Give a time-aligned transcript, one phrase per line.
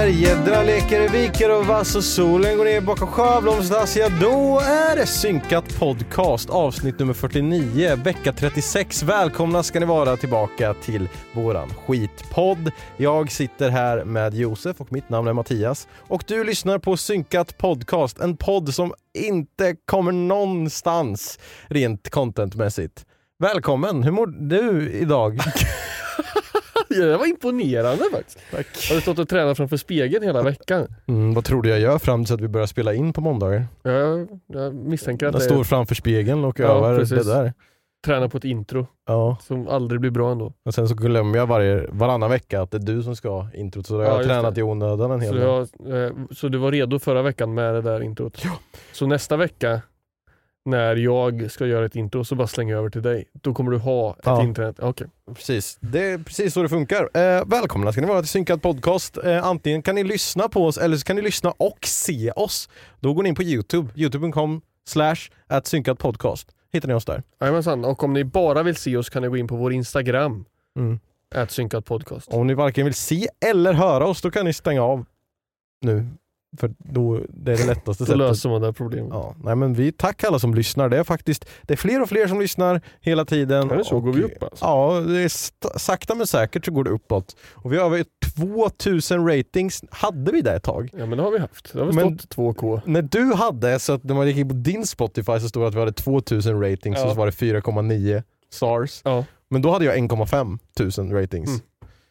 [0.00, 4.60] När gäddorna leker i viker och vass och solen går ner bakom Sjöblomsdass, ja då
[4.60, 9.02] är det synkat podcast avsnitt nummer 49, vecka 36.
[9.02, 12.70] Välkomna ska ni vara tillbaka till våran skitpodd.
[12.96, 17.58] Jag sitter här med Josef och mitt namn är Mattias och du lyssnar på synkat
[17.58, 23.04] podcast, en podd som inte kommer någonstans rent contentmässigt.
[23.38, 25.40] Välkommen, hur mår du idag?
[26.90, 28.38] Det var imponerande faktiskt.
[28.50, 28.66] Tack.
[28.88, 30.86] Har du stått och tränat framför spegeln hela veckan?
[31.08, 33.66] Mm, vad tror du jag gör fram tills att vi börjar spela in på måndagar?
[33.82, 37.26] Jag, jag misstänker att Jag det står är framför spegeln och Ja, övar precis.
[37.26, 37.52] det där.
[38.06, 40.52] träna på ett intro Ja, som aldrig blir bra ändå.
[40.64, 43.48] och sen så glömmer jag varje, varannan vecka att det är du som ska ha
[43.54, 44.60] introt, så då har Ja, jag tränat det.
[44.60, 45.90] i onödan en hel Så, del.
[45.92, 48.40] jag, eh, så du var redo förra veckan med det där introt?
[48.44, 48.50] Ja.
[48.92, 49.80] Så nästa vecka
[50.64, 53.24] när jag ska göra ett intro så bara slänger jag över till dig.
[53.32, 54.42] Då kommer du ha ett Ja.
[54.42, 54.76] internet.
[54.78, 55.06] Okej.
[55.34, 57.08] Precis, det är precis så det funkar.
[57.14, 59.18] Eh, välkomna ska ni vara till Synkad Podcast.
[59.24, 62.68] Eh, antingen kan ni lyssna på oss eller så kan ni lyssna och se oss.
[63.00, 65.16] Då går ni in på Youtube, youtube.com slash
[65.46, 66.48] at synkad podcast.
[66.72, 67.22] Hittar ni oss där.
[67.40, 67.84] Jajamensan.
[67.84, 70.44] Och om ni bara vill se oss kan ni gå in på vår Instagram.
[70.78, 70.98] Mm.
[71.48, 72.28] Synkad podcast.
[72.32, 75.04] Om ni varken vill se eller höra oss, då kan ni stänga av
[75.82, 76.06] nu.
[76.58, 78.18] För då, det är det lättaste Då sättet.
[78.18, 79.10] löser man det här problemet.
[79.12, 80.88] Ja, nej men vi tack alla som lyssnar.
[80.88, 83.68] Det är faktiskt det är fler och fler som lyssnar hela tiden.
[83.68, 84.64] Ja, det är så Och- går vi upp, alltså.
[84.64, 87.36] Ja, det är sakta men säkert så går det uppåt.
[87.52, 88.04] Och vi har över
[88.36, 89.84] 2000 ratings.
[89.90, 90.90] Hade vi det ett tag?
[90.98, 91.72] Ja men det har vi haft.
[91.72, 92.80] Det har Men- stått 2K.
[92.84, 95.68] När du hade, så att när man gick in på din Spotify så stod det
[95.68, 97.04] att vi hade 2000 ratings Ja.
[97.04, 98.22] och så var det 4,9
[98.52, 99.00] stars.
[99.04, 99.24] Ja.
[99.50, 101.48] Men då hade jag 1,5 tusen ratings.
[101.48, 101.60] Mm.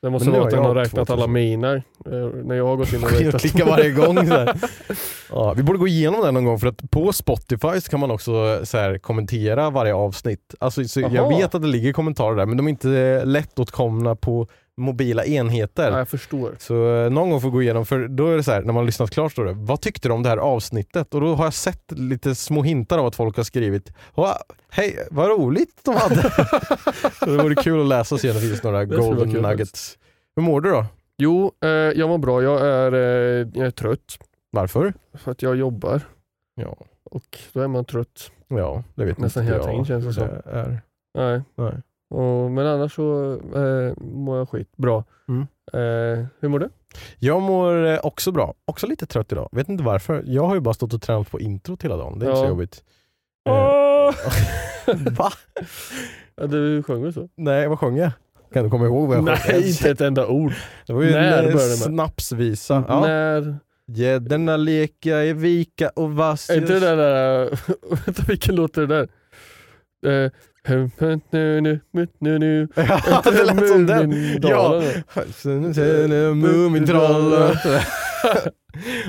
[0.01, 1.13] Det måste vara att den har räknat 2000.
[1.13, 2.11] alla miner eh,
[2.43, 3.41] när jag har gått in och räknat.
[3.41, 4.27] klickar varje gång.
[4.27, 4.47] Så.
[5.31, 8.65] Ja, vi borde gå igenom det någon gång för att på Spotify kan man också
[8.65, 10.55] så här, kommentera varje avsnitt.
[10.59, 14.47] Alltså, så jag vet att det ligger kommentarer där men de är inte lättåtkomna på
[14.79, 15.91] mobila enheter.
[15.91, 16.55] Ja, jag förstår.
[16.59, 18.85] Så eh, någon gång får gå igenom, för då är det så här, när man
[18.85, 21.13] lyssnat klart står det, vad tyckte du om det här avsnittet?
[21.13, 24.27] Och då har jag sett lite små hintar av att folk har skrivit, "Wow,
[24.69, 26.15] hej vad roligt de hade.
[27.19, 29.41] så det vore kul att läsa och se om det finns några Det golden kul
[29.41, 29.97] nuggets.
[30.35, 30.85] Hur mår du då?
[31.17, 32.43] Jo, eh, jag mår bra.
[32.43, 34.17] Jag är, eh, jag är trött
[34.51, 34.93] Varför?
[35.13, 36.01] för att jag jobbar
[36.55, 38.31] Ja, och då är man trött.
[38.47, 40.23] ja det vet Nästan inte hela jag tiden känns det som.
[40.45, 40.81] är.
[41.13, 41.41] Nej.
[41.57, 41.73] Nej.
[42.09, 45.03] Och, men annars så eh, mår jag skit bra.
[45.27, 45.41] Mm.
[45.73, 46.69] Eh, hur mår du?
[47.19, 49.49] Jag mår eh, också bra, också lite trött idag.
[49.51, 50.23] Vet inte varför.
[50.25, 52.45] Jag har ju bara stått och tränat på introt hela dagen, det är inte Ja.
[52.45, 52.83] så jobbigt.
[53.49, 53.53] Eh,
[55.11, 55.29] Va?
[56.35, 57.29] Ja, du sjöng väl så?
[57.35, 58.11] Nej, vad sjöng jag?
[58.53, 59.55] Kan du komma ihåg vad jag sjöng?
[59.55, 60.53] Nej, inte ett enda ord.
[60.87, 62.83] Det var ju När en eh, snapsvisa.
[62.87, 62.99] Ja.
[63.01, 63.57] När...
[63.91, 66.49] Gäddorna leka i vika och vass.
[66.49, 67.59] Är inte det där, där
[68.05, 69.07] vänta vilken låt är det
[70.03, 70.25] där?
[70.25, 70.31] Eh,
[72.75, 74.39] Ja, det lät som den.
[74.41, 74.81] Ja.
[76.33, 77.57] Mumintrollen.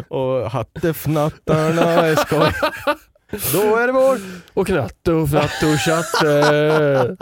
[0.08, 2.52] och hattefnattarna är skoj.
[3.52, 4.18] Då är det vår
[4.54, 7.16] Och knatte och fnatte och tjatte.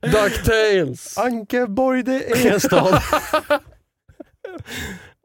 [0.00, 1.18] Ducktails.
[1.18, 3.00] Ankeborg, det är en stad.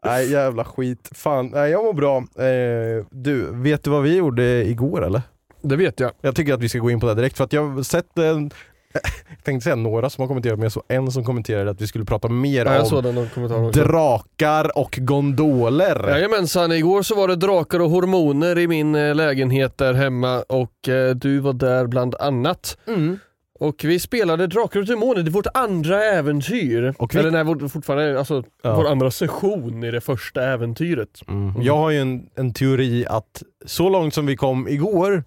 [0.05, 1.09] Nej jävla skit.
[1.15, 2.17] Fan, nej, jag mår bra.
[2.17, 5.21] Eh, du, vet du vad vi gjorde igår eller?
[5.61, 6.11] Det vet jag.
[6.21, 8.17] Jag tycker att vi ska gå in på det direkt för att jag har sett
[8.17, 8.51] en,
[8.93, 11.87] jag tänkte säga några som har kommenterat men jag såg en som kommenterade att vi
[11.87, 16.09] skulle prata mer Ja, jag om drakar och gondoler.
[16.09, 20.89] Jajamensan, igår så var det drakar och hormoner i min eh, lägenhet där hemma och
[20.89, 22.77] eh, du var där bland annat.
[22.87, 23.19] Mm.
[23.59, 26.93] Och vi spelade Drakar och Demoner, det är vårt andra äventyr.
[26.97, 28.75] Och vi- Eller nej, vår, fortfarande, alltså Ja.
[28.75, 31.21] vår andra session i det första äventyret.
[31.27, 31.61] Mm.
[31.61, 35.23] Jag har ju en, en teori att så långt som vi kom igår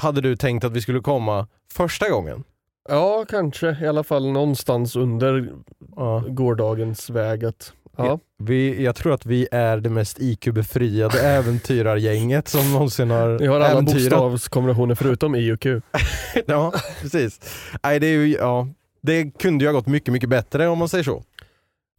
[0.00, 2.44] hade du tänkt att vi skulle komma första gången.
[2.88, 5.48] Ja, kanske i alla fall någonstans under
[5.96, 6.24] Ja.
[6.28, 7.72] gårdagens väget.
[7.96, 8.18] Ja.
[8.38, 13.56] Vi, jag tror att vi är det mest IQ-befriade äventyrargänget som någonsin har Vi har
[13.56, 14.18] alla äventyrat.
[14.18, 15.80] bokstavskombinationer förutom I och Q.
[16.46, 17.40] Ja, precis.
[17.82, 18.68] Nej, det, är ju, ja,
[19.02, 21.22] det kunde ju ha gått mycket, mycket bättre om man säger så.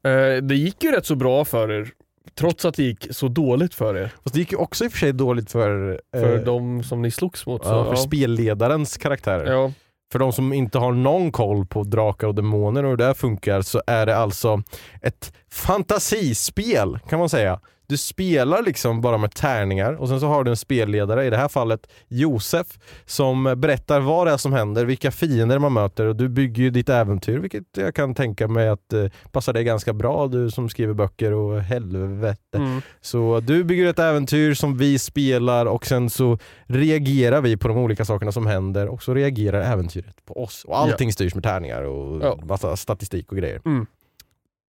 [0.09, 1.89] Eh, det gick ju rätt så bra för er,
[2.35, 4.13] trots att det gick så dåligt för er.
[4.23, 7.01] Fast det gick ju också i och för sig dåligt för, För eh, de som
[7.01, 7.63] ni slogs mot.
[7.65, 7.97] Så, ja, för ja.
[7.97, 9.51] spelledarens karaktärer.
[9.51, 9.71] Ja.
[10.11, 13.61] För de som inte har någon koll på drakar och demoner och hur det funkar
[13.61, 14.63] så är det alltså
[15.01, 17.59] ett fantasispel kan man säga.
[17.91, 21.37] Du spelar liksom bara med tärningar och sen så har du en spelledare, i det
[21.37, 22.67] här fallet Josef,
[23.05, 26.69] som berättar vad det är som händer, vilka fiender man möter och du bygger ju
[26.69, 30.69] ditt äventyr vilket jag kan tänka mig att eh, passar dig ganska bra du som
[30.69, 32.57] skriver böcker och helvete.
[32.57, 32.81] Mm.
[33.01, 37.77] Så du bygger ett äventyr som vi spelar och sen så reagerar vi på de
[37.77, 40.65] olika sakerna som händer och så reagerar äventyret på oss.
[40.65, 42.39] Och allting styrs med tärningar och Ja.
[42.43, 43.61] massa statistik och grejer.
[43.65, 43.85] Mm.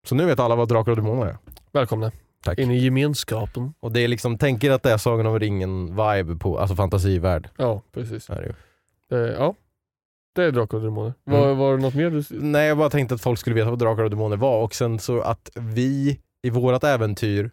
[0.08, 1.36] Så nu vet alla vad Drakar och Demoner är.
[1.72, 2.12] Välkomna
[2.46, 2.58] Tack.
[2.58, 3.74] in i gemenskapen.
[3.80, 7.48] Och det är liksom, tänker att det är Sagan om ringen-vibe på, alltså fantasivärld.
[7.56, 8.30] Ja, precis.
[8.30, 9.26] Är det ju.
[9.26, 9.54] Eh, ja,
[10.34, 11.14] det är Drakar och Demoner.
[11.26, 11.40] Mm.
[11.40, 12.24] Var, var det något mer du...
[12.30, 14.98] Nej jag bara tänkte att folk skulle veta vad Drakar och Demoner var och sen
[14.98, 17.50] så att vi i vårat äventyr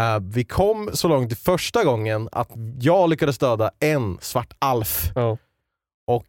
[0.00, 2.50] eh, vi kom så långt första gången att
[2.80, 5.38] jag lyckades döda en svart alf Ja.
[6.06, 6.26] och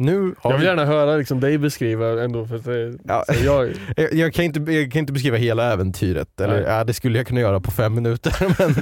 [0.00, 2.46] nu Jag vill vi gärna höra liksom, dig beskriva ändå.
[2.46, 3.24] För det- Ja.
[3.28, 6.92] så jag, Jag, jag, kan inte, jag kan inte beskriva hela äventyret, eller ja, det
[6.94, 8.34] skulle jag kunna göra på fem minuter.
[8.58, 8.74] Men,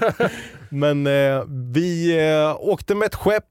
[1.05, 1.45] men eh,
[1.75, 3.45] vi eh, åkte med ett skepp,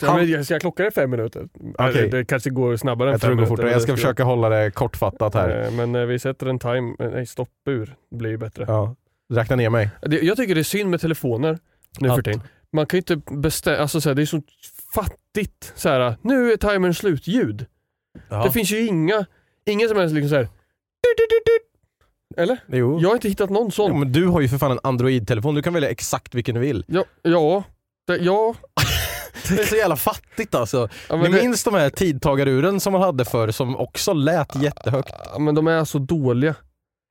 [0.00, 1.48] jag, Han- ska jag klocka det fem minuter?
[1.78, 1.98] Okej.
[1.98, 3.56] Eller, Det kanske går snabbare än jag tror fem det går minuter.
[3.62, 5.64] fortare, jag ska det försöka hålla det kortfattat här.
[5.64, 8.64] Eh, Men eh, vi sätter en time, eh, nej stoppur, blir ju bättre.
[8.68, 8.94] Ja,
[9.32, 9.90] räkna ner mig.
[10.22, 11.58] Jag tycker det är synd med telefoner
[12.00, 12.40] nu Att- för tiden.
[12.72, 14.42] Man kan ju inte bestämma, alltså så här, det är så
[14.94, 16.16] fattigt så här.
[16.22, 17.66] nu är timern slut ljud.
[18.28, 18.44] Ja.
[18.44, 19.26] Det finns ju inga,
[19.66, 20.42] ingen som helst liksom så här.
[21.02, 22.42] du, du, du.
[22.42, 22.58] Eller?
[22.66, 23.00] Jo.
[23.00, 23.98] Jag har inte hittat någon Ja, sån.
[23.98, 26.84] men du har ju för fan en Android-telefon, du kan välja exakt vilken du vill.
[26.88, 27.62] Ja, ja,
[28.06, 28.54] det, ja,
[29.48, 30.88] Det är så jävla fattigt alltså.
[31.08, 35.14] ja, Ni det, minns de här tidtagaruren som man hade förr som också lät jättehögt?
[35.32, 36.54] ja, men de är så dåliga.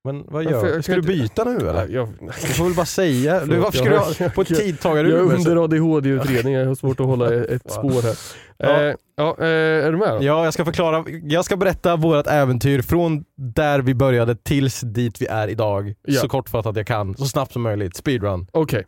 [0.05, 0.83] Men vad gör du?
[0.83, 1.87] Ska du byta nu eller?
[1.87, 3.45] Jag, Du får väl bara säga.
[3.45, 5.09] Du, varför ska du ha på ett jag, tidtagarur?
[5.09, 8.17] jag är under ADHD-utredning, jag har svårt att hålla ett spår här.
[8.57, 8.83] Ja.
[8.83, 10.23] Eh, ja, eh, är du med då?
[10.23, 11.05] Ja, jag ska förklara.
[11.23, 15.93] Jag ska berätta vårt äventyr från där vi började tills dit vi är idag.
[16.01, 16.21] Ja.
[16.21, 17.95] Så kortfattat jag kan, så snabbt som möjligt.
[17.95, 18.47] Speedrun.
[18.51, 18.85] Okej.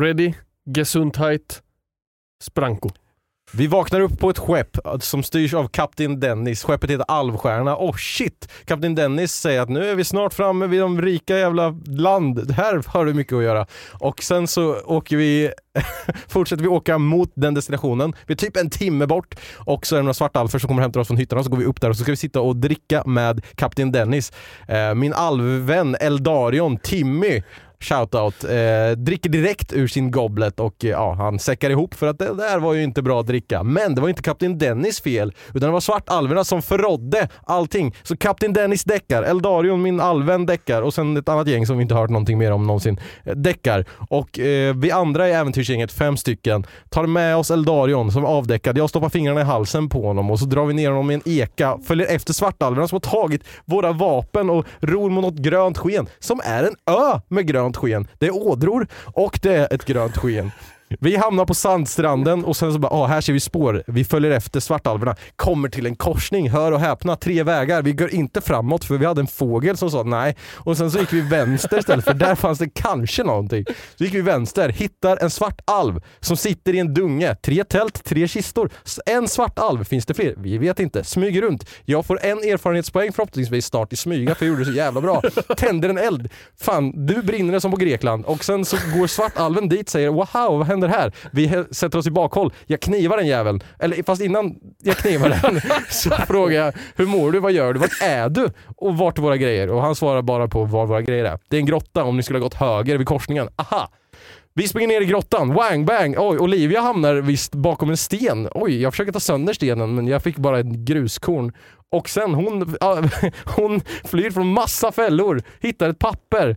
[0.00, 0.32] Ready,
[0.76, 1.62] Gesundheit,
[2.42, 2.90] Spranko.
[3.56, 6.64] Vi vaknar upp på ett skepp som styrs av Kapten Dennis.
[6.64, 7.76] Skeppet heter Alvstjärna.
[7.76, 8.48] Oh shit!
[8.64, 12.50] Kapten Dennis säger att nu är vi snart framme vid de rika jävla land.
[12.50, 13.66] Här har du mycket att göra.
[13.92, 15.52] Och sen så åker vi,
[16.28, 18.12] fortsätter vi åka mot den destinationen.
[18.26, 20.80] Vi är typ en timme bort och så är det några svarta alfer som kommer
[20.80, 21.44] och hämtar oss från hytterna.
[21.44, 24.32] Så går vi upp där och så ska vi sitta och dricka med Kapten Dennis.
[24.68, 27.42] Eh, min alvvän Eldarion, Timmy,
[27.84, 28.44] Shoutout.
[28.44, 32.34] Eh, dricker direkt ur sin goblet och eh, ja, han säckar ihop för att det
[32.34, 33.62] där var ju inte bra att dricka.
[33.62, 37.94] Men det var inte Kapten Dennis fel, utan det var svartalverna som förrådde allting.
[38.02, 41.82] Så Kapten Dennis däckar, Eldarion, min alven, däckar och sen ett annat gäng som vi
[41.82, 43.84] inte hört någonting mer om någonsin, eh, däckar.
[44.08, 48.78] Och eh, vi andra i äventyrsgänget, fem stycken, tar med oss Eldarion som är avdäckad.
[48.78, 51.22] Jag stoppar fingrarna i halsen på honom och så drar vi ner honom i en
[51.24, 56.08] eka, följer efter svartalverna som har tagit våra vapen och ror mot något grönt sken
[56.18, 58.06] som är en ö med grönt sken.
[58.18, 60.50] Det är ådror och det är ett grönt sken.
[61.00, 63.82] Vi hamnar på sandstranden och sen så bara, ah, här ser vi spår.
[63.86, 67.82] Vi följer efter svartalverna, kommer till en korsning, hör och häpna, tre vägar.
[67.82, 70.36] Vi går inte framåt för vi hade en fågel som sa nej.
[70.52, 73.64] Och sen så gick vi vänster istället för där fanns det kanske någonting.
[73.94, 77.34] Så gick vi vänster, hittar en svart alv som sitter i en dunge.
[77.34, 78.70] Tre tält, tre kistor.
[79.06, 80.34] En svart alv, finns det fler?
[80.38, 81.04] Vi vet inte.
[81.04, 81.70] Smyger runt.
[81.84, 85.22] Jag får en erfarenhetspoäng förhoppningsvis snart i smyga för jag gjorde det så jävla bra.
[85.56, 86.28] Tänder en eld.
[86.60, 88.24] Fan, du brinner som på Grekland.
[88.24, 91.12] Och sen så går svartalven dit och säger wow, vad händer här?
[91.32, 92.52] Vi sätter oss i bakhåll.
[92.66, 93.62] Jag knivar den jäveln.
[93.78, 97.40] Eller fast innan jag knivar den så frågar jag hur mår du?
[97.40, 97.80] Vad gör du?
[97.80, 98.50] Vart är du?
[98.76, 99.70] Och vart är våra grejer?
[99.70, 101.38] Och han svarar bara på var våra grejer är.
[101.48, 103.48] Det är en grotta om ni skulle ha gått höger vid korsningen.
[103.56, 103.88] Aha!
[104.56, 108.48] Vi springer ner i grottan, wang bang, oj Olivia hamnar visst bakom en sten.
[108.54, 111.52] Oj, jag försöker ta sönder stenen men jag fick bara ett gruskorn.
[111.90, 112.76] Och sen hon,
[113.44, 116.56] hon flyr från massa fällor, hittar ett papper.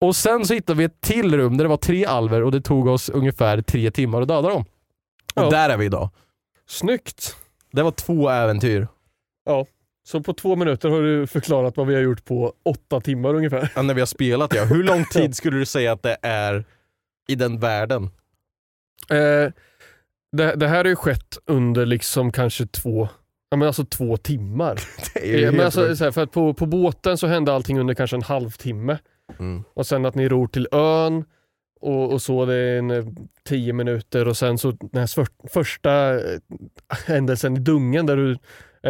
[0.00, 2.60] Och sen så hittar vi ett till rum där det var tre alver och det
[2.60, 4.64] tog oss ungefär tre timmar att döda dem.
[5.34, 5.50] Och Ja.
[5.50, 6.10] där är vi idag.
[6.66, 7.36] Snyggt!
[7.72, 8.88] Det var två äventyr.
[9.44, 9.66] Ja,
[10.08, 13.72] så på två minuter har du förklarat vad vi har gjort på åtta timmar ungefär.
[13.76, 14.64] Ja, när vi har spelat ja.
[14.64, 16.64] Hur lång tid skulle du säga att det är
[17.28, 18.02] i den världen?
[19.10, 19.52] Eh,
[20.32, 23.08] det, det här har ju skett under liksom kanske två,
[23.50, 24.80] ja men alltså två timmar.
[25.14, 25.98] Det är ju Eh, men helt alltså, sjukt.
[25.98, 28.98] så här, för att på, på båten så hände allting under kanske en halvtimme.
[29.38, 29.64] Mm.
[29.74, 31.24] Och sen att ni ror till ön
[31.80, 33.04] och, och så det är en eh,
[33.44, 36.38] tio minuter och sen så den här svör- första eh,
[37.06, 38.32] händelsen i dungen där du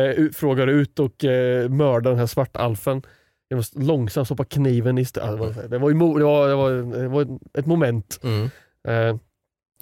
[0.00, 3.02] eh, frågar ut och eh, mördar den här svartalfen.
[3.48, 6.48] Jag måste långsamt stoppa kniven i st- ja, det, var, det, var, ju det, var,
[6.48, 6.70] det, var,
[7.02, 8.20] det var ett moment.
[8.22, 8.44] Mm.
[8.88, 9.16] Eh,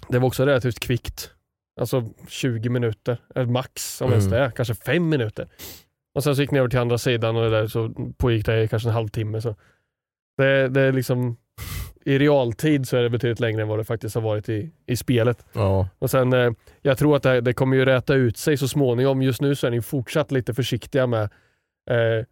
[0.09, 1.31] det var också relativt kvickt.
[1.79, 4.19] Alltså 20 minuter, eller max om Mm.
[4.19, 5.47] ens det, kanske fem minuter.
[6.15, 8.63] Och sen så gick ni över till andra sidan och det där så pågick det
[8.63, 9.41] i kanske en halvtimme.
[9.41, 9.55] Så
[10.37, 11.37] det, det är liksom,
[12.05, 14.95] I realtid så är det betydligt längre än vad det faktiskt har varit i, i
[14.97, 15.45] spelet.
[15.53, 15.87] Ja.
[15.99, 16.51] Och sen, eh,
[16.81, 19.21] Jag tror att det, det kommer ju räta ut sig så småningom.
[19.21, 21.23] Just nu så är ni fortsatt lite försiktiga med
[21.89, 22.25] eh,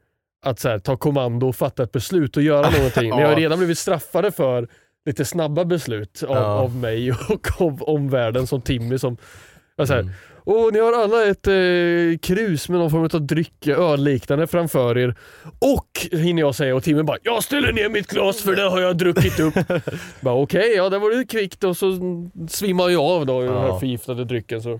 [0.45, 3.09] att här, ta kommando och fatta ett beslut och göra någonting.
[3.15, 4.67] Ni har redan blivit straffade för
[5.05, 6.43] lite snabba beslut av, Ja.
[6.45, 9.17] av mig och av omvärlden som Timmy som
[9.75, 10.13] var så här, Mm.
[10.47, 15.15] Åh, ni har alla ett eh, krus med någon form av dryck, ölliknande framför er.
[15.59, 18.81] Och hinner jag säga och Timmy bara “Jag ställer ner mitt glas för det har
[18.81, 19.53] jag druckit upp”.
[20.21, 21.99] bara Okej, ja det var det kvickt och så
[22.49, 23.71] svimmar jag av då i den Ja.
[23.71, 24.61] här förgiftade drycken.
[24.61, 24.79] Så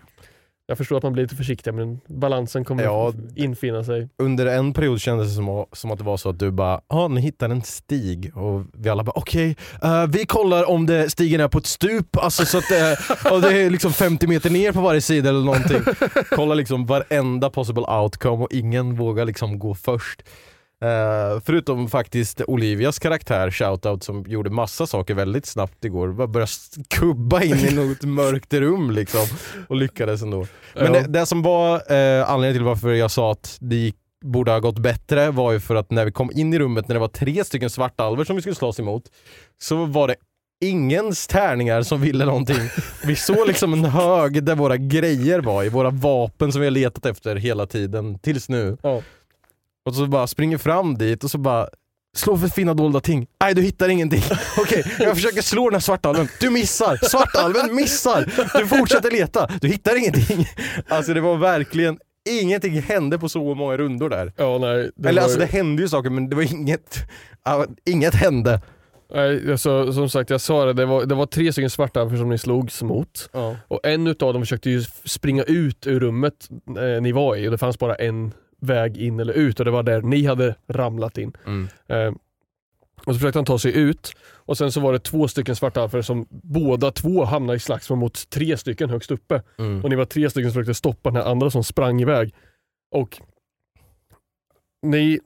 [0.68, 3.14] jag förstår att man blir lite försiktig men balansen kommer Ja.
[3.36, 4.10] infinna sig.
[4.18, 7.08] Under en period kändes det som, som att det var så att du bara, ja
[7.08, 11.42] ni hittar en stig och vi alla bara okej, eh, vi kollar om det, stigen
[11.42, 14.82] är på ett stup, alltså så att och det är liksom 50 meter ner på
[14.82, 15.82] varje sida eller någonting.
[16.30, 20.24] Kolla liksom varenda possible outcome och ingen vågar liksom gå först.
[20.82, 26.08] Eh, förutom faktiskt Olivias karaktär, Shoutout, som gjorde massa saker väldigt snabbt igår.
[26.08, 26.52] Bara började
[26.90, 29.26] kubba in i något mörkt rum liksom
[29.68, 30.48] och lyckades ändå.
[30.76, 34.52] Men det, det som var eh, anledningen till varför jag sa att det gick, borde
[34.52, 37.00] ha gått bättre var ju för att när vi kom in i rummet när det
[37.00, 39.04] var tre stycken svartalver som vi skulle slåss emot
[39.62, 40.16] så var det
[40.66, 42.70] ingens tärningar som ville någonting.
[43.06, 46.72] Vi såg liksom en hög där våra grejer var i, våra vapen som vi har
[46.72, 48.78] letat efter hela tiden tills nu.
[48.82, 49.02] Ja.
[49.86, 51.68] Och så bara springer fram dit och så bara
[52.16, 53.28] Slå för fina dolda ting.
[53.42, 54.24] Nej du hittar ingenting.
[54.58, 56.28] Okej, jag försöker slå den här svartalven.
[56.40, 57.00] Du missar!
[57.10, 58.26] Svartalven missar!
[58.60, 59.50] Du fortsätter leta.
[59.62, 60.48] Du hittar ingenting.
[60.88, 61.98] Alltså det var verkligen,
[62.30, 64.34] ingenting hände på så många rundor där.
[64.38, 66.98] Ja, nej, det Eller var alltså det hände ju saker men det var inget,
[67.86, 68.62] inget hände.
[69.14, 72.30] Nej, alltså, som sagt, jag sa det, det var, det var tre stycken svarta som
[72.30, 73.30] ni slogs mot.
[73.34, 73.56] Ja.
[73.68, 77.52] Och en utav dem försökte ju springa ut ur rummet eh, ni var i och
[77.52, 78.34] det fanns bara en
[78.66, 81.34] väg in eller ut och det var där ni hade ramlat in.
[81.46, 81.68] Mm.
[81.88, 82.14] Eh,
[83.06, 86.02] och så försökte han ta sig ut och sen så var det två stycken svartalfer
[86.02, 89.42] som båda två hamnade i slagsmål mot tre stycken högst uppe.
[89.58, 89.84] Mm.
[89.84, 92.34] Och ni var tre stycken som försökte stoppa den här andra som sprang iväg.
[92.92, 93.22] Och
[94.82, 95.20] ni...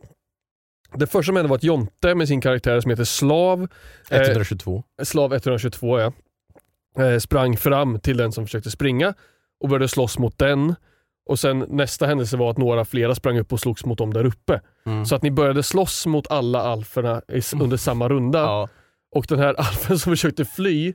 [0.95, 3.67] Det första som hände var att Jonte med sin karaktär som heter Slav,
[4.09, 4.83] eh, 122.
[5.03, 6.13] Slav 122 ja,
[7.03, 9.13] eh, sprang fram till den som försökte springa
[9.59, 10.75] och började slåss mot den.
[11.29, 14.25] Och sen nästa händelse var att några flera sprang upp och slogs mot dem där
[14.25, 14.61] uppe.
[14.85, 15.05] Mm.
[15.05, 18.39] Så att ni började slåss mot alla alferna s- under samma runda.
[18.39, 18.67] Ja.
[19.15, 20.93] Och den här alfen som försökte fly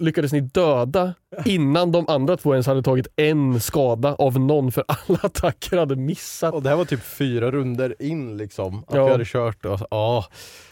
[0.00, 4.84] lyckades ni döda innan de andra två ens hade tagit en skada av någon för
[4.88, 6.54] alla attacker hade missat.
[6.54, 8.84] Och det här var typ fyra runder in liksom.
[8.88, 9.04] Att Ja.
[9.04, 10.24] vi hade kört och ja,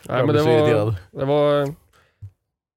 [0.08, 1.74] Nej, men det, var, det var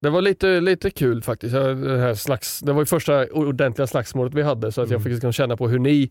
[0.02, 1.54] det var lite, lite kul faktiskt.
[1.54, 5.04] Det, här slags, det var ju första ordentliga slagsmålet vi hade så att jag Mm.
[5.04, 6.10] fick liksom känna på hur ni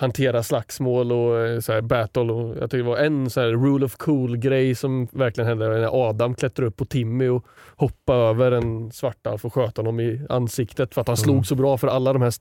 [0.00, 2.22] hanterar slagsmål och eh, så här, battle.
[2.22, 5.68] Och jag tycker det var en så här, rule of cool grej som verkligen hände
[5.68, 10.20] när Adam klättrade upp på Timmy och hoppade över en svartalf och sköt honom i
[10.28, 11.24] ansiktet för att han Mm.
[11.24, 12.32] slog så bra för alla de här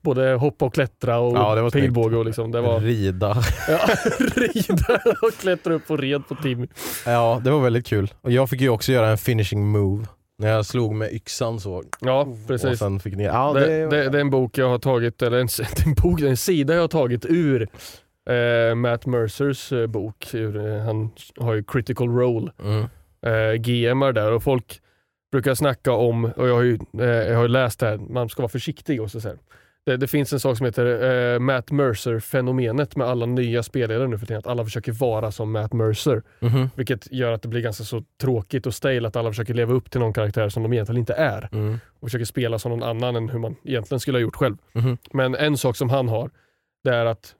[0.00, 2.50] både hoppa och klättra och Ja, pilbåge och liksom.
[2.52, 3.36] Det var rida.
[3.68, 3.78] ja,
[4.18, 6.66] rida och klättra upp och red på Timmy.
[7.06, 8.12] Ja, det var väldigt kul.
[8.20, 10.06] Och jag fick ju också göra en finishing move.
[10.38, 11.82] När jag slog med yxan så.
[12.00, 12.78] Ja, Och precis.
[12.78, 13.24] sen fick ni...
[13.24, 15.48] Ja, det, det, det, det är en bok jag har tagit, eller en,
[15.86, 17.68] en, bok, en sida jag har tagit ur
[18.30, 20.34] eh, Matt Mercers eh, bok.
[20.34, 22.84] Ur, eh, han har ju critical role, Mm.
[23.26, 24.80] eh, GMar där och folk
[25.32, 28.42] brukar snacka om, och jag har ju, eh, jag har läst det här, man ska
[28.42, 29.38] vara försiktig och så, så här.
[29.86, 34.18] Det, det finns en sak som heter eh, Matt Mercer-fenomenet med alla nya spelledare nu
[34.18, 34.38] för tiden.
[34.38, 36.22] Att alla försöker vara som Matt Mercer.
[36.40, 36.68] Mhm.
[36.74, 39.90] Vilket gör att det blir ganska så tråkigt och stale att alla försöker leva upp
[39.90, 41.48] till någon karaktär som de egentligen inte är.
[41.52, 41.78] Mm.
[42.00, 44.56] Och försöker spela som någon annan än hur man egentligen skulle ha gjort själv.
[44.72, 44.98] Mhm.
[45.12, 46.30] Men en sak som han har,
[46.84, 47.34] det är att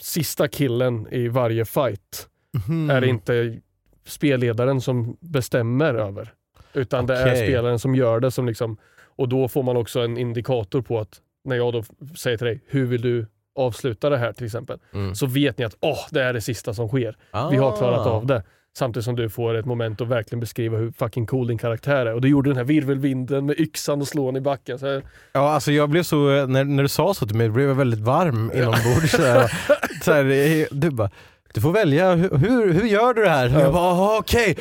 [0.00, 2.28] sista killen i varje fight
[2.68, 2.90] Mhm.
[2.90, 3.58] är inte
[4.06, 6.32] spelledaren som bestämmer över.
[6.74, 8.30] Utan det är spelaren som gör det.
[8.30, 8.76] Som liksom,
[9.16, 11.82] och då får man också en indikator på att när jag då
[12.18, 13.26] säger till dig, hur vill du
[13.56, 14.78] avsluta det här till exempel?
[14.94, 15.14] Mm.
[15.14, 17.16] Så vet ni att åh, det är det sista som sker.
[17.50, 18.10] Vi har klarat Ah.
[18.10, 18.42] av det.
[18.78, 22.14] Samtidigt som du får ett moment att verkligen beskriva hur fucking cool din karaktär är.
[22.14, 24.78] Och du gjorde den här virvelvinden med yxan och slån i backen.
[24.78, 25.02] Så här,
[25.32, 28.00] Ja, alltså jag blev så, när, när du sa så till mig, blev jag väldigt
[28.00, 29.10] varm inombords.
[29.10, 29.52] Så här,
[30.04, 31.10] så här, eh, du bara,
[31.54, 33.56] du får välja, hur, hur, gör du det här?
[33.56, 34.56] Och jag bara, "Ah, okej,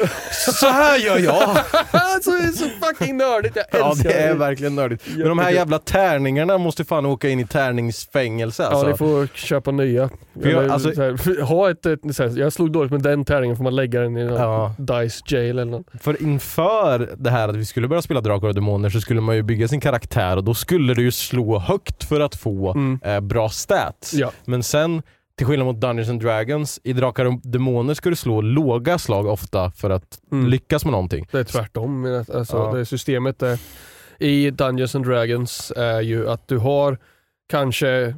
[0.59, 1.39] så här gör jag.
[2.23, 5.03] så, det är så fucking nördigt, jag Ja älskar det är verkligen nördigt.
[5.17, 8.87] Men de här jävla tärningarna måste fan åka in i tärningsfängelse Ja, alltså.
[8.87, 10.09] ni får köpa nya.
[10.41, 13.25] För jag- Eller, alltså- så här, ha ett, ett, här, jag slog dåligt med den
[13.25, 14.73] tärningen, får man lägga den i någon Ja.
[14.77, 15.87] Dice jail eller något.
[16.01, 19.35] För inför det här att vi skulle börja spela Drakar och Demoner så skulle man
[19.35, 22.99] ju bygga sin karaktär och då skulle du ju slå högt för att få Mm.
[23.03, 24.13] eh, bra stats.
[24.13, 24.31] Ja.
[24.45, 25.01] Men sen,
[25.37, 29.25] till skillnad mot Dungeons and Dragons, i Drakar och Demoner ska du slå låga slag
[29.25, 30.47] ofta för att Mm.
[30.47, 31.27] lyckas med någonting.
[31.31, 32.23] Det är tvärtom.
[32.33, 32.73] Alltså, Ja.
[32.73, 33.59] det systemet är,
[34.19, 36.97] i Dungeons and Dragons är ju att du har
[37.49, 38.15] kanske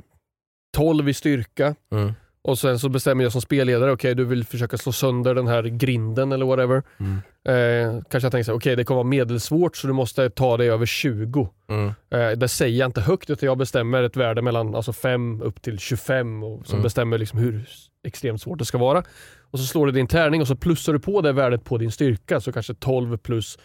[0.78, 2.14] 12 i styrka Mm.
[2.44, 5.64] Och sen så bestämmer jag som spelledare, okej du vill försöka slå sönder den här
[5.64, 6.84] grinden eller whatever.
[6.98, 7.18] Mm.
[7.46, 10.70] Eh, kanske jag tänker så okej det kommer vara medelsvårt så du måste ta dig
[10.70, 11.50] över 20.
[11.70, 11.88] Mm.
[12.10, 15.62] Eh, det säger jag inte högt utan jag bestämmer ett värde mellan alltså 5 upp
[15.62, 16.84] till 25 och som Mm.
[16.84, 17.66] bestämmer liksom hur
[18.08, 19.04] extremt svårt det ska vara.
[19.52, 21.92] Och så slår du din tärning och så plussar du på det värdet på din
[21.92, 23.58] styrka, så kanske 12 plus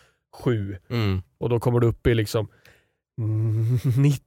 [0.43, 1.23] 7 Mm.
[1.39, 2.49] och då kommer du upp i liksom
[3.17, 4.21] 19.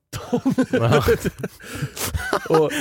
[0.72, 1.03] Ja.
[2.50, 2.72] och,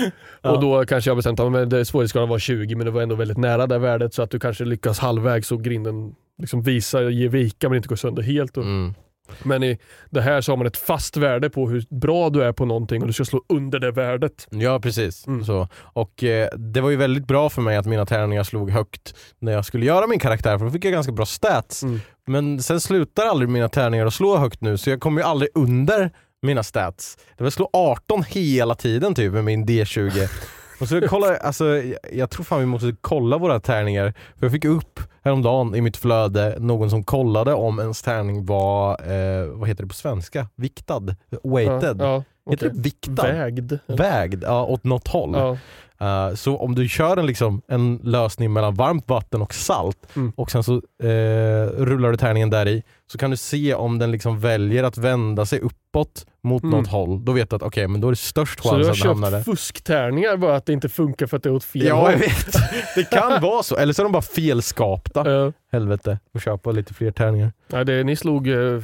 [0.52, 3.38] och då kanske jag bestämt att det svårighetsgraden var 20 men det var ändå väldigt
[3.38, 7.68] nära det värdet så att du kanske lyckas halvvägs och grinden liksom visar, ger vika
[7.68, 8.56] men inte går sönder helt.
[8.56, 8.94] Och, Mm.
[9.42, 9.78] Men i
[10.10, 13.02] det här så har man ett fast värde på hur bra du är på någonting
[13.02, 14.46] och du ska slå under det värdet.
[14.50, 15.26] Ja precis.
[15.26, 15.44] Mm.
[15.44, 15.68] Så.
[15.74, 19.52] Och eh, det var ju väldigt bra för mig att mina tärningar slog högt när
[19.52, 21.82] jag skulle göra min karaktär för då fick jag ganska bra stats.
[21.82, 22.00] Mm.
[22.26, 25.50] Men sen slutar aldrig mina tärningar att slå högt nu så jag kommer ju aldrig
[25.54, 26.10] under
[26.42, 27.18] mina stats.
[27.36, 30.28] Det var slå 18 hela tiden typ med min D20.
[30.80, 34.14] Och så kolla, alltså, jag, tror fan vi måste kolla våra tärningar.
[34.38, 38.90] För jag fick upp häromdagen i mitt flöde någon som kollade om ens tärning var,
[38.90, 40.48] eh, vad heter det på svenska?
[40.56, 41.14] Viktad?
[41.44, 41.96] Weighted?
[42.00, 42.76] Ja, ja, Heter okej.
[42.76, 43.22] det viktad?
[43.22, 43.78] Vägd.
[43.86, 45.34] Vägd, ja, åt något håll.
[45.34, 45.58] Ja.
[46.02, 50.32] Uh, så om du kör en, liksom, en lösning mellan varmt vatten och salt Mm.
[50.36, 52.82] och sen så eh, rullar du tärningen där i
[53.12, 56.78] så kan du se om den liksom väljer att vända sig uppåt mot Mm.
[56.78, 57.24] något håll.
[57.24, 58.98] Då vet du att okej, men då är det störst Så du chans har att
[58.98, 59.38] den hamnar där.
[59.38, 62.10] köpt fusktärningar bara att det inte funkar för att det är åt fel Ja, håll?
[62.12, 62.52] jag vet.
[62.94, 63.76] Det kan vara så.
[63.76, 65.30] Eller så är de bara felskapta.
[65.30, 65.52] Ja.
[65.72, 66.18] Helvete.
[66.34, 67.52] Och köpa lite fler tärningar.
[67.66, 68.80] Nej, det, ni slog eh,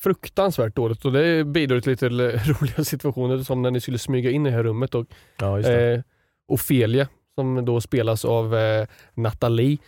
[0.00, 2.08] fruktansvärt dåligt och det bidrog till lite
[2.60, 5.06] roliga situationer som när ni skulle smyga in i det här rummet och
[5.40, 5.92] Ja, just det.
[5.94, 6.00] eh,
[6.50, 9.78] Ofelia som då spelas av eh, Nathalie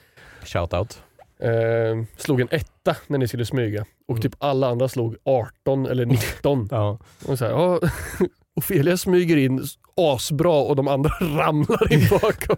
[0.45, 1.03] Shoutout.
[1.41, 4.23] eh, slog en etta när ni skulle smyga och Mm.
[4.23, 6.69] typ alla andra slog 18 eller 19.
[6.71, 6.99] Ja.
[7.27, 7.81] och så här, ja,
[8.57, 9.63] Ofelia smyger in
[9.97, 12.57] asbra och de andra ramlar in bakom.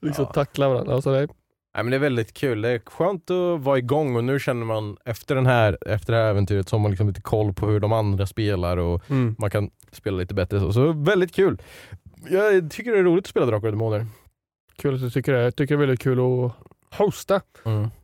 [0.00, 0.32] liksom Ja.
[0.32, 0.94] tacklar varandra.
[0.94, 1.28] Alltså, det,
[1.74, 2.62] Nej, men det är väldigt kul.
[2.62, 6.18] Det är skönt att vara igång och nu känner man efter, den här, efter det
[6.18, 9.34] här äventyret så har man liksom lite koll på hur de andra spelar och mm.
[9.38, 10.60] man kan spela lite bättre.
[10.60, 11.58] Så, så väldigt kul.
[12.28, 14.06] Jag tycker det är roligt att spela Drakar och Demoner.
[14.76, 15.42] Kul att du tycker det.
[15.42, 16.52] Jag tycker det är väldigt kul att
[16.98, 17.40] hosta.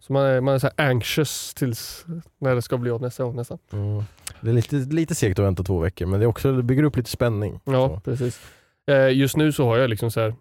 [0.00, 2.06] Så man är, man är så anxious tills
[2.38, 3.58] när det ska bli av nästa gång nästan.
[3.72, 4.02] Mm.
[4.40, 6.82] Det är lite, lite segt att vänta två veckor men det, är också, det bygger
[6.82, 7.60] upp lite spänning.
[7.64, 8.00] Ja, Så.
[8.00, 8.40] precis.
[8.86, 10.34] Eh, just nu så har jag liksom så här,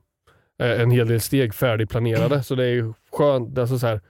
[0.61, 3.57] eh, en hel del steg färdigplanerade så det är ju skönt.
[3.57, 4.01] Alltså så här,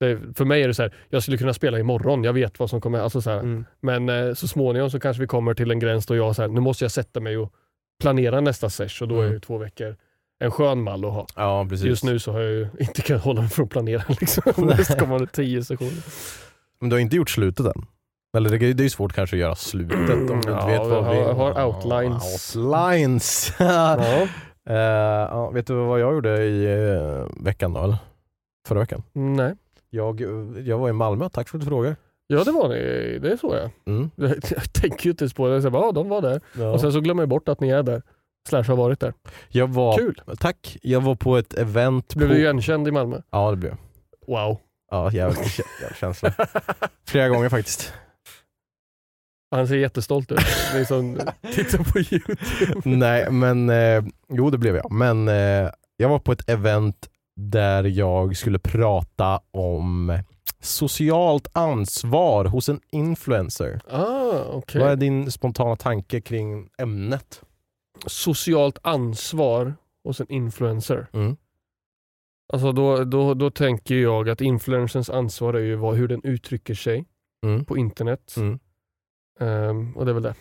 [0.00, 2.70] det, för mig är det så här, jag skulle kunna spela imorgon, jag vet vad
[2.70, 2.98] som kommer.
[2.98, 3.64] Alltså så här, Mm.
[3.80, 6.60] Men eh, så småningom så kanske vi kommer till en gräns då jag så nu
[6.60, 7.52] måste jag sätta mig och
[8.02, 9.32] planera nästa sesh och då är Mm.
[9.32, 9.96] ju två veckor
[10.40, 11.26] en skön mall att ha.
[11.36, 11.86] Ja precis.
[11.86, 15.26] Just nu så har jag ju inte kunnat hålla mig från att planera liksom, nästkommande
[15.26, 16.02] tio sessioner.
[16.80, 17.86] Men du har inte gjort slutet än?
[18.36, 20.88] Eller det, är ju svårt kanske att göra slutet om du inte Ja, vet vad
[20.88, 21.08] vi...
[21.08, 22.56] har- jag har outlines.
[22.56, 23.54] Outlines!
[23.58, 24.26] Ja.
[24.64, 27.80] Ja, vet du vad jag gjorde i eh, veckan då?
[27.84, 27.96] Eller?
[28.68, 29.02] Förra veckan?
[29.12, 29.54] Nej.
[29.90, 30.20] Jag,
[30.64, 31.96] jag var i Malmö, tack för att du frågar.
[32.36, 33.92] Ja det var det, det är så ja.
[33.92, 34.10] Mm.
[34.16, 35.54] Jag tänker ju inte ens på det.
[35.54, 36.40] Jag säger ja de var där.
[36.58, 36.70] Ja.
[36.70, 38.02] Och sen så glömmer jag bort att ni är där.
[38.48, 39.14] Slash har varit där.
[39.48, 40.22] jag var, Kul!
[40.40, 42.34] Tack, jag var på ett event Blev på...
[42.34, 43.20] du igenkänd i Malmö?
[43.30, 43.78] Ja det blev jag.
[44.34, 44.58] Wow.
[44.90, 46.32] Ja, jävligt, jävligt känsla.
[47.08, 47.92] Flera gånger faktiskt.
[49.50, 50.38] Han ser jättestolt ut.
[50.74, 51.20] liksom,
[51.54, 52.36] titta på YouTube.
[52.84, 54.92] Nej, men eh, jo det blev jag.
[54.92, 57.08] Men eh, jag var på ett event
[57.40, 60.18] där jag skulle prata om
[60.62, 63.80] socialt ansvar hos en influencer.
[63.90, 64.80] Ah, okej.
[64.80, 67.42] Vad är din spontana tanke kring ämnet?
[68.06, 71.06] Socialt ansvar hos en influencer.
[71.12, 71.36] Mm.
[72.52, 76.74] Alltså då, då, då tänker jag att influencers ansvar är ju vad, hur den uttrycker
[76.74, 77.04] sig
[77.46, 77.64] Mm.
[77.64, 78.34] på internet.
[78.36, 78.58] Mm.
[79.40, 80.34] Ehm, och det är väl det.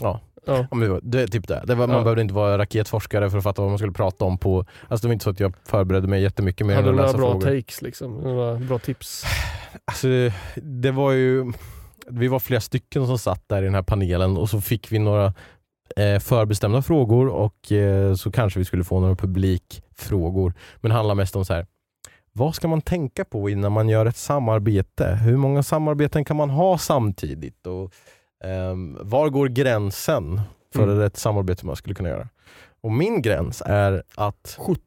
[0.00, 0.20] Ja.
[0.46, 0.56] Ja.
[0.56, 1.62] Ja, men det var- det typ det.
[1.66, 2.02] det var, man Ja.
[2.02, 4.64] behövde inte vara raketforskare för att fatta vad man skulle prata om på...
[4.88, 7.06] Alltså det var inte så att jag förberedde mig jättemycket mer Hade än du att
[7.06, 7.60] några läsa bra frågor.
[7.60, 8.12] takes liksom?
[8.14, 9.24] Några bra tips?
[9.84, 10.08] Alltså,
[10.62, 11.52] det var ju...
[12.12, 14.98] Vi var flera stycken som satt där i den här panelen och så fick vi
[14.98, 15.26] några
[15.96, 20.54] eh, förbestämda frågor och eh, så kanske vi skulle få några publikfrågor.
[20.80, 21.66] Men det handlar mest om så här.
[22.32, 25.18] Vad ska man tänka på innan man gör ett samarbete?
[25.24, 27.66] Hur många samarbeten kan man ha samtidigt?
[27.66, 27.92] Och,
[29.00, 30.40] var går gränsen
[30.74, 31.00] för Mm.
[31.00, 32.28] ett samarbete man skulle kunna göra?
[32.82, 34.80] Och min gräns är att 70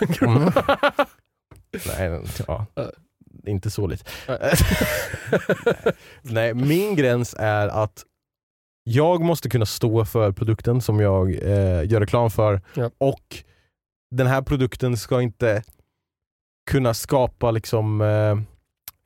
[0.00, 0.36] 000 kronor.
[0.40, 0.52] Mm.
[2.20, 2.66] Nej, ja.
[2.76, 2.84] Äh.
[3.46, 4.04] Inte så lite.
[4.28, 4.52] Nej.
[6.22, 8.04] Nej, min gräns är att
[8.84, 12.90] jag måste kunna stå för produkten som jag eh, gör reklam för Ja.
[12.98, 13.44] och
[14.14, 15.62] den här produkten ska inte
[16.70, 18.36] kunna skapa liksom eh,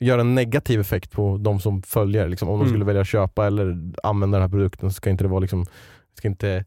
[0.00, 2.28] göra en negativ effekt på de som följer.
[2.28, 2.72] Liksom, om de Mm.
[2.72, 5.66] skulle välja att köpa eller använda den här produkten så ska inte det vara liksom,
[6.18, 6.64] ska inte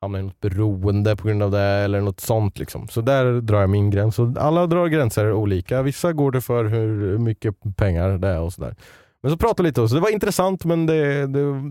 [0.00, 2.58] hamna i något beroende på grund av det eller något sånt.
[2.58, 2.88] Liksom.
[2.88, 4.18] Så där drar jag min gräns.
[4.18, 5.82] Och alla drar gränser olika.
[5.82, 8.74] Vissa går det för hur mycket pengar det är och sådär.
[9.22, 11.70] Men så pratade lite och så det var intressant men det, det,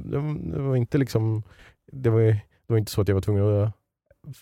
[0.53, 1.43] det, var inte liksom
[1.91, 3.71] det var, det var inte så att jag var tvungen att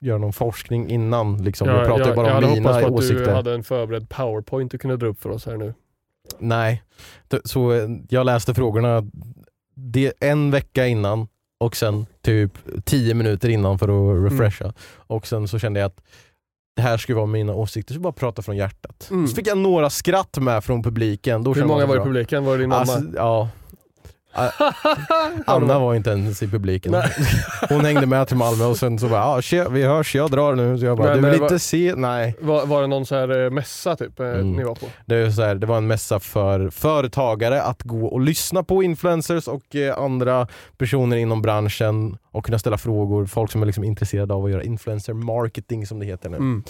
[0.01, 1.43] göra någon forskning innan.
[1.43, 1.67] Liksom.
[1.67, 3.25] jag pratade ju bara jag om hade mina hoppats på att åsikter.
[3.25, 5.73] du hade en förberedd powerpoint du kunde dra upp för oss här nu.
[6.39, 6.83] Nej,
[7.43, 9.03] så eh, jag läste frågorna
[9.75, 11.27] det, en vecka innan
[11.59, 12.51] och sen typ
[12.85, 14.73] tio minuter innan för att refresha.
[14.95, 16.01] Och sen så kände jag att
[16.75, 19.07] det här skulle vara mina åsikter, så bara prata från hjärtat.
[19.11, 19.27] Mm.
[19.27, 21.43] Så fick jag några skratt med från publiken.
[21.43, 22.45] Då Hur många var i publiken?
[22.45, 22.81] Var det din mamma?
[22.81, 23.49] Alltså, ja.
[25.45, 26.95] Anna var inte ens i publiken.
[27.69, 30.55] Hon hängde med till Malmö och sen så bara, ah, tja, vi hörs, jag drar
[30.55, 30.77] nu.
[30.77, 31.93] Så jag bara, Men- du vill inte se?
[31.97, 32.35] Nej.
[32.41, 34.51] Var, var det någon så här eh, mässa typ eh, Mm.
[34.51, 34.85] ni var på?
[35.05, 38.83] Det, är så här, det var en mässa för företagare att gå och lyssna på
[38.83, 43.25] influencers och eh, andra personer inom branschen och kunna ställa frågor.
[43.25, 46.37] Folk som är liksom intresserade av att göra influencer marketing som det heter nu.
[46.37, 46.63] Mm.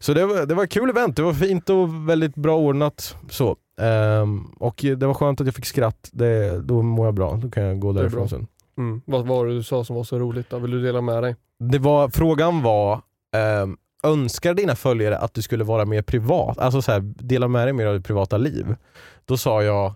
[0.00, 3.16] Så det var, det var ett kul event, det var fint och väldigt bra ordnat.
[3.30, 3.56] Så.
[3.80, 7.36] Ehm, och det var skönt att jag fick skratt, det, då mår jag bra.
[7.42, 8.46] Då kan jag gå är därifrån sen.
[8.78, 9.02] Mm.
[9.04, 10.58] Vad var det du sa som var så roligt då?
[10.58, 11.36] Vill du dela med dig?
[11.58, 13.00] Det var, frågan var,
[13.36, 16.58] ehm, önskar dina följare att du skulle vara mer privat?
[16.58, 18.76] Alltså så här, dela med dig mer av ditt privata liv.
[19.24, 19.94] Då sa jag,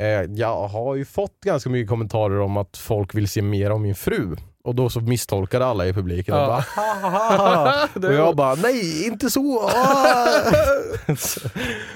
[0.00, 3.82] eh, jag har ju fått ganska mycket kommentarer om att folk vill se mer om
[3.82, 4.36] min fru.
[4.66, 6.46] Och då så misstolkade alla i publiken och Ja.
[6.46, 9.70] bara "Ha, ha, ha." Det Och jag bara, nej inte så!
[9.74, 11.16] Ah!
[11.16, 11.40] Så,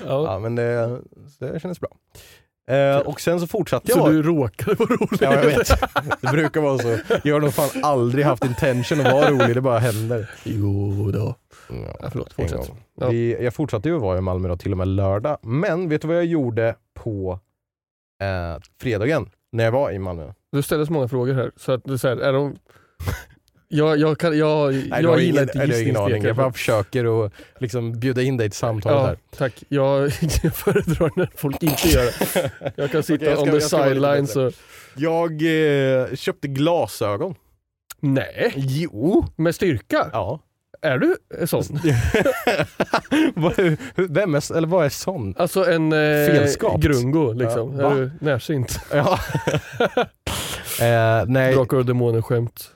[0.07, 0.25] Ja.
[0.33, 1.01] ja, men det,
[1.39, 1.91] det kändes bra.
[2.77, 3.99] Eh, och sen så fortsatte jag.
[3.99, 5.19] Så du råkade vara rolig?
[5.21, 5.69] Ja, jag vet.
[6.21, 6.99] Det brukar vara så.
[7.25, 10.31] Jag har nog fan aldrig haft intention att vara rolig, det bara händer.
[10.45, 11.35] Jo då.
[11.69, 12.73] Ja, Ja, förlåt, fortsätt.
[13.01, 13.09] Ja.
[13.09, 15.39] Vi, jag fortsatte ju vara i Malmö då, till och med lördag.
[15.43, 17.41] Men vet du vad jag gjorde på
[18.23, 20.33] eh, fredagen när jag var i Malmö?
[20.53, 21.51] Du ställer så många frågor här.
[21.57, 22.57] Så att det är så här, är de...
[23.73, 26.23] Jag, jag, kan, jag, Nej, jag gillar ingen, inte aning.
[26.23, 26.51] Jag bara gissningslekar.
[26.51, 29.17] försöker att liksom bjuda in dig till samtalet Ja, här.
[29.37, 29.63] tack.
[29.69, 30.03] Jag,
[30.43, 32.51] jag föredrar när folk inte gör det.
[32.77, 34.53] Jag kan sitta jag ska- on the sidelines och...
[34.97, 37.35] Jag eh, köpte glasögon.
[38.01, 39.25] Nej, Jo!
[39.37, 40.11] med styrka?
[40.13, 40.41] Ja.
[40.83, 41.17] Är du
[41.47, 41.63] sån?
[43.35, 45.35] Vad- hur- Vem är, eller vad är sån?
[45.39, 46.81] Alltså en eh, Felskapt.
[46.85, 47.81] grungo liksom.
[47.81, 48.81] Ja, är du närsynt?
[48.93, 49.19] Ja.
[50.81, 52.71] eh, nej, Drakar och demoner-skämt.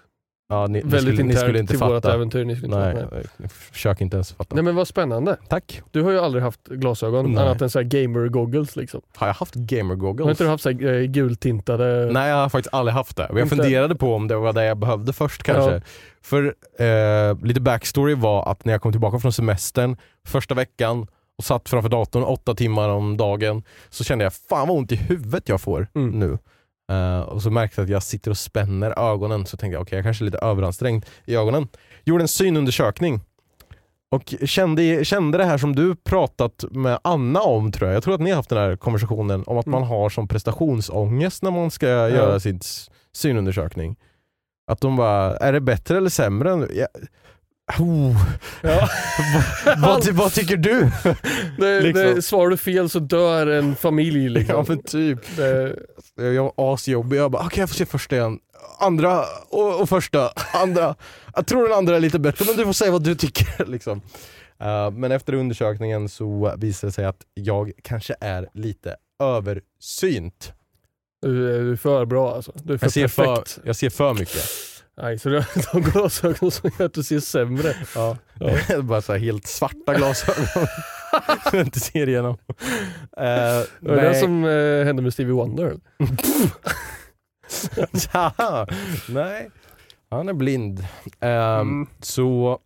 [0.55, 2.15] Ja, ni, ni, Väldigt skulle, ni internt skulle inte till vårt fatta.
[2.15, 2.45] äventyr.
[2.45, 3.17] Ni skulle inte fatta.
[3.39, 4.55] nej, försök inte ens fatta.
[4.55, 5.37] Nej men vad spännande.
[5.49, 5.83] Tack.
[5.91, 7.45] Du har ju aldrig haft glasögon Nej.
[7.45, 9.01] annat än så här gamer-goggles liksom.
[9.17, 10.29] Har jag haft gamer Har goggles?
[10.31, 12.11] inte du haft så här, eh, gultintade?
[12.13, 13.27] Nej jag har faktiskt aldrig haft det.
[13.31, 13.57] Jag Inte?
[13.57, 15.71] funderade på om det var det jag behövde först kanske.
[15.73, 15.81] Ja.
[16.23, 21.07] För eh, lite backstory var att när jag kom tillbaka från semestern första veckan
[21.39, 24.97] och satt framför datorn åtta timmar om dagen så kände jag fan vad ont i
[24.97, 26.11] huvudet jag får Mm.
[26.19, 26.39] nu.
[26.93, 29.97] Eh, och så märkte jag att jag sitter och spänner ögonen så tänkte jag okej
[29.97, 31.69] jag kanske är lite överansträngd i ögonen.
[32.05, 33.21] Gjorde en synundersökning
[34.11, 37.97] och kände, kände det här som du pratat med Anna om tror jag.
[37.97, 39.81] Jag tror att ni har haft den här konversationen om att Mm.
[39.81, 42.61] man har som prestationsångest när man ska göra sin
[43.13, 43.97] synundersökning.
[44.71, 46.51] Att de bara, är det bättre eller sämre?
[46.75, 46.89] Jag,
[47.79, 48.17] Oh,
[48.63, 48.89] Ja.
[49.79, 50.91] vad, vad, tycker du?
[51.59, 52.03] Det, Liksom.
[52.15, 54.29] det, svarar du fel så dör en familj.
[54.29, 54.57] Liksom.
[54.57, 55.37] Ja men typ.
[55.37, 55.77] det,
[56.17, 58.39] Jag var asjobbig, jag bara okej jag får se första igen.
[58.81, 60.95] Andra och, och första, andra.
[61.35, 63.65] Jag tror den andra är lite bättre men du får säga vad du tycker.
[63.67, 64.01] Liksom.
[64.61, 70.53] Eh, men efter undersökningen så visade det sig att jag kanske är lite översynt.
[71.23, 72.53] du, är- för bra alltså.
[72.55, 73.59] Du är för Jag ser för, perfekt.
[73.65, 74.45] jag ser för mycket.
[74.97, 77.75] Nej, så du har de glasögon som gör att du ser sämre.
[77.95, 78.17] Ja.
[78.83, 80.47] Bara så helt svarta glasögon.
[81.51, 82.33] som jag inte ser igenom.
[82.49, 82.57] Uh,
[83.17, 85.75] Det var det som eh, hände med Stevie Wonder.
[88.13, 88.67] ja,
[89.09, 89.51] nej,
[90.11, 90.81] han är blind.
[91.21, 91.87] Ehm, Mm.
[92.01, 92.59] Så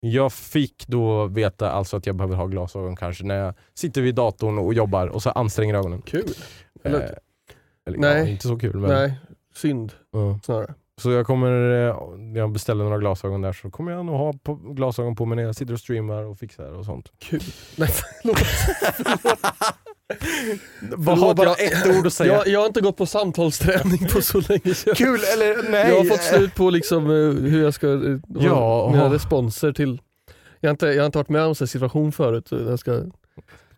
[0.00, 4.14] jag fick då veta alltså att jag behöver ha glasögon kanske när jag sitter vid
[4.14, 6.02] datorn och jobbar och så anstränger ögonen.
[6.02, 6.28] Kul.
[6.84, 7.10] Eller- Eh,
[7.86, 8.18] eller, Nej.
[8.22, 8.90] Ja, inte så kul men.
[8.90, 9.14] Nej,
[9.54, 10.38] synd Ja.
[10.44, 10.74] snarare.
[11.02, 11.96] Så jag kommer, eh,
[12.34, 15.42] jag beställer några glasögon där så kommer jag nog ha på, glasögon på mig när
[15.42, 17.12] jag sitter och streamar och fixar och sånt.
[17.18, 17.40] Kul.
[17.76, 18.38] Nej, förlåt.
[20.96, 22.32] Bara, ha bara jag- ett ord att säga.
[22.32, 24.94] Jag, jag har inte gått på samtalsträning på så länge sedan.
[24.94, 25.88] Kul eller nej?
[25.90, 28.88] Jag har fått slut på liksom, eh, hur jag ska eh, ha Ja.
[28.92, 30.00] mina responser till...
[30.60, 32.48] Jag har, inte, jag har inte varit med om en sån situation förut.
[32.50, 33.02] Jag ska,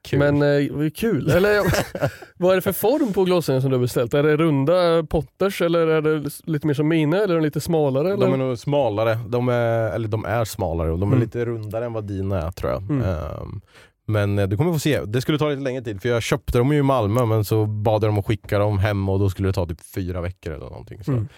[0.03, 0.19] Kul.
[0.19, 1.31] Men eh, kul.
[1.31, 1.63] Eller,
[2.39, 4.15] vad är det för form på glasögonen som du har beställt?
[4.15, 7.17] Är det runda potters eller är det lite mer som mina?
[7.17, 8.13] Eller är de lite smalare?
[8.13, 8.27] Eller?
[8.27, 11.25] De är nog smalare, de är, eller de är smalare och de är Mm.
[11.27, 12.83] lite rundare än vad dina är tror jag.
[12.83, 13.03] Mm.
[13.03, 13.61] Ehm,
[14.07, 16.59] men eh, du kommer få se, det skulle ta lite längre tid för jag köpte
[16.59, 19.31] dem ju i Malmö men så bad jag dem att skicka dem hem och då
[19.31, 21.05] skulle det ta typ fyra veckor eller någonting.
[21.05, 21.13] Så.
[21.13, 21.29] Mm.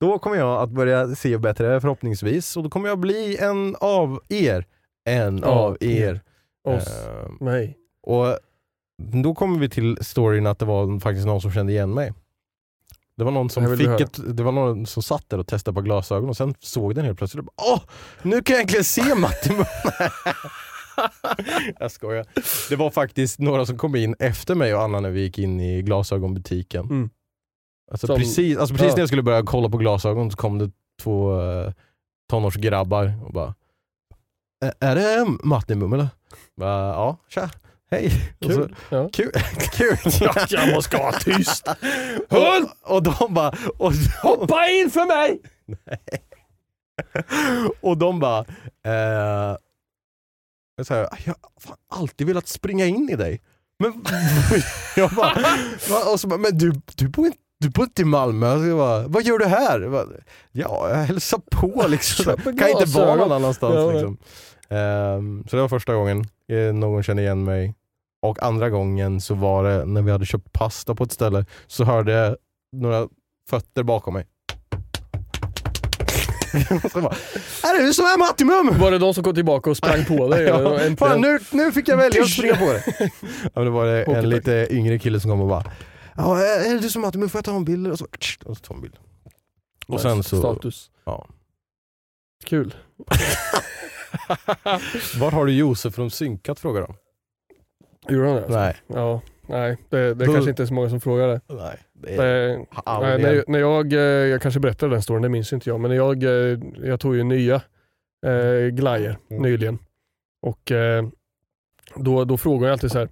[0.00, 4.20] Då kommer jag att börja se bättre förhoppningsvis och då kommer jag bli en av
[4.28, 4.64] er.
[5.04, 6.20] En av er.
[6.68, 7.06] Oss.
[7.06, 7.76] Ehm, Nej.
[8.06, 8.38] Och
[9.22, 12.12] då kommer vi till storyn att det var faktiskt någon som kände igen mig.
[13.16, 15.80] Det var någon som fick ett, det var någon som satt där och testade på
[15.80, 17.80] glasögon och sen såg den helt plötsligt och bara, Åh!
[18.22, 19.64] Nu kan jag äntligen se Matti Mun."
[21.80, 22.26] Jag skojar.
[22.68, 25.60] Det var faktiskt några som kom in efter mig och Anna när vi gick in
[25.60, 26.84] i glasögonbutiken.
[26.84, 27.10] Mm.
[27.90, 28.94] Alltså Som- precis, alltså precis ja.
[28.94, 30.70] när jag skulle börja kolla på glasögon så kom det
[31.02, 31.72] två uh,
[32.30, 33.54] tonårsgrabbar och bara
[34.64, 36.08] "Ä- Är det Matti Mum eller?
[36.56, 37.50] Bara, ja, tja,
[37.90, 38.34] hej.
[38.44, 38.76] Och så- Kul.
[38.90, 39.08] Ja.
[39.12, 39.32] Kul.
[39.72, 39.96] Kul.
[40.48, 41.68] jag måste vara tyst.
[42.28, 43.54] och, och de bara...
[43.78, 43.92] Och,
[44.22, 45.40] Hoppa in för mig!
[47.80, 48.44] och de bara...
[48.86, 49.56] Eh,
[50.76, 53.40] jag, sa, jag har alltid velat springa in i dig.
[53.78, 54.04] Men
[54.96, 55.38] jag bara...
[56.12, 59.08] Och så bara men du, du bor inte du bor inte i Malmö, jag bara,
[59.08, 59.80] vad gör du här?
[59.80, 60.06] Jag bara,
[60.52, 62.36] ja, jag hälsar på liksom.
[62.36, 63.74] Kan inte vara någon annanstans.
[63.74, 63.92] Ja.
[63.92, 64.18] liksom.
[64.68, 67.74] Ehm, så det var första gången eh, någon kände igen mig.
[68.22, 71.84] Och andra gången så var det när vi hade köpt pasta på ett ställe, så
[71.84, 72.36] hörde jag
[72.72, 73.08] några
[73.50, 74.26] fötter bakom mig.
[76.94, 77.14] bara,
[77.62, 78.78] är det du som är Matti Mum?
[78.78, 80.44] Var det de som kom tillbaka och sprang på dig?
[80.48, 82.82] Ja, fan, nu, nu fick jag välja att springa på det.
[83.42, 85.64] ja, men det var det en lite yngre kille som kom och bara
[86.16, 87.28] Ja, är det du som Matti Mum?
[87.28, 87.86] Får jag ta en bild?
[87.86, 88.06] Och så,
[88.44, 88.96] och så tog en bild.
[89.86, 90.90] Och sen så, Status.
[91.04, 91.26] ja.
[92.44, 92.74] Kul.
[95.20, 96.94] Var har du Josef från Synkat frågar de.
[98.14, 98.42] Gjorde han det?
[98.42, 98.58] alltså?
[98.58, 98.76] Nej.
[98.86, 99.76] Ja, nej.
[99.90, 101.40] Det, det Då- kanske inte är så många som frågar det.
[101.48, 101.78] Nej.
[101.92, 105.52] Det är det nej, när, när jag, eh, jag kanske berättade den storyn, det minns
[105.52, 107.54] inte jag, men när jag, eh, jag tog ju nya
[108.26, 109.42] eh, glajer Mm.
[109.42, 109.78] nyligen.
[110.42, 111.04] Och eh,
[111.94, 113.08] då, då frågar jag alltid så här.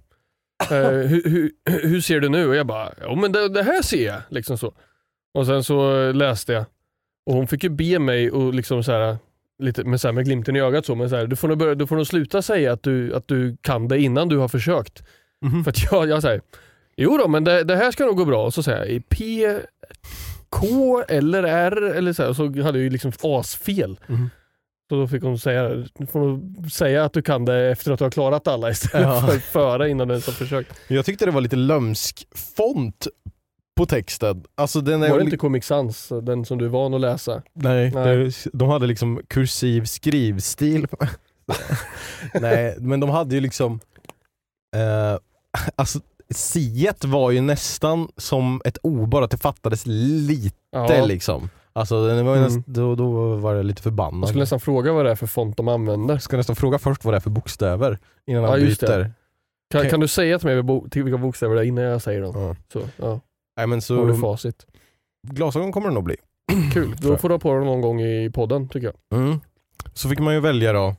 [0.71, 1.51] Eh, hur, hur,
[1.87, 2.47] hur ser du nu?
[2.47, 4.21] Och jag bara, ja men det, det här ser jag.
[4.29, 4.73] Liksom så.
[5.33, 6.65] Och sen så läste jag
[7.25, 9.17] och hon fick ju be mig och liksom så här,
[9.59, 11.57] lite med, så här, med glimten i ögat så, men så här, du, får nog
[11.57, 14.47] börja, du får nog sluta säga att du, att du kan det innan du har
[14.47, 15.03] försökt.
[15.45, 15.63] Mhm.
[15.63, 16.41] För att jag, jag säger,
[16.97, 18.45] jo då men det, det här ska nog gå bra.
[18.45, 19.45] Och så säger jag, i P,
[20.49, 22.29] K eller R eller så här.
[22.29, 23.99] Och så hade jag ju liksom asfel.
[24.07, 24.29] Mhm.
[24.89, 26.39] Så då fick hon säga, du får
[26.69, 29.27] säga att du kan det efter att du har klarat alla istället Ja.
[29.27, 30.73] för före innan du ens har försökt.
[30.87, 33.07] Jag tyckte det var lite lömsk font
[33.75, 34.43] på texten.
[34.55, 37.41] Alltså den är Var det inte Comic Sans, den som du är van att läsa?
[37.53, 38.17] Nej, Nej.
[38.17, 40.87] Det, de hade liksom kursiv skrivstil.
[42.41, 43.79] Nej, men de hade ju liksom...
[44.75, 45.17] Eh,
[45.75, 51.05] alltså, siet var ju nästan som ett O, bara att det fattades lite Ja.
[51.05, 51.49] liksom.
[51.73, 52.43] Alltså, det var Mm.
[52.53, 54.29] näst, då, då var det lite Jag förbannad.
[54.29, 56.13] skulle nästan fråga vad det är för font de använder.
[56.13, 59.11] Jag ska nästan fråga först vad det är för bokstäver innan Ja, han byter.
[59.71, 60.55] Kan, kan du säga till mig
[61.03, 62.33] vilka bokstäver det är innan jag säger dem?
[62.41, 62.55] Ja.
[62.73, 63.19] Så, ja.
[63.57, 64.65] Nej men Har du så, facit.
[65.27, 66.15] glasögon kommer det nog bli.
[66.73, 69.19] Kul, då får du ha på dem någon gång i podden tycker jag.
[69.21, 69.39] Mm.
[69.93, 70.95] Så fick man ju välja då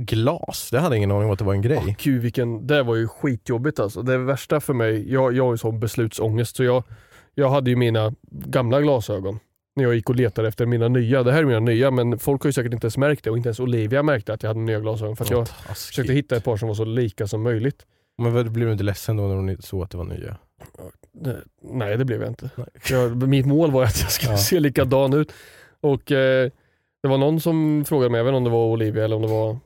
[0.00, 1.78] glas, det hade jag ingen aning om att det var en grej.
[1.88, 4.02] Åh, gud, vilken, det var ju skitjobbigt alltså.
[4.02, 6.82] Det värsta för mig, jag, jag har ju sån beslutsångest så jag,
[7.34, 9.38] jag hade ju mina gamla glasögon
[9.76, 11.22] när jag gick och letade efter mina nya.
[11.22, 13.36] Det här är mina nya men folk har ju säkert inte ens märkt det och
[13.36, 16.44] inte ens Olivia märkte att jag hade nya glasögon för att jag försökte hitta ett
[16.44, 17.86] par som var så lika som möjligt.
[18.22, 20.36] Men vad- blev du inte ledsen då när hon såg att det var nya?
[21.62, 22.50] Nej det blev jag inte.
[22.90, 24.38] Jag, mitt mål var att jag skulle Ja.
[24.38, 25.32] se likadan ut.
[25.80, 26.50] Och eh,
[27.02, 29.22] Det var någon som frågade mig, jag vet inte om det var Olivia eller om
[29.22, 29.58] det var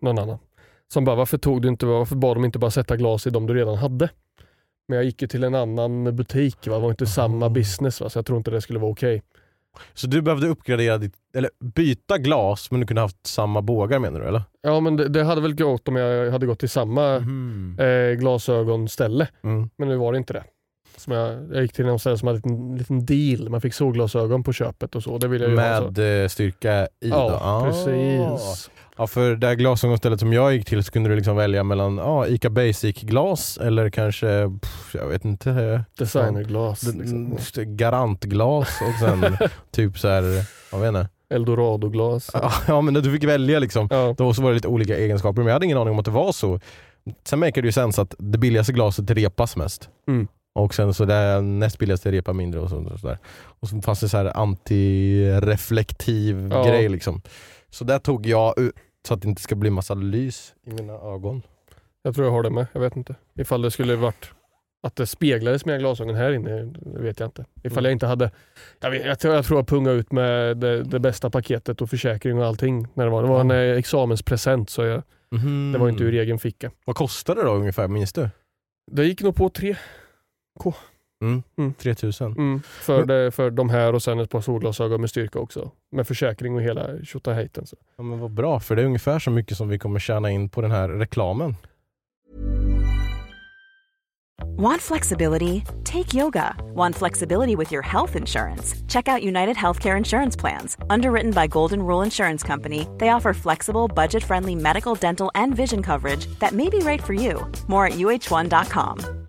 [0.00, 0.38] någon annan.
[0.92, 3.46] Som bara, varför, tog du inte, varför bad de inte bara sätta glas i de
[3.46, 4.08] du redan hade?
[4.88, 6.74] Men jag gick ju till en annan butik, va?
[6.74, 8.10] det var inte samma business va?
[8.10, 9.22] så jag tror inte det skulle vara okej.
[9.94, 14.20] Så du behövde uppgradera ditt, eller byta glas men du kunde haft samma bågar menar
[14.20, 14.42] du eller?
[14.62, 17.16] Ja men det, det hade väl gått om jag hade gått till samma
[17.78, 19.28] eh, glasögonställe.
[19.44, 19.70] Mm.
[19.78, 20.44] Men nu var det inte det.
[20.96, 23.48] Som jag, jag gick till någon ställe som hade en liten, deal.
[23.48, 25.18] Man fick solglasögon på köpet och så.
[25.18, 25.78] Det vill jag ju ha.
[25.78, 25.84] Så.
[25.90, 27.16] Med eh, styrka i då?
[27.16, 27.64] Ja, Ah.
[27.64, 28.70] precis.
[29.00, 31.96] Ja för det här glasögonstället som jag gick till så kunde du liksom välja mellan
[31.98, 36.82] ja, Ica Basic-glas eller kanske, pff, jag vet inte, Designerglas.
[36.82, 37.38] Liksom.
[37.76, 39.36] garantglas och sen
[39.70, 40.22] typ så här,
[40.72, 41.08] jag vet inte.
[41.34, 42.30] Eldorado-glas.
[42.68, 43.88] Ja men du fick välja liksom.
[43.90, 44.14] Ja.
[44.18, 46.10] Då så var det lite olika egenskaper men jag hade ingen aning om att det
[46.10, 46.60] var så.
[47.24, 49.88] Sen märker det ju sen att det billigaste glaset repas mest.
[50.08, 50.28] Mm.
[50.54, 53.16] Och sen så det näst billigaste repar mindre och så, och så.
[53.42, 56.64] Och så fanns det så här antireflektiv Ja.
[56.64, 57.22] grej liksom.
[57.70, 58.54] Så där tog jag
[59.08, 61.42] så att det inte ska bli massa lys i mina ögon.
[62.02, 62.66] Jag tror jag har det med.
[62.72, 63.14] Jag vet inte.
[63.34, 64.30] Ifall det skulle varit
[64.82, 67.44] att det speglades mina glasögon här inne, det vet jag inte.
[67.62, 67.84] Ifall Mm.
[67.84, 68.30] jag inte hade...
[68.80, 71.90] Jag, vet, jag, tror, jag tror jag pungade ut med det, det bästa paketet och
[71.90, 72.86] försäkring och allting.
[72.94, 75.02] När det var, det var en eh, examenspresent så jag,
[75.72, 76.70] det var inte ur egen ficka.
[76.84, 78.28] Vad kostade det då ungefär, minns du?
[78.92, 79.76] Det gick nog på tre
[81.20, 81.42] Mm.
[81.58, 81.74] Mm.
[81.74, 82.32] 3000.
[82.32, 85.70] mm, för, det, för de här och sen ett par solglasögon med styrka också.
[85.92, 87.66] Med försäkring och hela tjotahejten.
[87.66, 87.76] så.
[87.96, 90.48] Ja, men vad bra, för det är ungefär så mycket som vi kommer tjäna in
[90.48, 91.54] på den här reklamen.
[94.56, 95.64] Want flexibility?
[95.84, 96.54] Take yoga.
[96.74, 98.74] Want flexibility with your health insurance?
[98.88, 100.76] Check out United Healthcare Insurance Plans.
[100.90, 105.82] Underwritten by Golden Rule Insurance Company, they offer flexible, budget friendly medical, dental, and vision
[105.82, 107.50] coverage that may be right for you.
[107.68, 109.28] More at uh1.com.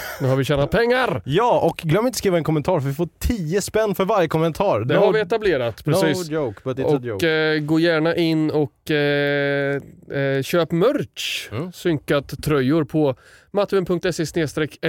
[0.21, 1.21] Nu har vi tjänat pengar!
[1.25, 4.79] Ja, och glöm inte skriva en kommentar för vi får 10 spänn för varje kommentar.
[4.79, 5.85] Det har vi etablerat.
[5.85, 6.29] Precis.
[6.29, 7.29] No joke, but it's a Och joke.
[7.29, 9.81] eh, gå gärna in och eh,
[10.11, 11.49] eh, köp merch.
[11.51, 11.71] Mm.
[11.71, 13.15] Synkat tröjor på
[13.51, 14.25] matteven.se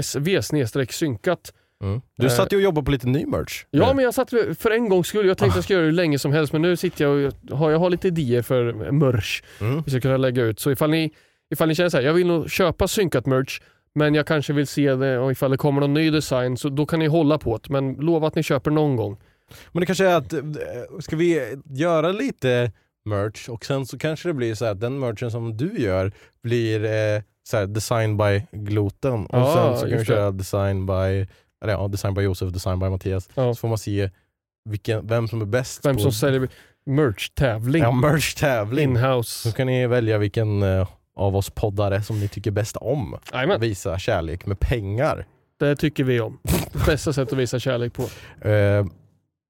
[0.03, 0.41] sv
[0.91, 1.53] synkat.
[1.83, 2.01] Mm.
[2.17, 3.65] Du satt ju och jobbade på lite ny merch.
[3.71, 5.93] Ja men jag satt för en gång skulle jag tänkte jag ska göra det hur
[5.97, 9.43] länge som helst men nu sitter jag och har, jag har lite idéer för merch
[9.61, 9.83] Mm.
[9.87, 10.61] vi ska kunna lägga ut.
[10.61, 11.11] Så ifall ni,
[11.51, 13.61] ifall ni känner så här, jag vill nog köpa synkat merch
[13.95, 16.87] men jag kanske vill se det och ifall det kommer någon ny design så då
[16.87, 17.71] kan ni hålla på det.
[17.73, 19.17] Men lova att ni köper någon gång.
[19.73, 20.41] Men det kanske är att, eh,
[21.01, 22.73] ska vi göra lite
[23.05, 26.85] merch och sen så kanske det blir så att den merchen som du gör blir
[26.85, 30.05] eh, så här design by Gloten och Ja, sen så kan vi det.
[30.05, 30.93] köra design by,
[31.65, 33.29] eller ja, design by Josef, design by Mattias.
[33.35, 33.55] Ja.
[33.55, 34.11] Så får man se
[34.71, 36.49] vilken, vem som är bäst Vem på som säljer
[36.87, 37.83] merch-tävling.
[37.83, 38.83] ja, merch-tävling.
[38.91, 39.49] Inhouse.
[39.51, 43.17] Så kan ni välja vilken eh, av oss poddare som ni tycker bäst om.
[43.33, 45.27] Jajamän, Visa kärlek med pengar.
[45.61, 46.39] det tycker vi om.
[46.87, 48.03] Bästa sätt att visa kärlek på.
[48.49, 48.87] Eh,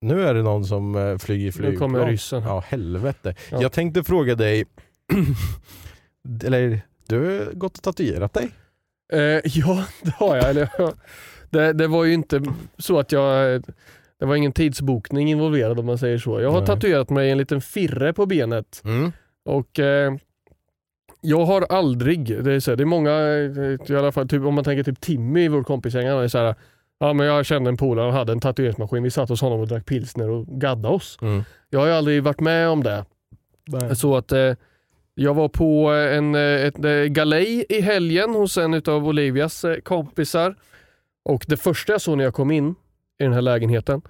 [0.01, 1.79] nu är det någon som eh, flyger i flygplan.
[1.79, 2.43] kommer ryssen.
[2.43, 3.35] Ja, helvete.
[3.51, 3.63] Ja.
[3.63, 4.65] Jag tänkte fråga dig,
[6.45, 8.51] eller du har gått och tatuerat dig?
[9.13, 10.51] Eh, ja, det har jag.
[10.51, 10.69] Eller,
[11.51, 12.43] det, det var ju inte
[12.79, 13.63] så att jag...
[14.19, 16.41] Det var ingen tidsbokning involverad om man säger så.
[16.41, 16.67] Jag har Nej.
[16.67, 18.83] tatuerat mig en liten firre på benet.
[18.85, 19.13] Mm.
[19.45, 20.15] Och eh,
[21.23, 24.43] jag har aldrig, det är, så här, det är många, eh, i alla fall typ,
[24.43, 26.55] om man tänker typ Timmy, vår kompisgäng, han är så här,
[27.01, 29.69] ja men jag kände en polare, han hade en tatueringsmaskin, vi satt hos honom och
[29.69, 31.19] drack pilsner och gaddade oss.
[31.23, 31.45] Mm.
[31.71, 33.05] Jag har ju aldrig varit med om det.
[33.95, 34.55] Så att eh,
[35.15, 39.77] jag var på en, eh, ett eh, galej i helgen hos en av Olivias eh,
[39.77, 40.55] kompisar.
[41.25, 42.75] Och det första jag såg när jag kom in
[43.19, 44.03] i den här lägenheten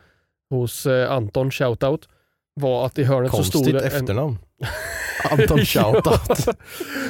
[0.51, 2.09] hos eh, Anton, shoutout,
[2.55, 4.38] var att i hörnet så stod Konstigt det efternamn.
[5.31, 6.49] Anton shoutout.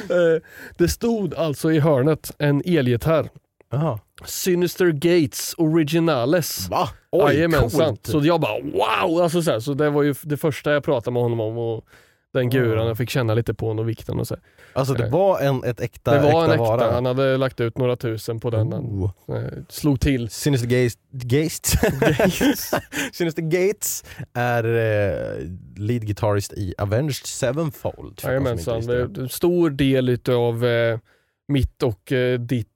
[0.09, 0.41] Eh,
[0.77, 3.29] det stod alltså i hörnet en elgitarr.
[3.71, 3.99] Jaha.
[4.25, 6.69] Sinister Gates Originales.
[6.69, 6.89] Va?
[7.11, 7.87] Oj, Jajamensan.
[7.87, 8.05] coolt.
[8.07, 9.21] Så jag bara wow!
[9.21, 11.57] Alltså så, här, så det var ju det första jag pratade med honom om.
[11.57, 11.85] Och
[12.33, 14.35] Den guran, jag fick känna lite på honom och vikten och så.
[14.73, 16.91] Alltså det Eh, var en, ett äkta, Det var en äkta äkta, vara?
[16.91, 18.71] han hade lagt ut några tusen på den.
[18.73, 19.11] Han Oh.
[19.37, 20.29] eh, slog till.
[20.29, 21.73] Sinister Gates, Gates.
[21.99, 22.71] Gates.
[23.13, 24.03] Sinister Gates
[24.33, 28.21] är eh, lead guitarist i Avenged Sevenfold.
[28.23, 30.99] Jajamensan, stor del av eh,
[31.47, 32.67] mitt och eh, ditt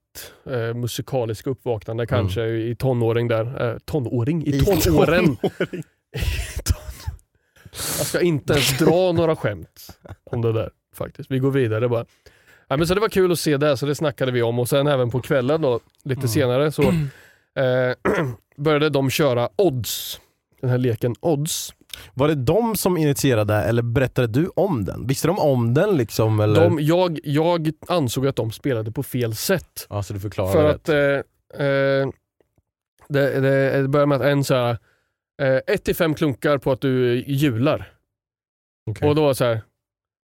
[0.49, 3.71] eh, musikaliska uppvaknande kanske i tonåring där.
[3.71, 4.47] Eh, tonåring?
[4.47, 4.77] I, Mm.
[4.77, 5.35] I tonåren!
[5.35, 5.83] tonåring.
[7.97, 9.87] Jag ska inte ens dra några skämt
[10.23, 11.31] om det där faktiskt.
[11.31, 12.05] Vi går vidare bara.
[12.67, 14.69] Ja, men så det var kul att se det, så det snackade vi om och
[14.69, 16.27] sen även på kvällen då, lite Mm.
[16.27, 16.81] senare så
[17.61, 17.93] eh,
[18.57, 20.19] började de köra odds.
[20.61, 21.73] Den här leken odds.
[22.13, 25.07] Var det de som initierade eller berättade du om den?
[25.07, 26.39] Visste de om den liksom?
[26.39, 26.61] Eller?
[26.61, 29.87] De, jag, jag ansåg att de spelade på fel sätt.
[29.89, 30.75] Ja, så du förklarar För rätt.
[30.75, 30.89] att
[31.59, 32.07] eh, eh,
[33.09, 34.77] det, det, det börjar med att en så här,
[35.41, 37.93] eh, ett till fem klunkar på att du jular.
[38.89, 39.09] Okej.
[39.09, 39.61] Och då var det så här,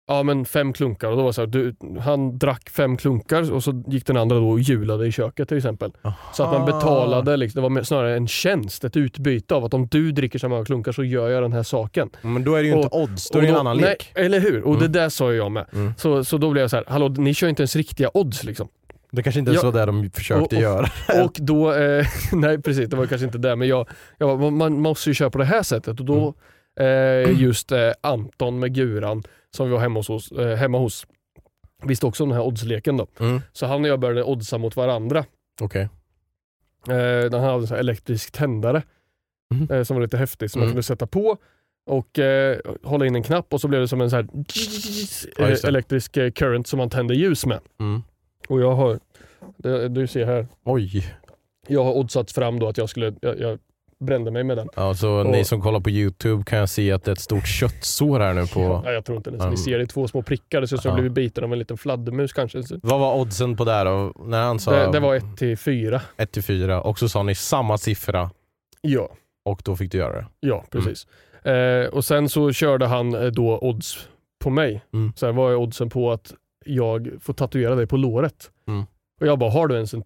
[0.09, 1.09] ja men fem klunkar.
[1.11, 4.36] Och då var så här, du, han drack fem klunkar och så gick den andra
[4.36, 5.92] då och julade i köket till exempel.
[6.32, 9.86] Så att man betalade, liksom, det var snarare en tjänst, ett utbyte av att om
[9.86, 12.11] du dricker så många klunkar så gör jag den här saken.
[12.22, 14.12] Men då är det ju inte Och- odds, då är det en annan nej, lek.
[14.14, 14.62] Eller hur?
[14.62, 14.80] Och Mm.
[14.80, 15.66] det där sa jag med.
[15.72, 15.92] Mm.
[15.96, 18.68] Så, så då blev jag så här, hallå ni kör inte ens riktiga odds liksom.
[19.15, 19.71] Det kanske inte ens Ja.
[19.71, 20.87] var det de försökte Och- och- göra.
[21.25, 23.89] Och då, eh, nej precis det var kanske inte det, men jag,
[24.19, 26.35] jag man måste ju köra på det här sättet och då
[26.81, 31.07] eh, just eh, Anton med Guran som vi var hemma hos, eh, hemma hos
[31.83, 33.07] visste också om den här oddsleken då.
[33.21, 33.41] Mm.
[33.53, 35.25] Så han och jag började oddsa mot varandra.
[35.61, 35.89] Okej.
[36.89, 38.83] Eh, den hade en elektrisk tändare
[39.55, 39.71] Mhm.
[39.71, 40.73] eh, som var lite häftig som man Mm.
[40.73, 41.37] kunde sätta på
[41.87, 44.29] och eh, hålla in en knapp och så blev det som en sån här
[45.39, 47.61] Ja, elektrisk eh, current som man tände ljus med.
[47.81, 48.03] Mm.
[48.49, 49.01] Och jag har,
[49.57, 51.05] det, du ser här, Oj.
[51.68, 53.59] jag har oddsat fram då att jag skulle, jag, jag
[54.01, 54.68] brände mig med den.
[54.76, 57.20] Ja, så Och- ni som kollar på Youtube kan jag se att det är ett
[57.20, 58.82] stort köttsår här nu på...
[58.84, 59.86] Ja, jag tror inte ens Um, vi ser det.
[59.86, 60.61] Två små prickar.
[60.61, 60.92] Det ser ut som ja.
[60.92, 62.62] att blivit biten av en liten fladdermus kanske.
[62.62, 64.12] Så Vad var oddsen på det då?
[64.24, 66.01] När han sa Det, det var 1 till 4.
[66.16, 68.30] 1 till 4 och så sa ni samma siffra
[68.80, 69.09] Ja,
[69.45, 70.26] och då fick du göra det.
[70.40, 71.07] ja precis.
[71.47, 74.09] Eh, och sen så körde han eh, då odds
[74.45, 74.82] på mig.
[74.92, 75.12] Mm.
[75.16, 76.34] Sen var jag oddsen på att
[76.64, 78.51] jag får tatuera dig på låret.
[78.68, 78.84] Mm.
[79.21, 80.03] Och jag bara, har du ens en,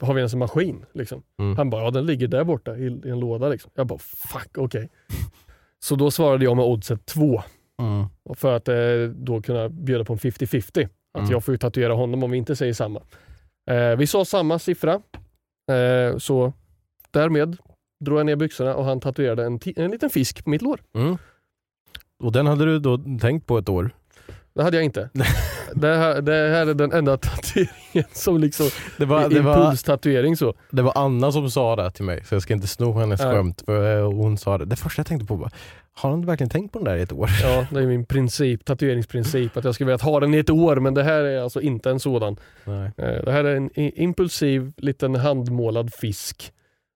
[0.00, 0.84] har vi ens en maskin?
[0.92, 1.22] Liksom.
[1.38, 1.56] Mm.
[1.56, 3.48] Han bara, ja den ligger där borta i, i en låda.
[3.48, 3.70] Liksom.
[3.74, 4.88] Jag bara, fuck okej.
[5.78, 7.42] Så då svarade jag med oddset 2.
[7.82, 8.06] Mm.
[8.36, 8.74] För att eh,
[9.14, 10.88] då kunna bjuda på en 50-50.
[11.14, 11.30] Att Mm.
[11.30, 13.00] jag får ju tatuera honom om vi inte säger samma.
[13.70, 14.92] Eh, vi sa samma siffra.
[15.72, 16.52] Eh, så
[17.10, 17.56] därmed
[18.04, 20.80] drog jag ner byxorna och han tatuerade en, en liten fisk på mitt lår.
[20.94, 21.16] Mm.
[22.22, 23.90] Och den hade du då tänkt på ett år?
[24.54, 25.10] Det hade jag inte.
[25.74, 28.66] det, här, det här är den enda tatueringen som liksom,
[28.98, 30.54] Det var, det, impulstatuering så.
[30.70, 33.34] det var Anna som sa det till mig, så jag ska inte sno hennes Nej.
[33.34, 33.62] skämt.
[33.66, 34.64] För eh, hon sa det.
[34.64, 35.50] Det första jag tänkte på var,
[35.94, 37.30] har hon verkligen tänkt på den där i ett år?
[37.42, 39.56] Ja, det är min princip, tatueringsprincip.
[39.56, 41.90] Att jag skulle vilja ha den i ett år men det här är alltså inte
[41.90, 42.36] en sådan.
[42.64, 42.90] Nej.
[42.98, 46.52] Eh, Det här är en impulsiv liten handmålad fisk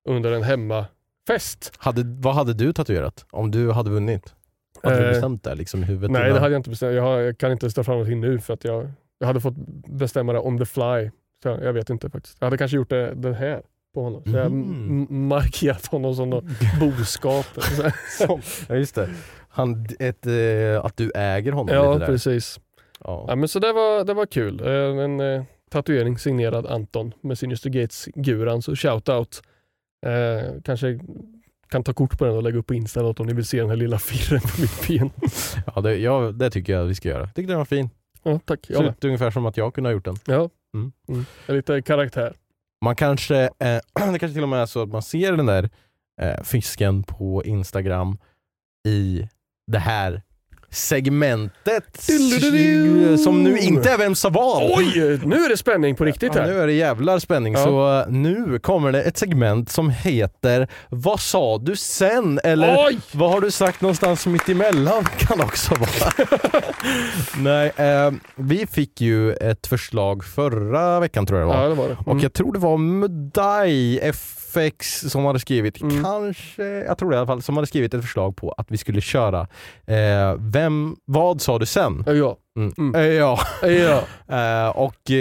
[0.08, 1.72] under en hemmafest.
[1.78, 4.34] Hade, vad hade du tatuerat om du hade vunnit?
[4.82, 6.10] Hade du Eh, bestämt det liksom, i huvudet?
[6.10, 6.34] Nej innan?
[6.34, 6.94] det hade jag inte bestämt.
[6.94, 9.54] Jag, har, jag kan inte stå fram till nu för att jag, jag hade fått
[9.88, 11.10] bestämma det on the fly.
[11.42, 12.36] Så jag, jag vet inte faktiskt.
[12.40, 13.62] Jag hade kanske gjort det, det här
[13.94, 14.22] på honom.
[14.24, 15.06] Så jag Mhm.
[15.28, 16.44] markerat honom som något
[16.80, 17.46] boskap.
[18.18, 19.08] Som- ja, just det.
[19.48, 22.06] Han, ett, eh, att du äger honom ja lite där.
[22.12, 22.60] precis.
[23.04, 23.24] Ja.
[23.28, 24.60] Ja, men så det var, det var kul.
[24.66, 29.42] Eh, En eh, tatuering signerad Anton med Sinister Gates-guran, så shout-out.
[30.06, 30.98] Eh, kanske
[31.68, 33.68] kan ta kort på den och lägga upp på Insta om ni vill se den
[33.68, 35.10] här lilla firren på mitt ben.
[35.74, 37.26] Ja, det, ja, det tycker jag vi ska göra.
[37.26, 37.90] Tyckte den var fin.
[38.22, 38.66] Ja, tack.
[38.66, 38.90] Ser Jag med.
[38.90, 40.16] ut ungefär som att jag kunde ha gjort den.
[40.26, 40.50] Ja.
[40.74, 40.92] Mm.
[41.08, 41.24] Mm.
[41.48, 42.32] Lite karaktär.
[42.84, 43.48] Man kanske, eh,
[44.12, 45.70] det kanske till och med är så att man ser den där
[46.20, 48.18] eh, fisken på Instagram
[48.88, 49.28] i
[49.72, 50.22] det här
[50.76, 52.00] segmentet
[53.24, 54.62] som nu inte är Vem sa vad?
[54.78, 56.48] Oj, nu är det spänning på riktigt Ja, här.
[56.48, 57.52] nu är det jävlar spänning.
[57.52, 57.64] Ja.
[57.64, 62.40] Så eh, nu kommer det ett segment som heter Vad sa du sen?
[62.44, 62.98] Eller Oj!
[63.12, 66.12] vad har du sagt någonstans mitt emellan kan också vara.
[67.38, 71.62] Nej, eh, vi fick ju ett förslag förra veckan tror jag det var.
[71.62, 71.96] Ja, det var det.
[72.00, 72.22] Och Mm.
[72.22, 74.00] jag tror det var Mudai
[74.56, 76.04] FX som hade skrivit, Mm.
[76.04, 78.76] kanske, jag tror det i alla fall, som hade skrivit ett förslag på att vi
[78.76, 79.40] skulle köra
[79.86, 82.02] eh, Vem, vad sa du sen?
[82.06, 82.36] Ja, ja.
[82.58, 82.72] Mm.
[82.78, 82.94] Mm.
[82.94, 83.38] Eh, ja.
[83.62, 84.02] ja.
[84.36, 85.16] Eh, och eh,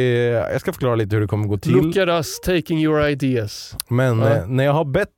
[0.52, 1.72] jag ska förklara lite hur det kommer gå till.
[1.72, 3.76] Look at us taking your ideas.
[3.90, 4.36] Men Ja.
[4.36, 5.10] eh, när jag har bett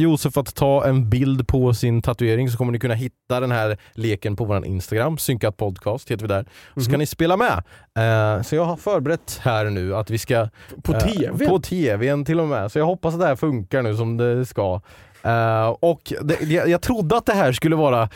[0.00, 3.76] Josef att ta en bild på sin tatuering så kommer ni kunna hitta den här
[3.92, 6.44] leken på vår Instagram, synkat podcast heter vi där.
[6.74, 6.98] Så ska Mhm.
[6.98, 7.62] ni spela med.
[7.98, 10.48] Eh, så jag har förberett här nu att vi ska
[10.82, 11.46] På Eh, TV?
[11.46, 12.72] På tvn till och med.
[12.72, 14.80] Så jag hoppas att det här funkar nu som det ska.
[15.22, 18.08] Eh, och det, jag, jag trodde att det här skulle vara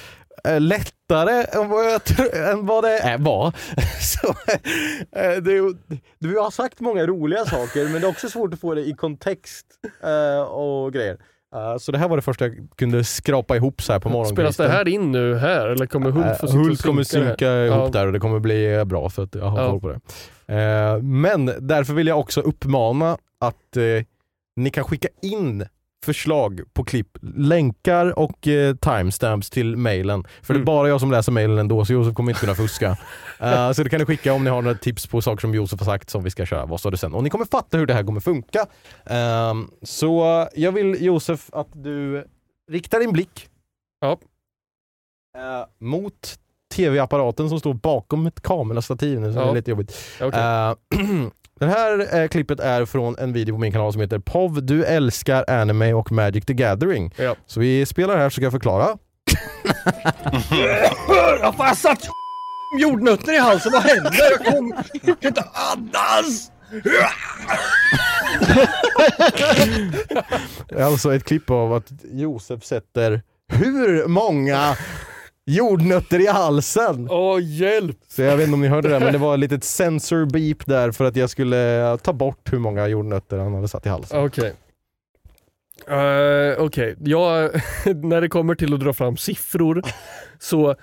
[0.59, 2.01] lättare än vad, jag
[2.51, 3.53] än vad det är, var.
[4.01, 4.35] Så,
[5.41, 5.74] det,
[6.18, 8.93] du har sagt många roliga saker men det är också svårt att få det i
[8.95, 9.66] kontext
[10.49, 11.16] och grejer.
[11.55, 14.29] Eh, så det här var det första jag kunde skrapa ihop så här på Spelas
[14.35, 14.67] morgonkvisten.
[14.67, 17.77] det här in nu här eller kommer Hult få och Hult kommer synka det ihop
[17.79, 17.89] Ja.
[17.93, 19.71] där och det kommer bli eh, bra för att jag har Ja.
[19.71, 20.01] koll på det.
[20.55, 23.77] Eh, men därför vill jag också uppmana att
[24.57, 25.67] ni kan skicka in
[26.05, 30.25] förslag på klipp, länkar och eh, timestamps till mailen.
[30.43, 30.65] För det är Mm.
[30.65, 32.97] bara jag som läser mailen ändå så Josef kommer inte kunna fuska.
[33.41, 35.81] Eh, så det kan ni skicka om ni har några tips på saker som Josef
[35.81, 36.67] har sagt som vi ska köra.
[36.67, 37.15] Vad sa du sen?
[37.15, 38.67] Och ni kommer fatta hur det här kommer funka.
[39.07, 42.25] Ehm, så jag vill Josef att du
[42.71, 43.49] riktar din blick
[44.01, 44.13] Ja.
[45.37, 46.39] eh, mot
[46.75, 49.51] tv-apparaten som står bakom ett kamerastativ nu, så det Ja.
[49.51, 49.97] är lite jobbigt.
[50.21, 50.41] Okej.
[51.61, 54.85] Det här eh, klippet är från en video på min kanal som heter POV Du
[54.85, 57.15] älskar anime och Magic the Gathering.
[57.17, 57.37] Ja.
[57.47, 58.99] Så vi spelar här så ska jag förklara.
[61.43, 62.09] Jag jag satt
[62.79, 64.13] jordnötter i halsen, vad händer?
[64.31, 66.51] Jag kom, jag kan inte andas!
[70.69, 74.77] Det är alltså ett klipp av att Josef sätter hur många
[75.47, 77.09] jordnötter i halsen?
[77.11, 77.97] Åh hjälp!
[78.09, 80.67] Så jag vet inte om ni hörde det men det var ett litet sensor beep
[80.67, 83.89] där för att jag skulle eh, ta bort hur många jordnötter han hade satt i
[83.89, 84.25] halsen.
[84.25, 84.53] Okej.
[85.89, 87.51] Eh, Okej, jag,
[87.85, 89.83] när det kommer till att dra fram siffror
[90.39, 90.75] så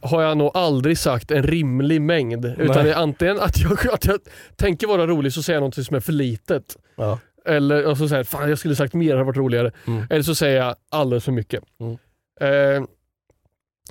[0.00, 2.44] har jag nog aldrig sagt en rimlig mängd.
[2.58, 4.18] Utan det är antingen att jag, att jag
[4.56, 6.76] tänker vara rolig så säger jag något som är för litet.
[6.96, 7.18] Ja.
[7.44, 9.72] Eller och så säger jag, fan jag skulle sagt mer, det hade varit roligare.
[9.86, 10.06] Mm.
[10.10, 11.64] Eller så säger jag alldeles för mycket.
[11.80, 11.92] Mm.
[12.40, 12.84] Eh,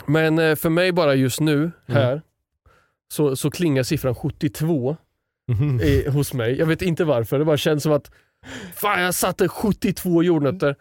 [0.06, 1.54] men eh, för mig bara just Mm.
[1.56, 2.22] nu, här,
[3.14, 4.98] så, så klingar siffran 72
[5.52, 5.82] Mhm.
[5.82, 6.58] i, hos mig.
[6.60, 8.12] Jag vet inte varför, det bara känns som att
[8.76, 10.76] fan jag satte 72 jordnötter.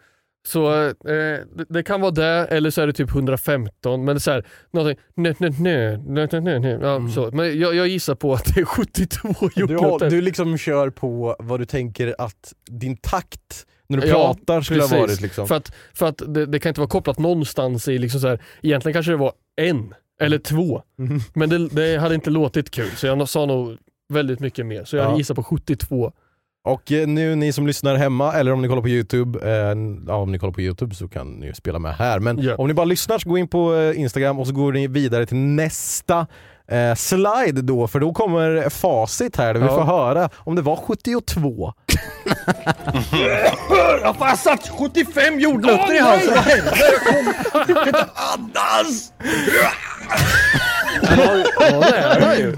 [0.47, 4.05] Så eh, det, det kan vara det, eller så är det typ 115.
[4.05, 6.79] Men det är så här, någonting, nö, nö, nö, nö, nö, nö.
[6.81, 7.31] Ja, så.
[7.33, 10.09] Men jag, jag gissar på att det är 72 Du, har, jordnötter.
[10.09, 14.81] du liksom kör på vad du tänker att din takt när du Ja, pratar skulle
[14.81, 15.07] ha precis.
[15.07, 15.21] varit.
[15.21, 15.47] Liksom.
[15.47, 18.39] För att, för att det, det kan inte vara kopplat någonstans i, liksom så här,
[18.61, 19.31] egentligen kanske det var
[19.61, 20.81] en eller två.
[20.97, 21.19] Mhm.
[21.33, 23.77] Men det, det hade inte låtit kul så jag sa nog
[24.13, 24.83] väldigt mycket mer.
[24.85, 25.17] Så jag Ja.
[25.17, 26.11] gissar på 72.
[26.67, 29.77] Och eh, nu ni som lyssnar hemma eller om ni kollar på Youtube, eh,
[30.07, 32.19] ja, om ni kollar på Youtube så kan ni spela med här.
[32.19, 32.55] Men Ja.
[32.55, 35.25] om ni bara lyssnar så gå in på eh, Instagram och så går ni vidare
[35.25, 36.27] till nästa
[36.67, 39.75] eh, slide då, för då kommer facit här där vi Ja.
[39.75, 41.73] får höra om det var 72.
[44.01, 46.71] Jag fan satt 75 jordnötter i halsen, vad hände?
[46.91, 49.11] Jag kom inte andas!
[51.01, 52.55] Ja, nära ju.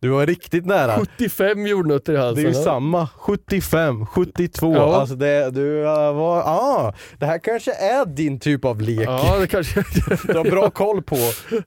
[0.00, 0.98] Du var riktigt nära.
[0.98, 2.44] 75 jordnötter i halsen.
[2.44, 2.64] Det är ju ja.
[2.64, 4.74] samma, 75, 72.
[4.74, 5.00] Ja.
[5.00, 9.08] Alltså det, du uh, var, ah, det här kanske är din typ av lek.
[9.08, 9.84] Ja, det kanske
[10.24, 11.16] Du har bra koll på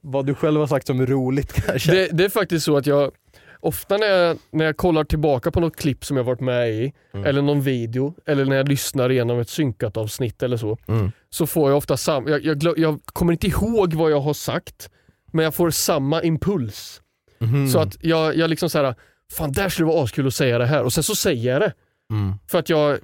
[0.01, 1.91] vad du själv har sagt som är roligt kanske.
[1.91, 3.11] det, det är faktiskt så att jag
[3.59, 6.93] Ofta när jag, när jag kollar tillbaka på något klipp som jag varit med i,
[7.13, 7.25] Mm.
[7.25, 11.11] eller någon video, eller när jag lyssnar igenom ett synkat avsnitt eller så, Mm.
[11.29, 14.89] så får jag ofta samma, jag, jag, jag kommer inte ihåg vad jag har sagt,
[15.31, 17.01] men jag får samma impuls.
[17.39, 17.67] Mhm.
[17.67, 18.95] Så att jag, jag liksom såhär,
[19.33, 21.61] fan där skulle det vara askul att säga det här, och sen så säger jag
[21.61, 21.73] det.
[22.11, 22.33] Mm.
[22.47, 22.99] För att jag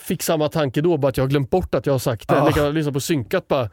[0.00, 2.40] fick samma tanke då, bara att jag har glömt bort att jag har sagt det.
[2.42, 2.46] Ah.
[2.48, 3.70] Likadant lyssna på synkat bara.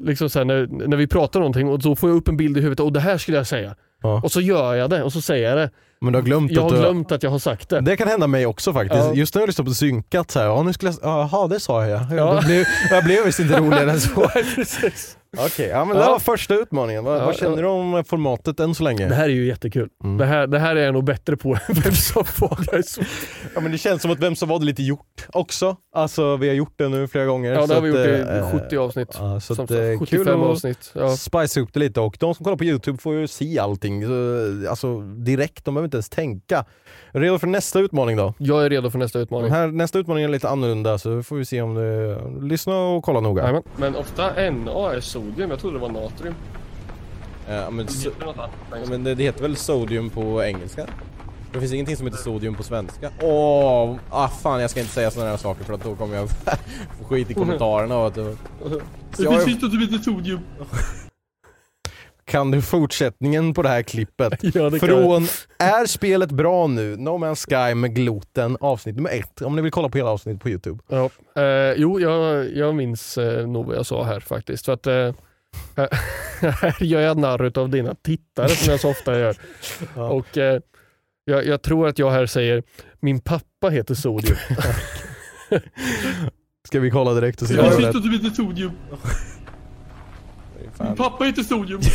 [0.00, 2.60] Liksom här, när, när vi pratar någonting och då får jag upp en bild i
[2.60, 3.74] huvudet och det här skulle jag säga.
[4.02, 4.20] Ja.
[4.24, 5.70] Och så gör jag det och så säger jag det.
[6.06, 6.82] Men du har glömt Jag att har du...
[6.84, 7.80] glömt att jag har sagt det.
[7.80, 9.04] Det kan hända mig också faktiskt.
[9.04, 9.14] Ja.
[9.14, 11.86] Just när jag lyssnar på synkat så här, ja nu skulle jag, jaha det sa
[11.86, 12.00] jag.
[12.10, 12.14] Ja.
[12.16, 12.42] Ja.
[12.46, 14.30] Blev, jag blev visst inte roligare än så.
[15.38, 16.02] Okej, ja men Ja.
[16.04, 17.04] det var första utmaningen.
[17.04, 19.08] Vad, Ja, vad känner du om formatet än så länge?
[19.08, 19.88] Det här är ju jättekul.
[20.04, 20.16] Mm.
[20.18, 22.82] Det, här, det här är jag nog bättre på än vem som var det.
[22.88, 23.00] så-
[23.54, 25.76] Ja men det känns som att Vem som var det lite gjort också.
[25.94, 27.52] Alltså vi har gjort det nu flera gånger.
[27.52, 29.08] Ja, det har vi gjort i eh, 70 avsnitt.
[29.18, 30.90] Ja, så att, sagt, eh, 75 kul avsnitt.
[30.94, 31.16] Ja.
[31.16, 34.10] spice upp det lite och de som kollar på Youtube får ju se allting så,
[34.70, 36.64] alltså, direkt, de behöver inte ens tänka.
[37.10, 38.34] Redo för nästa utmaning då?
[38.38, 39.50] Jag är redo för nästa Den utmaning.
[39.50, 42.18] här, nästa utmaning är lite annorlunda så får vi se om du
[42.48, 43.42] lyssna och kolla noga.
[43.42, 43.62] Jajamän.
[43.76, 46.34] Men ofta NA är sodium, jag trodde det var natrium.
[47.48, 48.26] Ja, men, so- det
[48.70, 50.86] ja, men det, det heter väl sodium på engelska?
[51.52, 53.10] Det finns ingenting som heter sodium på svenska.
[53.22, 56.28] Åh, ah, fan jag ska inte säga sådana här saker för att då kommer jag
[56.98, 57.98] få skit i kommentarerna.
[57.98, 58.14] Och att,
[59.16, 60.40] så jag, inte som heter sodium.
[62.26, 64.32] kan du fortsättningen på det här klippet?
[64.54, 64.78] Ja, det.
[64.80, 65.26] Från
[65.58, 66.96] Är spelet bra nu?
[66.96, 69.42] No Man's Sky med Gloten avsnitt nummer ett.
[69.42, 70.82] Om ni vill kolla på hela avsnittet på Youtube.
[70.88, 71.10] Ja.
[71.42, 74.64] Eh, jo, jag, jag minns eh, nog vad jag sa här faktiskt.
[74.64, 75.14] För att eh,
[76.40, 79.36] här gör jag narr av dina tittare som jag så ofta gör.
[79.96, 80.10] Ja.
[80.10, 80.60] Och eh,
[81.24, 82.62] jag, jag tror att jag här säger
[83.00, 84.36] min pappa heter Sodium.
[86.68, 88.22] Ska vi kolla direkt och se jag är rätt?
[88.22, 88.70] du Sodium.
[90.76, 90.96] Fan.
[90.96, 91.80] Pappa heter Sodium.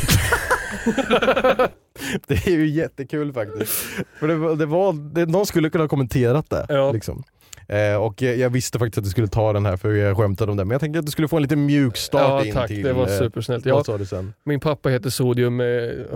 [2.27, 3.71] Det är ju jättekul faktiskt.
[4.19, 6.65] För det, var- det var, det, någon skulle kunna ha kommenterat det.
[6.69, 6.91] Ja.
[6.91, 7.23] Liksom.
[7.67, 10.51] Eh, och jag, jag visste faktiskt att du skulle ta den här för jag skämtade
[10.51, 10.65] om det.
[10.65, 12.83] Men jag tänkte att du skulle få en lite mjuk start Ja in tack, till...
[12.83, 13.65] det var eh, supersnällt.
[13.65, 14.33] Ja, sa du sen?
[14.43, 15.67] min pappa heter Sodium, eh,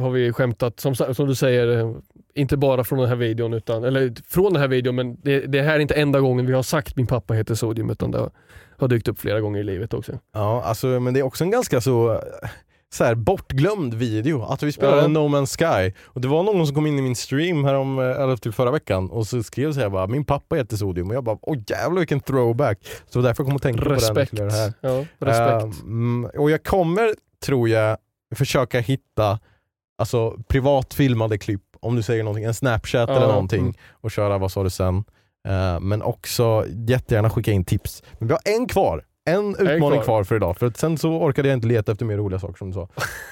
[0.02, 1.92] har vi skämtat, som, som du säger, eh,
[2.36, 5.62] inte bara från den här videon, utan, eller från den här videon, men det, det
[5.62, 8.30] här är inte enda gången vi har sagt min pappa heter Sodium, utan det
[8.78, 10.20] har, dykt upp flera gånger i livet också.
[10.34, 12.22] Ja, alltså, men det är också en ganska så,
[12.94, 14.44] så här, bortglömd video.
[14.44, 15.08] Att vi spelade Ja.
[15.08, 15.94] No Man's Sky.
[16.04, 18.72] Och det var någon som kom in i min stream här om, eller typ förra
[18.72, 21.58] veckan och så skrev så här bara min pappa heter Sodium och jag bara åh
[21.68, 22.80] jävlar vilken throwback.
[23.10, 24.00] Så därför jag kom att tänka på den.
[24.00, 24.30] Respekt.
[24.30, 24.74] till det här.
[24.82, 25.84] Ja, respekt.
[25.84, 27.16] Ehm, och jag kommer,
[27.46, 27.98] tror jag,
[28.36, 29.40] försöka hitta
[29.98, 33.74] alltså, privat filmade klipp, om du säger någonting, en snapchat Ja, eller någonting mm.
[33.92, 35.04] och köra vad sa du sen.
[35.46, 38.04] Eh, men också jättegärna skicka in tips.
[38.20, 39.04] Men vi har en kvar.
[39.28, 40.04] En utmaning kvar.
[40.04, 40.24] kvar.
[40.24, 42.68] för idag, för att sen så orkade jag inte leta efter mer roliga saker som
[42.68, 42.88] du sa.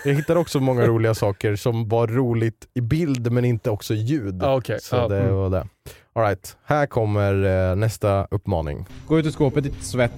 [0.05, 4.39] Jag hittade också många roliga saker som var roligt i bild men inte också ljud.
[4.41, 4.80] Ja, okej.
[4.82, 5.36] Så Ja, det mm.
[5.36, 5.68] var det.
[6.14, 6.57] All right.
[6.66, 8.86] här kommer eh, nästa uppmaning.
[9.07, 10.11] Gå ut ur skåpet, ditt svett.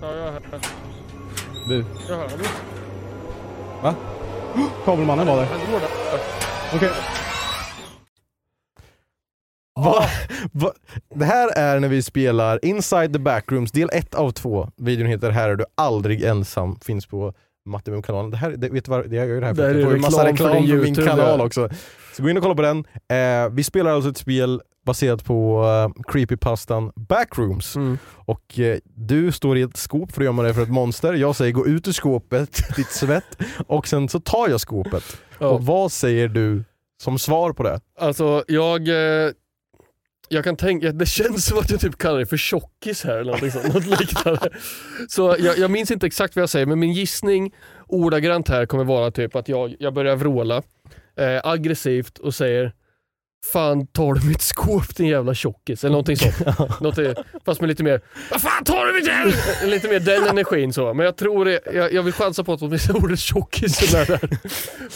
[0.00, 0.40] Ja, jag hör.
[1.68, 1.84] Du.
[2.08, 2.28] Jag hör.
[3.82, 3.94] Va?
[4.84, 5.48] Kabelmannen var där.
[6.74, 6.90] Okej.
[9.74, 10.04] Va?
[10.52, 10.72] Va?
[11.14, 14.68] Det här är när vi spelar Inside the Backrooms del 1 av 2.
[14.76, 17.34] Videon heter Här är du aldrig ensam, finns på
[17.66, 18.30] Mattemum-kanalen.
[18.30, 19.80] Det här, det, vet du vad, det jag gör det här för Det här jag
[19.80, 21.68] är får ju massa reklam för för min kanal också.
[22.16, 22.84] Så gå in och kolla på den.
[23.08, 27.76] Eh, vi spelar alltså ett spel baserat på uh, creepypastan Backrooms.
[27.76, 27.98] Mm.
[28.14, 31.14] Och eh, du står i ett skåp för att gömma dig för ett monster.
[31.14, 33.38] Jag säger gå ut ur skåpet, ditt svett.
[33.66, 35.04] Och sen så tar jag skåpet.
[35.38, 35.48] Ja.
[35.48, 36.64] Och vad säger du
[37.02, 37.80] som svar på det?
[38.00, 39.30] Alltså jag, eh,
[40.28, 43.24] jag kan tänka, det känns som att jag typ kallar dig för tjockis här eller
[43.24, 44.48] någonting sånt, något liknande.
[45.08, 47.54] Så jag, jag minns inte exakt vad jag säger men min gissning
[47.86, 50.62] ordagrant här kommer vara typ att jag, jag börjar vråla
[51.16, 52.72] eh, aggressivt och säger
[53.52, 55.84] Fan tar du mitt skåp din jävla tjockis?
[55.84, 56.40] Eller någonting sånt.
[56.80, 57.14] Någonting,
[57.44, 59.32] fast med lite mer Vad fan tar du mitt jävla...
[59.64, 60.94] Lite mer den energin så.
[60.94, 64.20] Men jag tror det, jag, jag vill chansa på att åtminstone ordet tjockis är där.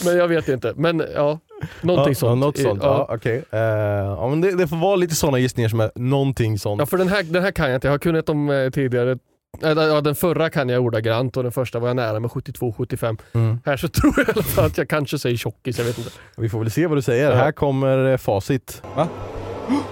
[0.05, 0.73] Men jag vet inte.
[0.75, 1.39] Men ja,
[1.81, 2.29] någonting ja, sånt.
[2.29, 2.83] Ja, något sånt.
[2.83, 3.05] Ja.
[3.09, 3.43] Ja, okej.
[3.51, 6.79] Eh, ja, men det, det får vara lite sådana gissningar som är någonting sånt.
[6.79, 9.17] Ja för den här, den här kan jag inte, jag har kunnat dem eh, tidigare.
[9.63, 13.17] Äh, Ja, den förra kan jag ordagrant och den första var jag nära med 72-75.
[13.33, 13.59] Mm.
[13.65, 16.11] Här så tror jag i alla fall att jag kanske säger tjockis, jag vet inte.
[16.37, 17.29] Vi får väl se vad du säger.
[17.31, 17.35] Ja.
[17.37, 18.81] Här kommer eh, facit.
[18.95, 19.07] Va?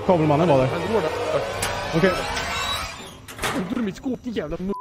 [0.06, 0.70] Kabelmannen var där.
[1.96, 2.12] Okej.
[3.70, 4.74] Tog du mitt skåp din jävla m***?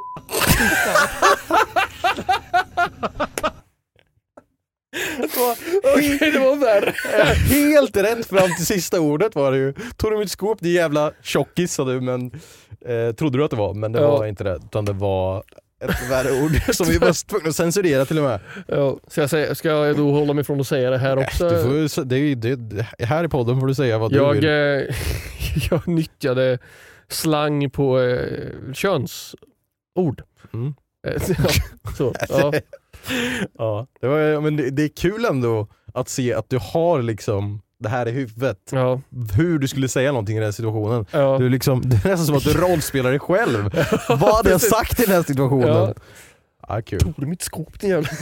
[5.94, 6.94] Okej det var värre.
[7.34, 9.74] Helt rätt fram till sista ordet var det ju.
[9.96, 12.30] Tog du mitt skåp din jävla tjockis sa du, men
[12.88, 14.10] eh, trodde du att det var, men det Ja.
[14.10, 14.56] var inte det.
[14.64, 15.42] Utan det var
[15.80, 18.40] ett värre ord som vi var tvungna att censurera till och med.
[18.68, 21.48] Ja, så jag säger, ska jag då hålla mig från att säga det här också?
[21.48, 24.44] Du får, det, det, det, här i podden får du säga vad du jag, vill.
[24.44, 24.50] eh,
[25.70, 26.58] jag nyttjade
[27.08, 30.22] slang på eh, könsord.
[30.54, 30.74] Mm.
[31.02, 31.18] Ja,
[31.96, 32.52] så, ja.
[33.58, 37.60] Ja, det, var, men det, det är kul ändå att se att du har liksom
[37.78, 38.58] det här i huvudet.
[38.72, 39.00] Ja,
[39.36, 41.06] Hur du skulle säga någonting i den situationen.
[41.10, 41.38] ja.
[41.38, 43.70] Du liksom, det är nästan som att du rollspelar dig själv.
[44.08, 45.68] Vad hade jag sagt i den här situationen?
[45.68, 45.94] Ja.
[46.68, 47.00] Ja, kul.
[47.00, 48.08] Tog du mitt skåp din jävla...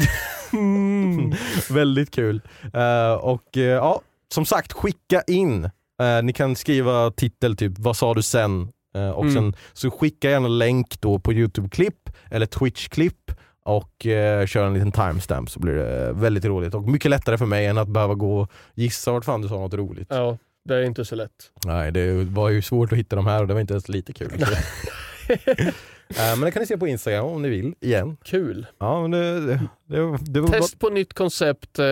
[0.53, 1.33] Mm.
[1.71, 2.41] Väldigt kul.
[2.75, 4.01] Eh, och eh, ja,
[4.35, 5.65] som sagt, skicka in.
[6.01, 8.69] Eh, ni kan skriva titel typ, vad sa du sen?
[9.15, 9.35] Och Mm.
[9.35, 13.33] sen så skicka gärna länk då på Youtube-klipp eller Twitch-klipp
[13.65, 17.47] och eh, kör en liten timestamp så blir det väldigt roligt och mycket lättare för
[17.47, 20.07] mig än att behöva gå och gissa vart fan du sa något roligt.
[20.11, 21.31] Ja, det är inte så lätt.
[21.67, 24.13] Nej, det var ju svårt att hitta de här och det var inte ens lite
[24.13, 24.31] kul.
[26.09, 28.17] Eh, men det kan ni se på Instagram om ni vill, igen.
[28.25, 28.67] Kul.
[28.79, 31.87] Ja, men det, det, det, det var Test på nytt koncept eh,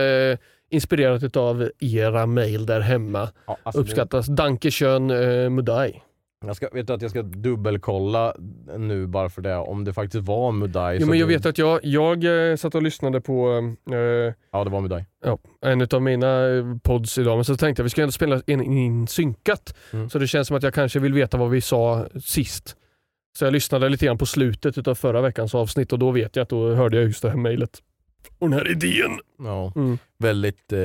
[0.69, 3.29] inspirerat av era mail där hemma.
[3.47, 4.25] Ja, alltså det- Uppskattas.
[4.27, 6.01] Dankeschön eh, Mudai.
[6.45, 8.35] Jag ska, vet du att jag ska dubbelkolla
[8.77, 10.99] nu bara för det, om det faktiskt var Mudai.
[10.99, 13.49] Så men jag det- vet att jag, jag eh, satt och lyssnade på
[13.91, 15.05] eh, Ja, det var Mudai.
[15.25, 18.41] ja, en av mina eh, pods idag, men så tänkte jag vi ska ändå spela
[18.47, 19.75] in, in synkat.
[19.93, 20.09] Mm.
[20.09, 22.75] Så det känns som att jag kanske vill veta vad vi sa sist.
[23.37, 26.43] Så jag lyssnade lite grann på slutet av förra veckans avsnitt och då vet jag
[26.43, 27.79] att då hörde jag just det här mejlet.
[28.39, 29.19] Och den här idén.
[29.39, 29.97] Ja, Mm.
[30.17, 30.79] väldigt eh,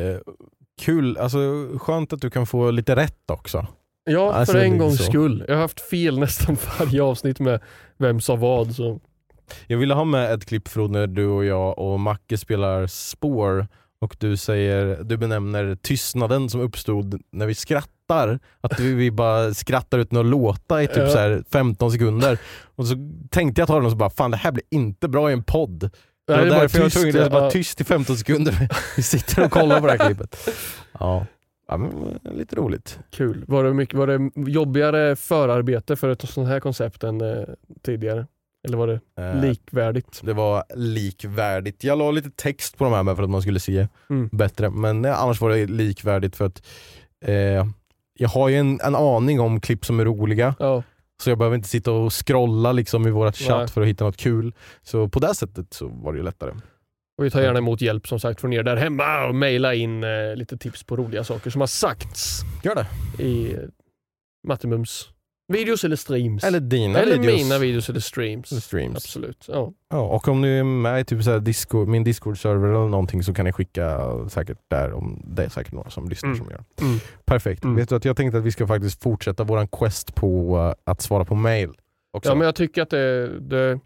[0.82, 1.16] kul.
[1.16, 1.38] Alltså
[1.78, 3.66] skönt att du kan få lite rätt också.
[4.08, 5.02] Ja, Alltså, för en gångs så.
[5.04, 5.44] skull.
[5.48, 7.60] Jag har haft fel nästan varje avsnitt med
[7.98, 8.74] vem sa vad.
[8.74, 9.00] Så.
[9.66, 13.66] Jag ville ha med ett klipp från när du och jag och Macke spelar spår
[14.00, 18.38] och du säger, du benämner tystnaden som uppstod när vi skrattar.
[18.60, 21.08] Att vi, vi bara skrattar ut några låta i typ Ja.
[21.10, 22.38] så här 15 sekunder.
[22.76, 22.94] Och så
[23.30, 25.42] tänkte jag ta den och så bara, fan det här blir inte bra i en
[25.42, 25.90] podd.
[26.26, 28.68] Det var därför jag var tvungen att vara bara- tyst i 15 sekunder.
[28.96, 30.48] Vi sitter och kollar på det här klippet.
[31.00, 31.26] Ja,
[31.68, 32.98] ja men, lite roligt.
[33.10, 33.44] Kul.
[33.48, 37.44] Var det, mycket, var det jobbigare förarbete för ett sånt här koncept än eh,
[37.82, 38.26] tidigare?
[38.68, 40.20] Eller var det Eh, likvärdigt?
[40.24, 41.84] Det var likvärdigt.
[41.84, 44.28] Jag la lite text på de här med för att man skulle se Mm.
[44.32, 44.70] bättre.
[44.70, 46.62] Men eh, annars var det likvärdigt för att
[47.24, 47.66] eh,
[48.18, 50.54] jag har ju en, en aning om klipp som är roliga.
[50.58, 50.82] Ja.
[51.22, 54.16] Så jag behöver inte sitta och scrolla liksom i vårat chatt för att hitta något
[54.16, 54.54] kul.
[54.82, 56.52] Så på det sättet så var det ju lättare.
[57.18, 60.04] Och vi tar gärna emot hjälp som sagt från er där hemma och mejla in
[60.04, 62.86] eh, lite tips på roliga saker som har sagts Gör det.
[63.22, 63.58] i eh,
[64.48, 65.08] Mattemums
[65.52, 66.44] videos eller streams.
[66.44, 67.42] Eller dina Eller videos.
[67.42, 68.52] mina videos eller streams.
[68.52, 68.96] Eller streams.
[68.96, 69.44] Absolut.
[69.48, 69.72] Ja.
[69.90, 73.22] Ja, och om du är med i typ så här Discord, min Discord-server eller någonting
[73.22, 76.38] så kan ni skicka säkert där om det är säkert några som lyssnar Mm.
[76.38, 76.64] som gör.
[76.80, 76.98] Mm.
[77.24, 77.64] Perfekt.
[77.64, 77.76] Mm.
[77.76, 81.00] Vet du att jag tänkte att vi ska faktiskt fortsätta våran quest på uh, att
[81.00, 81.70] svara på mail.
[82.12, 82.30] Också.
[82.30, 83.80] ja men jag tycker att det, det,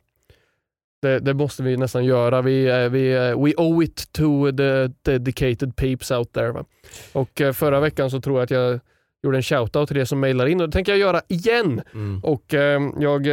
[1.02, 2.42] det, det måste vi nästan göra.
[2.42, 6.52] Vi, eh, vi, eh, we owe it to the dedicated peeps out there.
[6.52, 6.64] Va?
[7.12, 8.80] Och eh, förra veckan så tror jag att jag
[9.22, 11.82] gjorde en shoutout till det som mejlar in och det tänker jag göra igen.
[11.94, 12.20] Mm.
[12.24, 13.26] Och eh, jag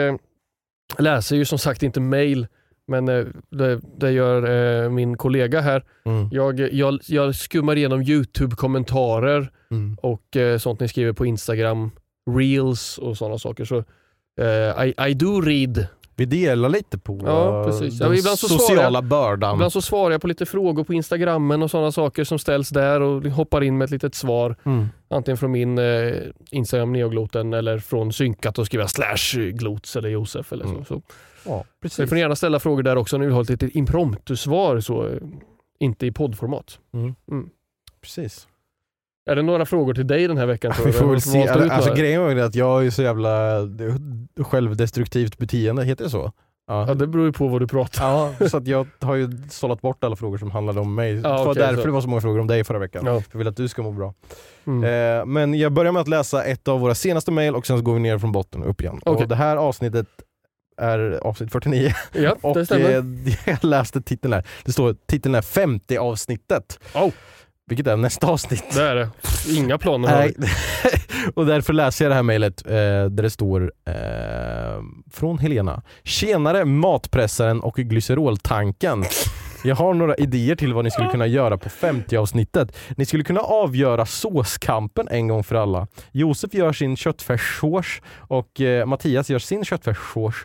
[0.97, 2.47] läser ju som sagt inte mail,
[2.87, 4.43] men eh, det, det gör
[4.83, 5.83] eh, min kollega här.
[6.05, 6.29] Mm.
[6.31, 9.97] Jag, jag, jag skummar igenom YouTube-kommentarer Mm.
[10.01, 11.91] och sånt ni skriver på Instagram,
[12.37, 13.65] reels och sådana saker.
[13.65, 13.83] Så
[14.85, 15.87] I, I do read.
[16.19, 17.99] Vi delar lite på Ja, precis.
[17.99, 19.53] den Ja, så sociala jag- bördan.
[19.55, 23.01] Ibland så svarar jag på lite frågor på Instagrammen och sådana saker som ställs där
[23.01, 24.55] och hoppar in med ett litet svar.
[24.63, 24.85] Mm.
[25.09, 26.13] Antingen från min eh,
[26.51, 30.71] Instagram neogloten eller från synkat och skriva slash glots eller Josef eller så.
[30.71, 30.85] Mm.
[30.85, 31.01] så.
[31.45, 31.99] Ja, Så precis.
[31.99, 35.13] ni får gärna ställa frågor där också när vi har ett litet impromptu-svar, så eh,
[35.79, 36.79] inte i poddformat.
[38.01, 38.47] precis.
[39.25, 40.73] Är det några frågor till dig den här veckan?
[40.85, 41.47] Vi får väl se.
[41.47, 43.59] Alltså, grejen var att jag är så jävla
[44.43, 46.31] självdestruktivt beteende, heter det så?
[46.67, 48.05] Ja, det beror ju på vad du pratar
[48.39, 51.13] Ja, så att jag har ju sållat bort alla frågor som handlade om mig.
[51.13, 51.85] Ja, det var okej, därför så.
[51.85, 53.05] det var så många frågor om dig förra veckan.
[53.05, 53.21] Ja.
[53.21, 54.13] För jag vill att du ska må bra.
[54.67, 54.83] Mm.
[55.19, 57.83] Eh, men jag börjar med att läsa ett av våra senaste mejl och sen så
[57.83, 58.99] går vi ner från botten och upp igen.
[59.05, 59.23] Okej.
[59.23, 60.07] Och det här avsnittet
[60.77, 62.89] är avsnitt 49 Ja, och det stämmer.
[62.97, 64.47] eh, jag läste titeln här.
[64.65, 66.79] Det står titeln är 50 avsnittet.
[66.95, 67.09] Oh.
[67.69, 68.63] Vilket är nästa avsnitt.
[68.73, 69.09] Det är det.
[69.49, 70.33] Inga planer har vi.
[71.35, 73.93] och därför läser jag det här mejlet eh, där det står eh,
[75.11, 75.81] från Helena.
[76.03, 79.05] Tjenare matpressaren och glyceroltanken.
[79.63, 82.77] Jag har några idéer till vad ni skulle kunna göra på 50 avsnittet.
[82.97, 85.87] Ni skulle kunna avgöra såskampen en gång för alla.
[86.11, 90.35] Josef gör sin köttfärssås och eh, Mattias gör sin köttfärssås.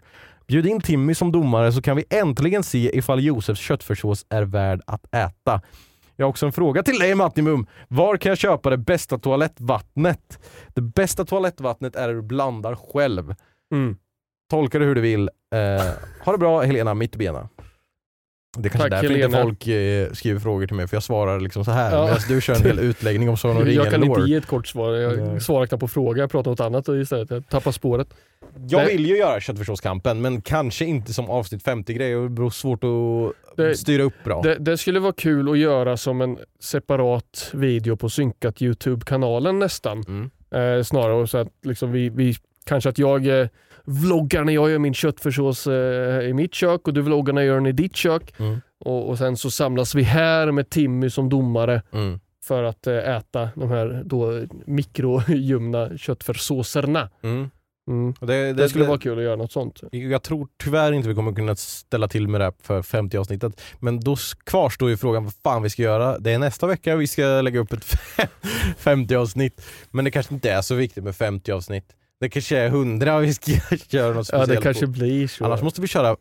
[0.47, 4.81] Bjud in Timmy som domare så kan vi äntligen se ifall Josefs köttfärssås är värd
[4.87, 5.61] att äta.
[6.17, 7.67] Jag har också en fråga till dig Mattimum.
[7.89, 10.39] Var kan jag köpa det bästa toalettvattnet?
[10.75, 13.35] Det bästa toalettvattnet är det du blandar själv.
[13.73, 13.97] Mm.
[14.51, 15.31] Tolka det hur du vill.
[15.55, 15.91] Eh,
[16.25, 17.49] ha det bra Helena Mittbena.
[18.59, 19.43] Det är kanske Tack, därför inte Helena.
[19.43, 22.05] folk eh, skriver frågor till mig för jag svarar liksom så här Ja.
[22.05, 24.67] medan du kör en hel utläggning om om ringen Jag kan inte ge ett kort
[24.67, 24.93] svar.
[24.95, 25.41] Jag Nej.
[25.41, 26.23] svarar knappt på fråga.
[26.23, 27.31] Jag pratar om något annat istället.
[27.31, 28.09] Jag tappar spåret.
[28.69, 28.97] Jag Nej.
[28.97, 32.15] vill ju göra köttfärssåskampen men kanske inte som avsnitt 50 grej.
[32.15, 34.43] Det beror svårt att Det- styra upp bra.
[34.43, 40.05] Det, det skulle vara kul att göra som en separat video på synkat Youtube-kanalen nästan.
[40.09, 40.31] Mm.
[40.79, 42.35] Eh, snarare så att liksom vi, vi
[42.65, 43.49] kanske att jag eh,
[43.85, 47.47] vloggar när jag gör min köttfärssås eh, i mitt kök och du vloggar när jag
[47.49, 48.35] gör den i ditt kök.
[48.39, 48.61] Mm.
[48.85, 52.21] Och, och sen så samlas vi här med Timmy som domare Mm.
[52.45, 57.11] för att eh, äta de här då mikroljumna köttfärssåserna.
[57.23, 57.51] Mm.
[57.89, 58.15] Mm.
[58.21, 59.81] Och Det, Det skulle vara kul att göra något sånt.
[59.93, 63.61] Jag tror tyvärr inte vi kommer kunna ställa till med det här för 50 avsnittet.
[63.81, 66.19] Men då kvarstår ju frågan vad fan vi ska göra.
[66.19, 67.85] Det är nästa vecka vi ska lägga upp ett
[68.79, 69.67] 50 avsnitt.
[69.91, 71.85] Men det kanske inte är så viktigt med 50 avsnitt.
[72.21, 73.53] Det kanske är 100 vi ska
[73.89, 74.93] göra något Ja, speciellt det kanske på.
[74.93, 75.45] blir så.
[75.45, 76.17] Annars måste vi köra,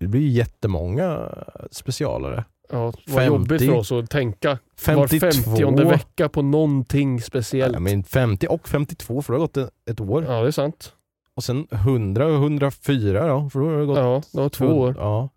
[0.00, 1.28] det blir ju jättemånga
[1.70, 2.44] specialare.
[2.72, 3.26] ja, vad 50.
[3.26, 4.48] jobbigt för oss att tänka
[4.86, 5.56] var 52.
[5.56, 7.78] 50 vecka på någonting Ja, speciellt.
[7.82, 10.24] men 50 och 52 för det har gått ett, ett år.
[10.24, 10.92] Ja, det är sant.
[11.36, 14.66] Och sen 100 och 104 då, för då har det gått Ja, det var två
[14.66, 14.94] år.
[14.98, 15.28] Ja.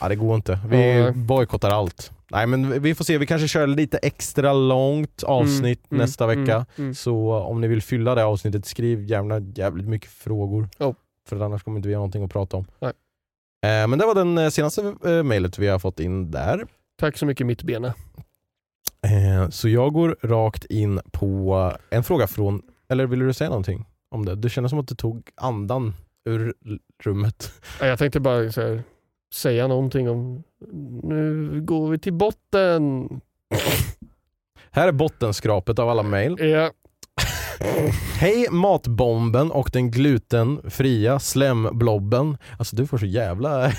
[0.00, 0.58] Ja, det går inte.
[0.68, 1.12] Vi Ja.
[1.12, 2.12] bojkottar allt.
[2.30, 6.40] Nej men vi får se, vi kanske kör lite extra långt avsnitt Mm, nästa mm,
[6.40, 6.54] vecka.
[6.54, 6.94] mm, mm.
[6.94, 10.68] Så om ni vill fylla det avsnittet, skriv gärna jävligt mycket frågor.
[10.78, 10.94] Ja.
[11.28, 12.64] För annars kommer inte vi ha någonting att prata om.
[12.80, 12.88] Eh,
[13.88, 16.66] men det var den eh, senaste eh, mejlet vi har fått in där.
[17.00, 17.94] Tack så mycket Mittbena.
[19.02, 23.84] Eh, så jag går rakt in på en fråga från, eller vill du säga någonting
[24.10, 24.34] om det?
[24.34, 25.94] Det kändes som att du tog andan
[26.24, 26.54] ur
[27.04, 27.52] rummet.
[27.80, 28.82] Ja, Jag tänkte bara så här,
[29.34, 30.42] säga någonting om
[31.02, 33.08] nu går vi till botten.
[34.70, 36.36] Här är bottenskrapet av alla mejl.
[36.40, 36.70] Ja,
[38.18, 42.36] Hej matbomben och den glutenfria slemblobben.
[42.58, 43.72] Alltså du får så jävla...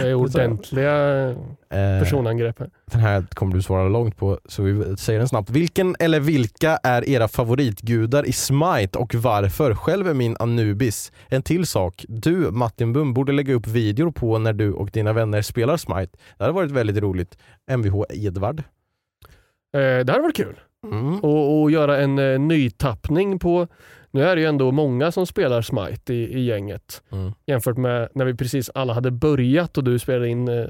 [0.00, 1.34] Det är ordentliga
[1.74, 2.70] Eh, personangrepp här.
[2.92, 5.50] Den här kommer du svara långt på, så vi säger den snabbt.
[5.50, 9.74] Vilken eller vilka är era favoritgudar i Smite och varför?
[9.74, 11.12] Själv är min Anubis.
[11.28, 15.12] En till sak, du Martin Bum borde lägga upp videor på när du och dina
[15.12, 16.18] vänner spelar Smite.
[16.38, 17.38] Det hade varit väldigt roligt.
[17.70, 18.58] Mvh Edvard.
[18.58, 20.60] Eh, det hade varit kul.
[20.86, 21.20] Mm.
[21.20, 23.66] Och, och göra en eh, nytappning på,
[24.10, 27.02] nu är det ju ändå många som spelar Smite i, i gänget.
[27.12, 27.32] Mm.
[27.46, 30.66] Jämfört med när vi precis alla hade börjat och du spelade in eh,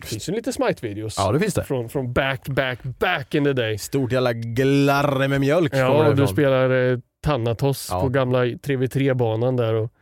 [0.00, 1.64] det finns ju lite Smite-videos Ja det finns det.
[1.64, 3.78] från, från back, back, back in the day.
[3.78, 8.00] Stort jävla glarre med mjölk Ja, och du spelar eh, Thanatos Ja.
[8.00, 9.74] på gamla 3v3-banan där.
[9.74, 9.92] Och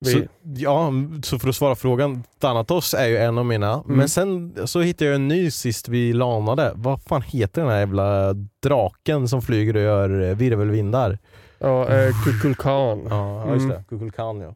[0.00, 0.92] vi, Så, ja,
[1.22, 3.96] så för att svara frågan, Thanatos är ju en av mina, Mm.
[3.96, 6.72] men sen så hittade jag en ny sist vi lanade.
[6.74, 8.32] Vad fan heter den här jävla
[8.62, 11.18] draken som flyger och gör eh, virvelvindar?
[11.58, 13.06] ja, eh, Kukulkan.
[13.10, 13.68] Ja, just Mm.
[13.76, 13.84] det.
[13.88, 14.54] Kukulkan ja.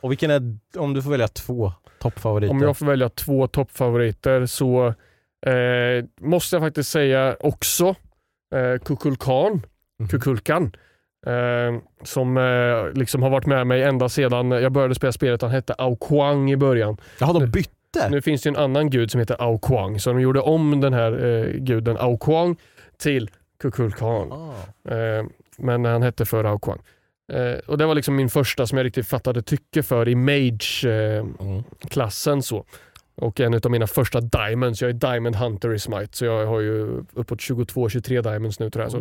[0.00, 2.50] Och vilken är, om du får välja två toppfavoriter?
[2.54, 4.86] Om jag får välja två toppfavoriter så
[5.46, 7.94] eh, måste jag faktiskt säga också
[8.54, 9.62] eh, Kukulkan.
[9.98, 10.08] Mhm.
[10.08, 10.72] Kukulkan.
[11.26, 15.42] Eh, som eh, liksom har varit med mig ända sedan jag började spela spelet.
[15.42, 16.96] Han hette Ao Kuang i början.
[17.18, 18.08] Jaha, de bytte?
[18.10, 20.92] Nu finns det en annan gud som heter Ao Kuang, så de gjorde om den
[20.92, 22.56] här eh, guden Ao Kuang
[22.98, 24.32] till Kukulkan.
[24.32, 24.54] Ah.
[24.94, 25.24] Eh,
[25.56, 26.78] men han hette för Ao Kuang.
[27.32, 32.32] Eh, och det var liksom min första som jag riktigt fattade tycke för i Mage-klassen.
[32.32, 32.42] Mm.
[32.42, 32.64] så.
[33.14, 34.82] Och en av mina första diamonds.
[34.82, 38.84] Jag är Diamond Hunter i Smite, så jag har ju uppåt 22-23 diamonds nu tror
[38.84, 38.92] jag.
[38.92, 38.98] Så.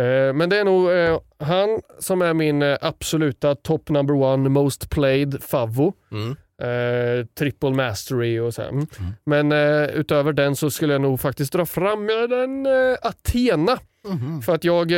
[0.00, 4.48] Eh, men det är nog eh, han som är min eh, absoluta top number one
[4.48, 5.92] most played favvo.
[6.12, 6.36] Mm.
[6.62, 8.68] Eh, triple mastery och så här.
[8.68, 8.86] Mm.
[9.24, 13.78] Men eh, utöver den så skulle jag nog faktiskt dra fram den eh, Athena.
[14.08, 14.42] Mhm.
[14.42, 14.92] För att jag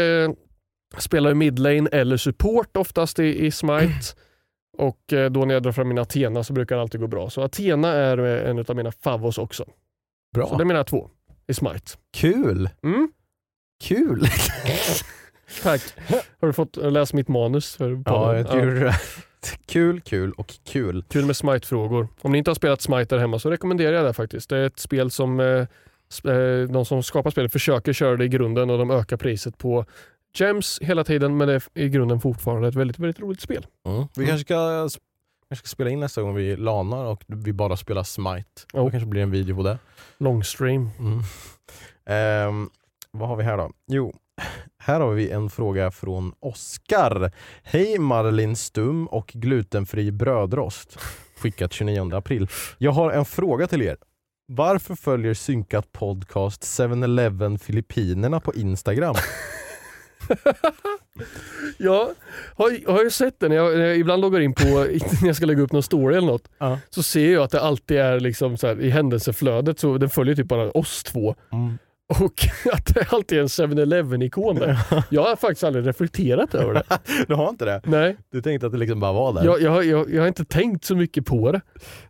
[0.99, 4.15] spelar i midlane eller support oftast i, i Smite.
[4.81, 7.31] Och eh, då när jag drar fram min Athena så brukar det alltid gå bra.
[7.31, 9.65] Så Athena är eh, en av mina favvos också.
[10.35, 10.47] Bra.
[10.47, 11.11] Så det är mina två
[11.47, 11.93] i Smite.
[12.15, 12.69] Kul!
[12.83, 13.13] Mm.
[13.85, 14.21] Kul!
[15.63, 15.83] Tack.
[16.41, 17.77] Har du fått eh, läsa mitt manus?
[17.77, 18.95] För ja, jag tror det.
[19.67, 21.05] Kul, kul och kul.
[21.09, 22.09] Kul med Smite-frågor.
[22.21, 24.51] Om ni inte har spelat Smite där hemma så rekommenderar jag det faktiskt.
[24.51, 25.67] Det är ett spel som eh,
[26.71, 29.87] de som skapar spelet försöker köra det i grunden och de ökar priset på
[30.35, 33.67] gems hela tiden men det är i grunden fortfarande ett väldigt, väldigt roligt spel.
[33.87, 34.05] Mm.
[34.17, 34.89] Vi kanske ska,
[35.49, 38.63] kanske ska spela in nästa gång vi lanar och vi bara spelar Smite.
[38.73, 38.85] Oh.
[38.85, 39.79] Det kanske blir en video på det.
[40.19, 40.91] Longstream.
[40.99, 41.23] Mm.
[42.07, 42.71] Ehm,
[43.11, 43.71] vad har vi här då?
[43.87, 44.15] Jo,
[44.79, 47.33] här har vi en fråga från Oskar.
[47.63, 50.99] Hej Marlin Stum och glutenfri brödrost.
[51.39, 52.49] Skickat 29 april.
[52.79, 53.97] Jag har en fråga till er.
[54.47, 59.15] Varför följer Synkat Podcast 7-Eleven Filippinerna på Instagram?
[61.79, 62.11] Ja,
[62.57, 65.37] har, har jag sett det när jag, när jag ibland loggar in på, när jag
[65.37, 66.79] ska lägga upp någon story eller något, Ja.
[66.91, 70.35] så ser jag att det alltid är liksom så här, i händelseflödet så den följer
[70.35, 71.35] typ bara oss två.
[71.53, 71.79] Mm.
[72.11, 74.79] Och att det alltid är en 7-Eleven ikon där.
[75.11, 76.83] Jag har faktiskt aldrig reflekterat över det.
[77.29, 77.81] Du har inte det?
[77.85, 79.45] Nej, Du tänkte att det liksom bara var där?
[79.45, 81.61] jag, jag, jag, jag har inte tänkt så mycket på det.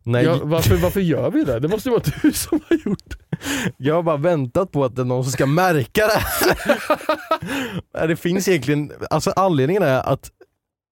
[0.02, 1.58] Nej, Jag, varför, varför gör vi det?
[1.60, 3.36] Det måste ju vara du som har gjort det.
[3.76, 8.06] Jag har bara väntat på att det är någon som ska märka det.
[8.06, 10.30] Det finns egentligen, alltså anledningen är att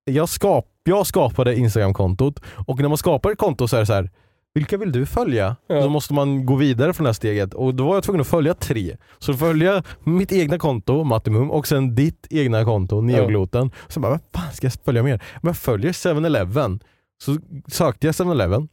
[0.05, 3.93] jag, skap, jag skapade Instagram-kontot och när man skapar ett konto så är det så
[3.93, 4.11] här.
[4.59, 5.57] Vilka vill du följa?
[5.67, 5.81] Ja.
[5.81, 8.27] Då måste man gå vidare från det här steget och då var jag tvungen att
[8.27, 8.97] följa tre.
[9.19, 9.35] Så
[9.65, 13.71] jag mitt egna konto, Mattimum, och sen ditt egna konto, Neogloten.
[13.89, 15.23] Så bara, vad fan ska jag följa mer?
[15.43, 16.81] Men jag följer 7-Eleven.
[17.23, 17.37] Så
[17.69, 18.69] sökte jag 7-Eleven,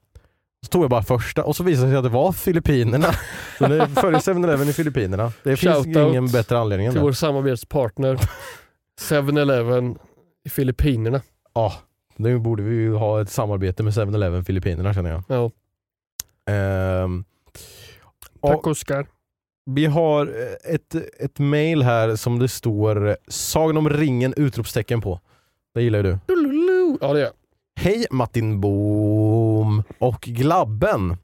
[0.65, 3.07] så tog jag bara första och så visade det sig att det var Filippinerna.
[3.57, 5.31] Så nu följer 7-Eleven i Filippinerna.
[5.43, 7.05] Det finns Shoutout ingen bättre anledning än Till det.
[7.05, 8.19] vår samarbetspartner
[9.01, 9.97] 7-Eleven
[10.45, 11.21] i Filippinerna.
[11.53, 11.73] Ja,
[12.15, 15.23] nu borde vi ju ha ett samarbete med 7-Eleven Filippinerna känner jag.
[15.27, 15.51] Ja.
[16.45, 17.23] Ehm,
[18.41, 19.07] Tack Oskar.
[19.65, 20.33] vi har
[20.63, 24.33] ett, ett mail här som det står Sagan om ringen!
[24.37, 25.19] utropstecken på.
[25.73, 26.17] Det gillar ju du.
[27.01, 27.31] Ja det är jag.
[27.79, 31.17] Hej Martin Boom och Glabben.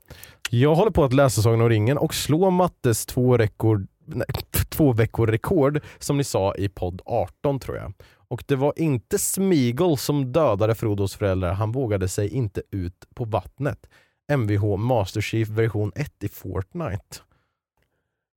[0.50, 4.28] Jag håller på att läsa Sagan om ringen och slå Mattes två, rekord, nej,
[4.70, 7.94] två veckor rekord som ni sa i podd 18 tror jag.
[8.28, 13.26] Och det var inte Smeagol som dödade Frodos föräldrar, han vågade sig inte ut på
[13.26, 13.90] vattnet.
[14.38, 17.18] Mvh Master Chief version 1 i Fortnite.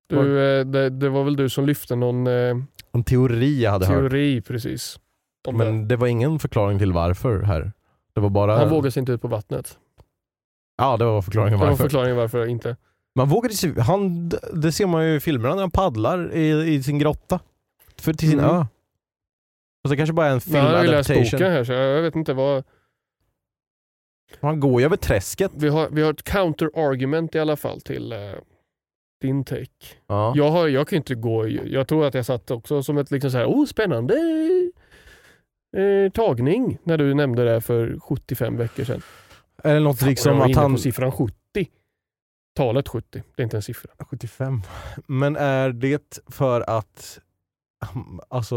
[0.09, 0.19] Du,
[0.59, 2.57] eh, det, det var väl du som lyfte någon eh,
[2.93, 3.95] En teori jag hade hört.
[3.97, 4.99] teori precis.
[5.49, 5.65] Om det.
[5.65, 7.73] Men det var ingen förklaring till varför här.
[8.15, 8.57] Det var bara...
[8.59, 9.79] Han vågade sig inte ut på vattnet.
[10.77, 11.85] Ja, det var förklaringen Det var varför.
[11.85, 12.77] förklaringen varför inte.
[13.15, 16.83] Man vågade sig, han, det ser man ju i filmerna när han paddlar i, i
[16.83, 17.41] sin grotta.
[18.01, 18.51] För till sin Mm.
[18.57, 18.67] ö.
[19.83, 22.03] Fast det kanske bara är en Men han har ju läst boken här så jag
[22.03, 22.65] vet inte vad...
[24.41, 25.53] Han går ju över träsket.
[25.55, 28.19] Vi har, vi har ett counter-argument i alla fall till eh,
[29.21, 29.87] din take.
[30.07, 30.33] Ja.
[30.37, 33.11] Jag, har, jag kan ju inte gå, jag tror att jag satt också som ett
[33.11, 34.15] liksom så här, oh, spännande
[35.77, 39.03] eh, tagning när du nämnde det för 75 veckor sedan.
[39.63, 40.73] Är det något liksom att han...
[40.73, 41.35] på siffran 70.
[42.57, 43.91] Talet 70, det är inte en siffra.
[43.99, 44.63] 75.
[45.07, 47.19] Men är det för att,
[48.29, 48.57] alltså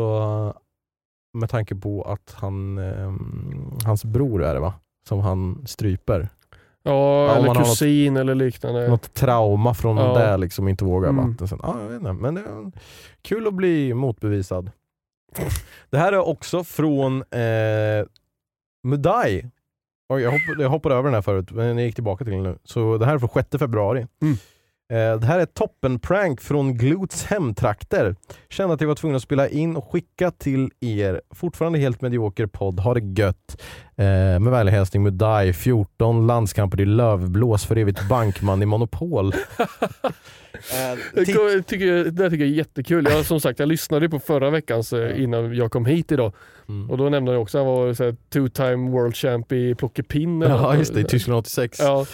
[1.33, 4.73] med tanke på att han, ehm, hans bror är det va?
[5.07, 6.29] Som han stryper.
[6.83, 8.87] Ja, om eller kusin eller liknande.
[8.87, 10.17] Något trauma från Ja.
[10.19, 11.29] det liksom, inte vågar Mm.
[11.31, 11.47] vatten.
[11.47, 12.71] Sen, ah, jag vet inte, men det är
[13.21, 14.71] kul att bli motbevisad.
[15.89, 18.05] Det här är också från eh,
[18.83, 19.45] Mudai.
[20.09, 22.57] Jag, hopp, jag hoppade över den här förut, men jag gick tillbaka till den nu.
[22.63, 24.07] Så det här är från 6 februari.
[24.21, 24.37] Mm.
[24.89, 28.15] Eh, det här är toppen-prank från Glutes hemtrakter.
[28.49, 31.21] Kände att jag var tvungen att spela in och skicka till er.
[31.35, 32.79] Fortfarande helt medioker podd.
[32.79, 33.61] Ha det gött.
[33.95, 34.05] Eh,
[34.39, 39.33] med vänlig hälsning Mudai, 14 landskamper i lövblås för evigt bankman i Monopol.
[40.57, 41.55] Eh, tycker,
[42.11, 43.07] det tycker jag är jättekul.
[43.11, 46.33] Jag, som sagt, jag lyssnade på förra veckans eh, innan jag kom hit idag.
[46.69, 46.89] Mm.
[46.89, 50.41] Och då nämnde jag också att han var two time world champ i plockepinn.
[50.41, 51.79] Ja just det, i Tyskland 86.
[51.79, 52.05] Ja,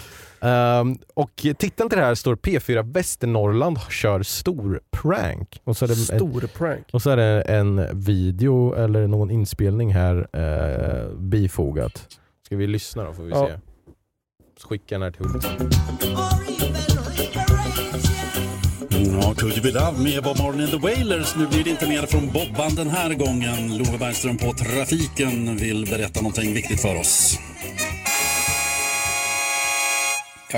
[0.44, 5.60] Ehm, och titeln till det här står P4 Västernorrland kör stor prank.
[5.64, 6.86] Och så är det, stor prank.
[6.92, 12.08] och så är det en video eller någon inspelning här eh, bifogat.
[12.46, 13.46] Ska vi lyssna då får vi Ja.
[13.48, 13.54] se.
[14.60, 15.44] Så skickar den här till Ulf.
[18.90, 21.36] Ja, Could You Be Love med Bob Marley and the Wailers.
[21.36, 23.78] Nu blir det inte mer från Bobban den här gången.
[23.78, 27.38] Love Bergström på Trafiken vill berätta någonting viktigt för oss.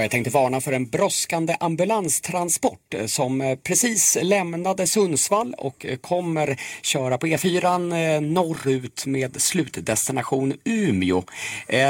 [0.01, 5.97] Jag tänkte varna för en brådskande ambulanstransport eh, som eh, precis lämnade Sundsvall och eh,
[5.97, 11.23] kommer köra på E4 norrut med slutdestination Umeå.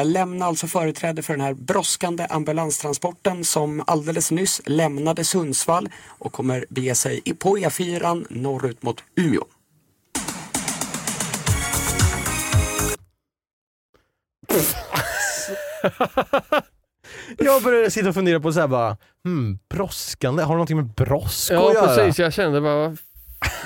[0.04, 6.64] Lämna alltså företräde för den här brådskande ambulanstransporten som alldeles nyss lämnade Sundsvall och kommer
[6.68, 9.44] bege sig på E4 norrut mot Umeå.
[17.38, 20.86] Jag började sitta och fundera på så här bara, hmm, brådskande, har det någonting med
[20.86, 21.86] brosk Ja att göra?
[21.86, 22.96] precis, jag kände bara,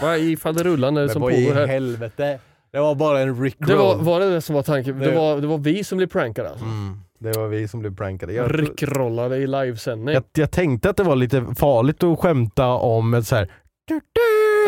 [0.03, 1.67] vad- i faderullan är det som pågår här?
[1.67, 2.39] helvete.
[2.73, 4.99] Det var bara en Rick Det var, var det det som var tanken?
[4.99, 6.65] Det, Det- var, det var vi som blev prankade alltså?
[6.65, 8.33] Mm, det var vi som blev prankade.
[8.33, 10.15] Jag, Rickrollade i livesändning.
[10.15, 13.49] jag, jag tänkte att det var lite farligt att skämta om ett så här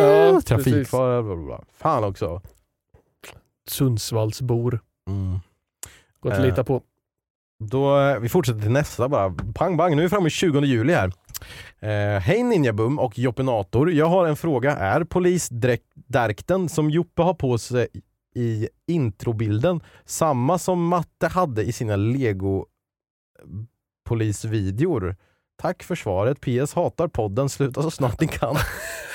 [0.00, 1.22] Ja, trafikfara.
[1.22, 1.60] bla, bla, bla.
[1.78, 2.40] Fan också.
[3.68, 4.80] Sundsvallsbor.
[5.08, 5.38] Mm.
[6.20, 6.44] Gått att Eh.
[6.44, 6.82] lita på.
[7.70, 9.34] Då, eh, vi fortsätter till nästa bara.
[9.54, 11.12] Pang bang, nu är vi framme i 20 juli här.
[11.80, 13.92] Eh, Hej Ninjabum och Joppinator.
[13.92, 14.76] Jag har en fråga.
[14.76, 17.88] Är polisdräkten som Joppe har på sig
[18.34, 22.64] i introbilden samma som Matte hade i sina lego eh,
[24.08, 25.16] polisvideor?
[25.62, 26.40] Tack för svaret.
[26.40, 27.48] PS hatar podden.
[27.48, 28.56] Sluta så snart ni kan.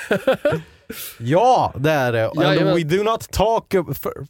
[1.18, 2.28] ja, det är det.
[2.28, 3.74] And we do not talk...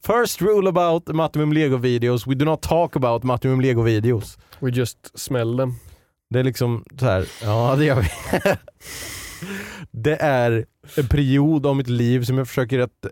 [0.02, 2.26] First rule about Matimum Lego videos.
[2.26, 4.38] We do not talk about Matimum Lego videos.
[4.59, 5.74] We just smell them.
[6.30, 8.09] Det är liksom så här, ja det gör vi.
[9.90, 13.06] det är en period av mitt liv som jag försöker att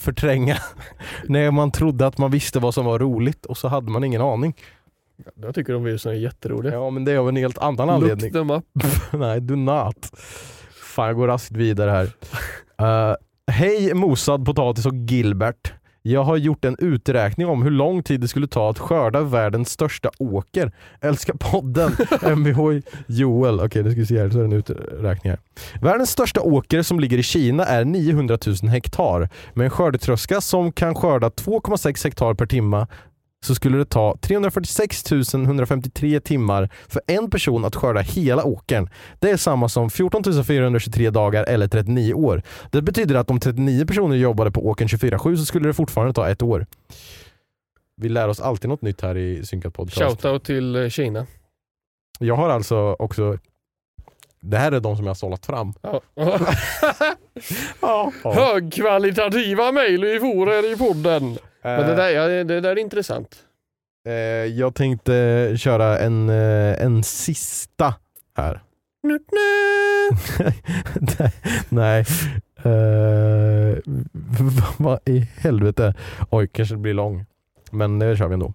[0.00, 0.58] förtränga.
[1.24, 4.22] När man trodde att man visste vad som var roligt och så hade man ingen
[4.22, 4.54] aning.
[5.34, 6.74] Jag tycker de videorna är jätteroliga.
[6.74, 8.32] Ja men det är av en helt annan anledning.
[8.32, 8.64] Look them up.
[9.12, 10.10] Nej, do not.
[10.96, 12.10] Fan jag går raskt vidare här.
[13.10, 13.16] Eh,
[13.50, 15.72] Hej mosad potatis och Gilbert.
[16.02, 19.70] Jag har gjort en uträkning om hur lång tid det skulle ta att skörda världens
[19.70, 20.72] största åker.
[21.00, 21.92] Älskar podden.
[22.38, 23.60] Mvh Joel.
[23.60, 24.30] Okej, det ska vi se här.
[24.30, 25.40] Så är det en uträkning här.
[25.80, 29.28] Världens största åker som ligger i Kina är 900 000 hektar.
[29.54, 32.86] Med en skördetröska som kan skörda 2,6 hektar per timme
[33.44, 38.90] så skulle det ta 346 153 timmar för en person att skörda hela åkern.
[39.18, 42.42] Det är samma som 14 423 dagar eller 39 år.
[42.70, 46.28] Det betyder att om 39 personer jobbade på åkern 24-7 så skulle det fortfarande ta
[46.28, 46.66] ett år.
[47.96, 50.22] Vi lär oss alltid något nytt här i Synkat Podcast.
[50.22, 51.26] Shoutout till eh, Kina.
[52.18, 53.38] Jag har alltså också
[54.40, 55.74] det här är de som jag har sållat fram.
[55.82, 56.00] Ja.
[57.80, 58.12] Ja.
[58.24, 61.38] Högkvalitativa mejl vi får här i podden.
[61.66, 63.36] Men det där, ja, det där är intressant.
[64.06, 64.14] Eh,
[64.44, 67.94] jag tänkte köra en, eh, en sista
[68.36, 68.62] här.
[71.68, 72.04] Nej.
[72.56, 73.78] Eh,
[74.76, 75.94] vad i helvete.
[76.30, 77.24] Oj, kanske det blir lång.
[77.70, 78.52] Men det kör vi ändå.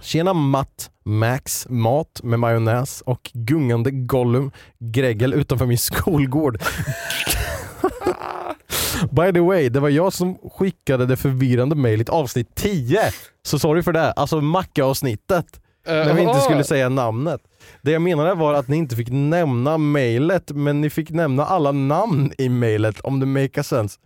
[0.00, 6.62] Tjena Matt, Max, mat med majonnäs och gungande Gollum, Gregel utanför min skolgård.
[9.10, 13.00] By the way, det var jag som skickade det förvirrande mejlet avsnitt 10.
[13.42, 14.12] Så sorry för det.
[14.12, 15.60] Alltså Macka-avsnittet.
[15.86, 17.40] när vi inte skulle säga namnet.
[17.82, 21.72] Det jag menade var att ni inte fick nämna mejlet, men ni fick nämna alla
[21.72, 23.98] namn i mejlet om det make sense.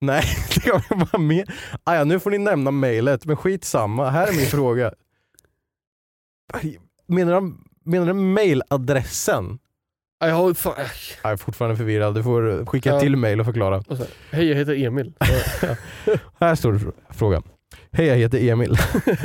[0.00, 0.24] Nej,
[0.64, 1.50] det var ju bara med.
[1.84, 4.10] Ah, ja, nu får ni nämna mejlet, men skit samma.
[4.10, 4.92] Här är min fråga.
[7.06, 9.58] Menar de, menar de mailadressen?
[10.24, 10.74] Ja, Jag har, fan,
[11.22, 13.00] Jag är fortfarande förvirrad, du får skicka Ja.
[13.00, 13.76] till mejl och förklara.
[13.88, 15.12] och så Hej jag heter Emil.
[16.40, 17.42] Här står frågan.
[17.92, 18.76] Hej jag heter Emil.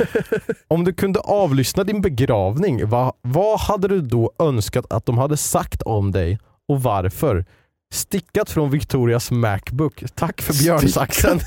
[0.68, 5.36] Om du kunde avlyssna din begravning, va, vad hade du då önskat att de hade
[5.36, 6.38] sagt om dig
[6.68, 7.44] och varför?
[7.92, 10.04] Stickat från Victorias Macbook.
[10.14, 11.40] Tack för björnsaxen.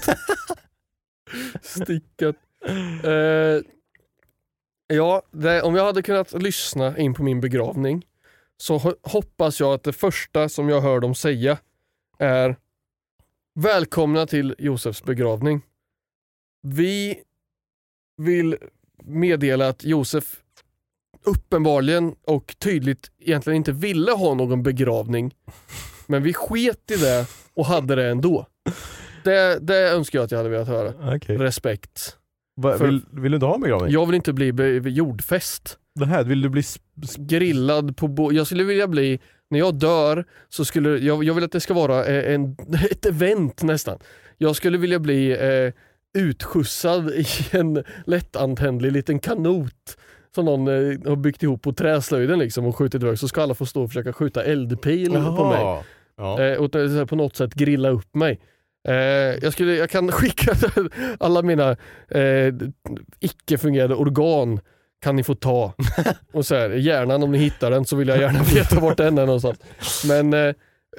[1.61, 2.35] Stickat.
[3.03, 3.61] Eh,
[4.97, 8.03] ja, det, om jag hade kunnat lyssna in på min begravning
[8.63, 11.57] så ho- hoppas jag att det första som jag hör dem säga
[12.19, 12.55] är
[13.55, 15.61] Välkomna till Josefs begravning.
[16.61, 17.15] Vi
[18.17, 18.57] vill
[19.03, 20.35] meddela att Josef
[21.23, 25.35] uppenbarligen och tydligt egentligen inte ville ha någon begravning.
[26.07, 28.47] Men vi sket i det och hade det ändå.
[29.23, 31.15] Det, det önskar jag att jag hade velat höra.
[31.15, 31.37] Okej.
[31.37, 32.17] Respekt.
[32.55, 33.91] Va, vill, vill du inte ha en begravning?
[33.91, 35.77] Jag vill inte bli be- jordfäst.
[35.99, 36.63] Det här, vill du bli...
[37.17, 39.19] Grillad på bo- Jag skulle vilja bli,
[39.49, 42.57] när jag dör, så skulle jag, jag vill att det ska vara eh, en,
[42.91, 43.99] ett event nästan.
[44.37, 45.73] Jag skulle vilja bli eh,
[46.21, 49.97] utskjutsad i en lättantändlig liten kanot
[50.35, 53.19] som någon eh, har byggt ihop på träslöjden liksom och skjutit iväg.
[53.19, 55.83] Så ska alla få stå och försöka skjuta eldpil på mig.
[56.17, 56.41] Ja.
[56.43, 56.71] Eh, och
[57.09, 58.39] på något sätt grilla upp mig.
[58.87, 58.93] Eh,
[59.41, 60.53] jag, skulle, jag kan skicka
[61.19, 61.71] alla mina
[62.09, 62.53] eh,
[63.19, 64.59] icke-fungerande organ
[65.03, 65.73] kan ni få ta.
[66.31, 69.17] Och så här, hjärnan om ni hittar den så vill jag gärna veta vart den
[69.17, 69.59] är någonstans.
[70.07, 70.55] Men eh,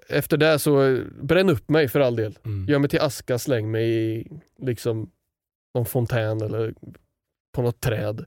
[0.09, 2.39] efter det så eh, bränn upp mig för all del.
[2.45, 2.67] Mm.
[2.69, 4.27] Gör mig till aska, släng mig i
[4.63, 5.11] liksom
[5.75, 6.75] någon fontän eller
[7.55, 8.25] på något träd.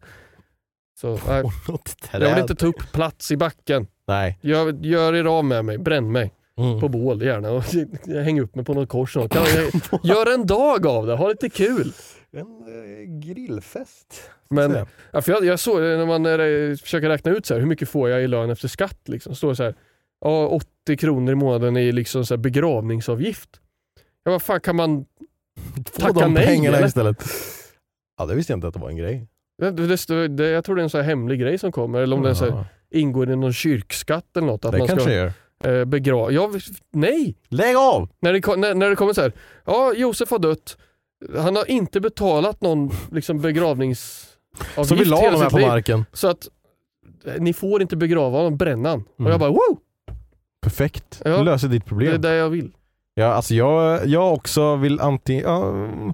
[1.00, 2.22] Så, Och något träd.
[2.22, 3.88] jag vill inte ta upp plats i backen.
[4.08, 4.40] Nej.
[4.42, 6.80] Gör, gör er av med mig, bränn mig Mm.
[6.80, 7.64] på bål gärna och
[8.24, 9.16] häng upp mig på något kors.
[10.04, 11.94] gör en dag av det, ha lite kul.
[12.32, 14.30] En eh, grillfest.
[14.50, 17.62] Men, ja, för jag, jag såg det när man eh, försöker räkna ut så här,
[17.62, 19.00] hur mycket får jag i lön efter skatt.
[19.06, 19.36] Liksom.
[19.36, 19.76] står det så här,
[20.22, 23.50] ja, 80 kronor i månaden i liksom så här begravningsavgift.
[24.24, 25.06] Ja, vad fan kan man
[25.86, 26.46] Få tacka de nej?
[26.46, 26.88] pengarna eller?
[26.88, 27.24] istället.
[28.18, 29.28] Ja, det visste jag inte att det var en grej.
[29.58, 32.00] Det, det, det, jag tror det är en så hemlig grej som kommer.
[32.02, 32.66] Eller om det är så här, Ja,
[33.00, 34.66] ingår i någon kyrkskatt eller något.
[34.66, 35.32] Att det man kanske ska gör.
[35.64, 36.32] Eh, begrava...
[36.32, 36.52] Ja,
[36.94, 37.36] nej!
[37.50, 38.10] Lägg av!
[38.20, 39.32] När det, när, när det kommer så här,
[39.66, 40.78] ja Josef har dött,
[41.38, 45.68] han har inte betalat någon liksom, begravningsavgift Så vi la dem här på liv.
[45.68, 46.06] marken.
[46.14, 46.48] Så att
[47.26, 49.00] eh, ni får inte begrava honom, bränna han.
[49.14, 49.32] Och Mm.
[49.32, 49.78] jag bara wow,
[50.62, 51.22] Perfekt.
[51.26, 51.42] Ja.
[51.44, 52.22] Löser ditt det är problem.
[52.22, 52.72] det jag vill.
[53.14, 55.44] Ja, alltså jag, jag också vill antingen...
[55.46, 56.14] Vill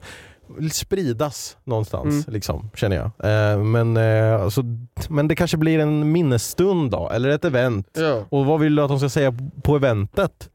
[0.72, 2.34] spridas någonstans, Mm.
[2.34, 3.06] liksom, känner jag.
[3.06, 4.64] Eh, men, eh, alltså,
[5.10, 7.88] men det kanske blir en minnesstund då, eller ett event.
[7.94, 8.26] Ja.
[8.30, 9.34] Och vad vill du att de ska säga
[9.64, 10.50] på eventet?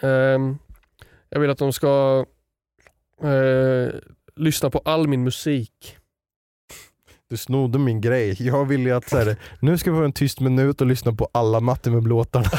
[0.00, 0.58] Ehm,
[1.28, 2.24] jag vill att de ska
[3.22, 3.94] eh,
[4.36, 5.96] lyssna på all min musik.
[7.30, 8.36] Du snodde min grej.
[8.46, 11.12] Jag vill ju att så här, nu ska vi ha en tyst minut och lyssna
[11.12, 12.50] på alla Matte med låtarna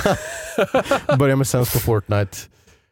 [1.20, 2.38] Börja med Sense på Fortnite.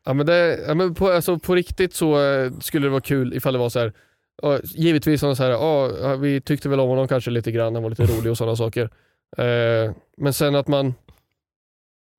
[0.08, 3.34] Ja, men det, ja, men på, alltså, på riktigt så eh, skulle det vara kul
[3.34, 3.94] ifall det var så här.
[4.42, 7.84] ja, givetvis sådana så här, ja, vi tyckte väl om honom kanske lite grann, han
[7.84, 8.90] var lite rolig och sådana saker.
[9.38, 10.94] Eh, men sen att man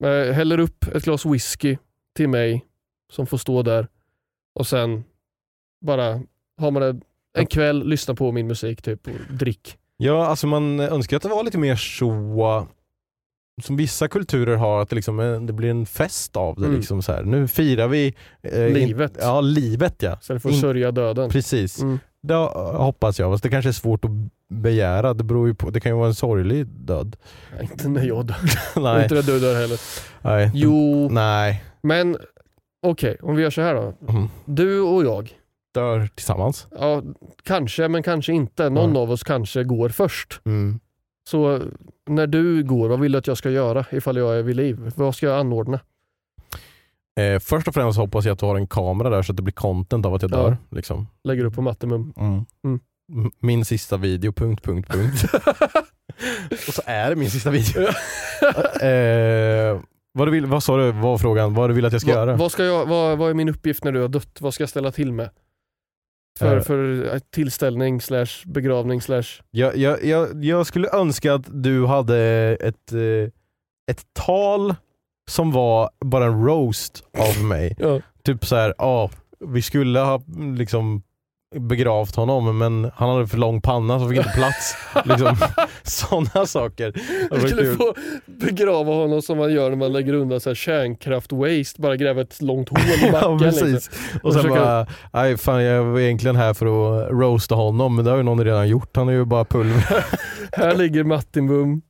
[0.05, 1.77] eh, häller upp ett glas whisky
[2.17, 2.65] till mig
[3.13, 3.89] som får stå där
[4.55, 5.05] och sen
[5.81, 6.21] bara
[6.61, 7.01] har man det
[7.39, 9.79] en kväll, lyssna på min musik typ och drick.
[9.97, 12.11] Ja, alltså man önskar att det var lite mer så
[13.61, 16.65] som vissa kulturer har, att det, liksom, det blir en fest av det.
[16.67, 16.77] Mm.
[16.77, 17.23] Liksom så här.
[17.23, 19.13] Nu firar vi eh, in- Livet.
[19.21, 20.19] Ja, livet ja.
[20.21, 21.31] Istället för att In- sörja döden.
[21.31, 21.83] Precis.
[21.83, 21.99] Mm.
[22.23, 24.11] Det hoppas jag, fast det kanske är svårt att
[24.51, 25.15] begära.
[25.15, 27.17] Det beror ju på, det kan ju vara en sorglig död.
[27.57, 28.37] Nej, inte när jag dör.
[28.81, 29.03] Nej.
[29.03, 29.81] inte när du dör heller.
[30.23, 30.51] Nej.
[30.55, 31.65] Jo, Nej.
[31.83, 32.17] men
[32.83, 33.95] okej, om vi gör så här då.
[34.09, 34.29] Mm.
[34.45, 35.35] Du och jag,
[35.75, 36.67] Dör tillsammans.
[36.79, 37.03] ja,
[37.45, 38.71] kanske men kanske inte.
[38.71, 40.41] Någon av oss kanske går först.
[41.29, 41.63] Så
[42.07, 44.93] när du går, vad vill du att jag ska göra ifall jag är vid liv?
[44.97, 45.81] Vad ska jag anordna?
[47.21, 49.43] Eh, först och främst hoppas jag att du har en kamera där så att det
[49.43, 50.37] blir content av att jag Ja.
[50.37, 50.57] dör.
[50.71, 51.07] Liksom.
[51.25, 52.13] Lägger upp på Mattemum.
[52.17, 52.45] Mm.
[52.65, 52.81] Mm.
[53.41, 55.25] Min sista video, punkt, punkt, punkt.
[56.69, 57.83] och så är det min sista video.
[58.87, 59.81] eh,
[60.13, 61.55] vad, du vill, vad sa du, vad var frågan?
[61.55, 62.37] Vad du vill att jag ska Va, göra?
[62.37, 64.41] vad, ska jag, vad, vad är min uppgift när du har dött?
[64.41, 65.31] Vad ska jag ställa till med?
[66.39, 66.63] För, Eh.
[66.63, 69.43] för eh, tillställning slash begravning slash...
[69.51, 72.19] Jag, jag, jag, jag skulle önska att du hade
[72.61, 73.31] ett, eh,
[73.91, 74.75] ett tal
[75.31, 77.77] som var bara en roast av mig.
[77.79, 78.01] Ja.
[78.23, 79.11] typ så här, ja,
[79.41, 80.23] vi skulle ha
[80.57, 81.03] liksom
[81.57, 84.77] begravt honom men han hade för lång panna så fick inte plats.
[85.05, 85.37] liksom,
[85.83, 86.93] Sådana saker.
[87.31, 87.95] Du skulle få
[88.27, 92.43] begrava honom som man gör när man lägger undan så här kärnkraft-waste, bara gräva ett
[92.43, 93.31] långt hål i backen.
[93.33, 93.63] ja, precis.
[93.63, 93.95] Liksom.
[94.23, 98.05] Och sen försöka- bara, nej fan jag var egentligen här för att roasta honom men
[98.05, 100.05] det har ju någon redan gjort, han är ju bara pulver.
[100.53, 101.83] Här ligger Martin Bum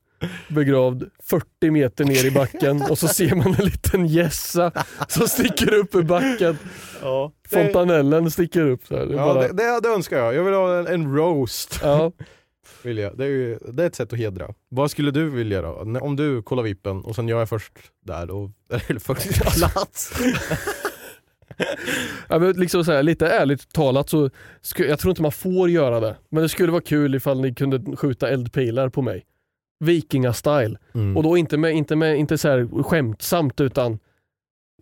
[0.49, 4.73] begravd 40 meter ner i backen och så ser man en liten gässa
[5.09, 6.59] som sticker upp ur backen.
[7.03, 8.87] Ja, Fontanellen sticker upp.
[8.87, 9.07] Så här.
[9.07, 10.35] Det Ja, bara, det, det, det önskar jag.
[10.35, 11.81] Jag vill ha en, en roast.
[11.83, 12.13] ja.
[12.83, 13.19] Vill jag.
[13.19, 14.55] Det, är ju, det är ett sätt att hedra.
[14.69, 15.99] Vad skulle du vilja då?
[16.01, 17.73] Om du kollar vippen och sen jag är först
[18.07, 18.51] där, och,
[18.89, 20.13] eller först plats.
[22.29, 24.31] Ja, men liksom så här, lite ärligt talat så
[24.77, 26.17] jag tror inte man får göra det.
[26.31, 29.25] Men det skulle vara kul ifall ni kunde skjuta eldpilar på mig.
[29.85, 30.79] Vikinga-style.
[30.95, 31.17] Mm.
[31.17, 33.99] Och då inte, med, inte, med, inte så här skämtsamt utan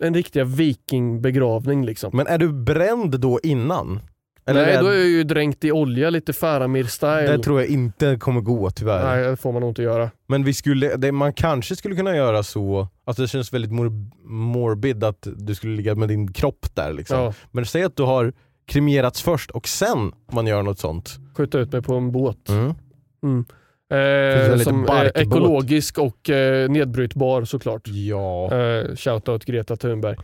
[0.00, 2.10] en riktiga vikingbegravning liksom.
[2.14, 4.00] Men är du bränd då innan?
[4.48, 7.36] Eller Nej, är, då är jag ju dränkt i olja, lite Faramir-style.
[7.36, 9.04] Det tror jag inte kommer gå tyvärr.
[9.04, 10.10] Nej, det får man nog inte göra.
[10.26, 13.92] Men vi skulle, det, man kanske skulle kunna göra så, att det känns väldigt mor,
[14.24, 17.18] morbid att du skulle ligga med din kropp där liksom.
[17.18, 17.34] Ja.
[17.50, 18.32] Men säg att du har
[18.66, 21.18] kremerats först och sen man gör något sånt.
[21.36, 22.48] Skjuta ut mig på en båt.
[22.48, 22.74] Mm.
[23.22, 23.44] Mm.
[23.90, 27.88] Eh, som är ekologisk och eh, nedbrytbar såklart.
[27.88, 30.16] Ja, Eh, shoutout Greta Thunberg.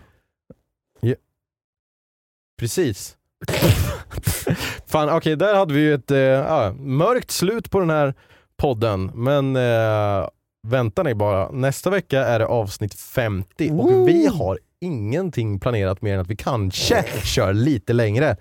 [2.60, 3.16] precis.
[4.86, 6.10] Fan okej, där hade vi ju ett
[6.48, 8.14] ja, mörkt slut på den här
[8.56, 9.10] podden.
[9.14, 10.28] Men eh,
[10.68, 16.14] vänta ni bara, nästa vecka är det avsnitt 50 och vi har ingenting planerat mer
[16.14, 18.36] än att vi kanske kör lite längre.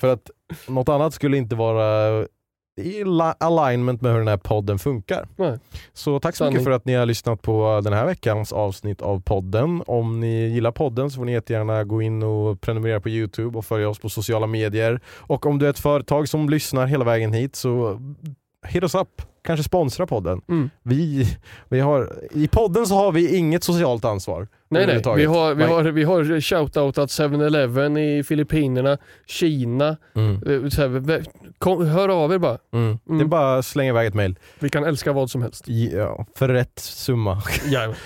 [0.00, 0.30] För att
[0.68, 2.26] något annat skulle inte vara
[2.76, 3.04] i
[3.38, 5.28] alignment med hur den här podden funkar.
[5.36, 5.58] Nej.
[5.92, 6.54] Så tack så Sanning.
[6.54, 9.82] mycket för att ni har lyssnat på den här veckans avsnitt av podden.
[9.86, 13.64] Om ni gillar podden så får ni jättegärna gå in och prenumerera på Youtube och
[13.64, 15.00] följa oss på sociala medier.
[15.06, 18.00] Och om du är ett företag som lyssnar hela vägen hit så
[18.66, 19.22] hit us up.
[19.42, 20.40] Kanske sponsra podden.
[20.48, 20.70] Mm.
[20.82, 21.26] Vi,
[21.68, 24.48] vi har, I podden så har vi inget socialt ansvar.
[24.72, 25.02] Nej, nej.
[25.16, 29.96] Vi har, vi har, vi har shoutoutat 7-Eleven i Filippinerna, Kina.
[30.14, 30.34] Mm.
[30.34, 31.24] Eh, här,
[31.58, 32.58] kom, hör av er bara.
[32.72, 32.98] Mm.
[33.04, 33.28] Det är Mm.
[33.28, 34.38] bara att slänga iväg ett mail.
[34.58, 35.64] Vi kan älska vad som helst.
[35.68, 37.42] Ja, för rätt summa.
[37.66, 37.96] Jajamän.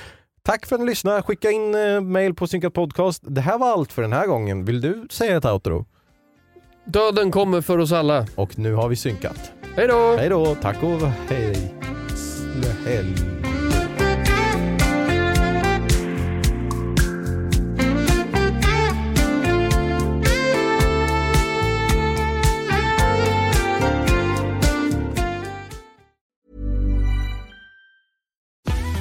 [0.43, 1.23] Tack för att ni lyssnade.
[1.23, 3.23] Skicka in eh, mail på Synkat Podcast.
[3.27, 4.65] Det här var allt för den här gången.
[4.65, 5.87] Vill du säga ett outro?
[6.85, 8.27] Döden kommer för oss alla.
[8.35, 9.53] Och nu har vi synkat.
[9.77, 10.17] Hej då!
[10.19, 11.73] Hej då, tack och hej.
[12.87, 13.44] Hej.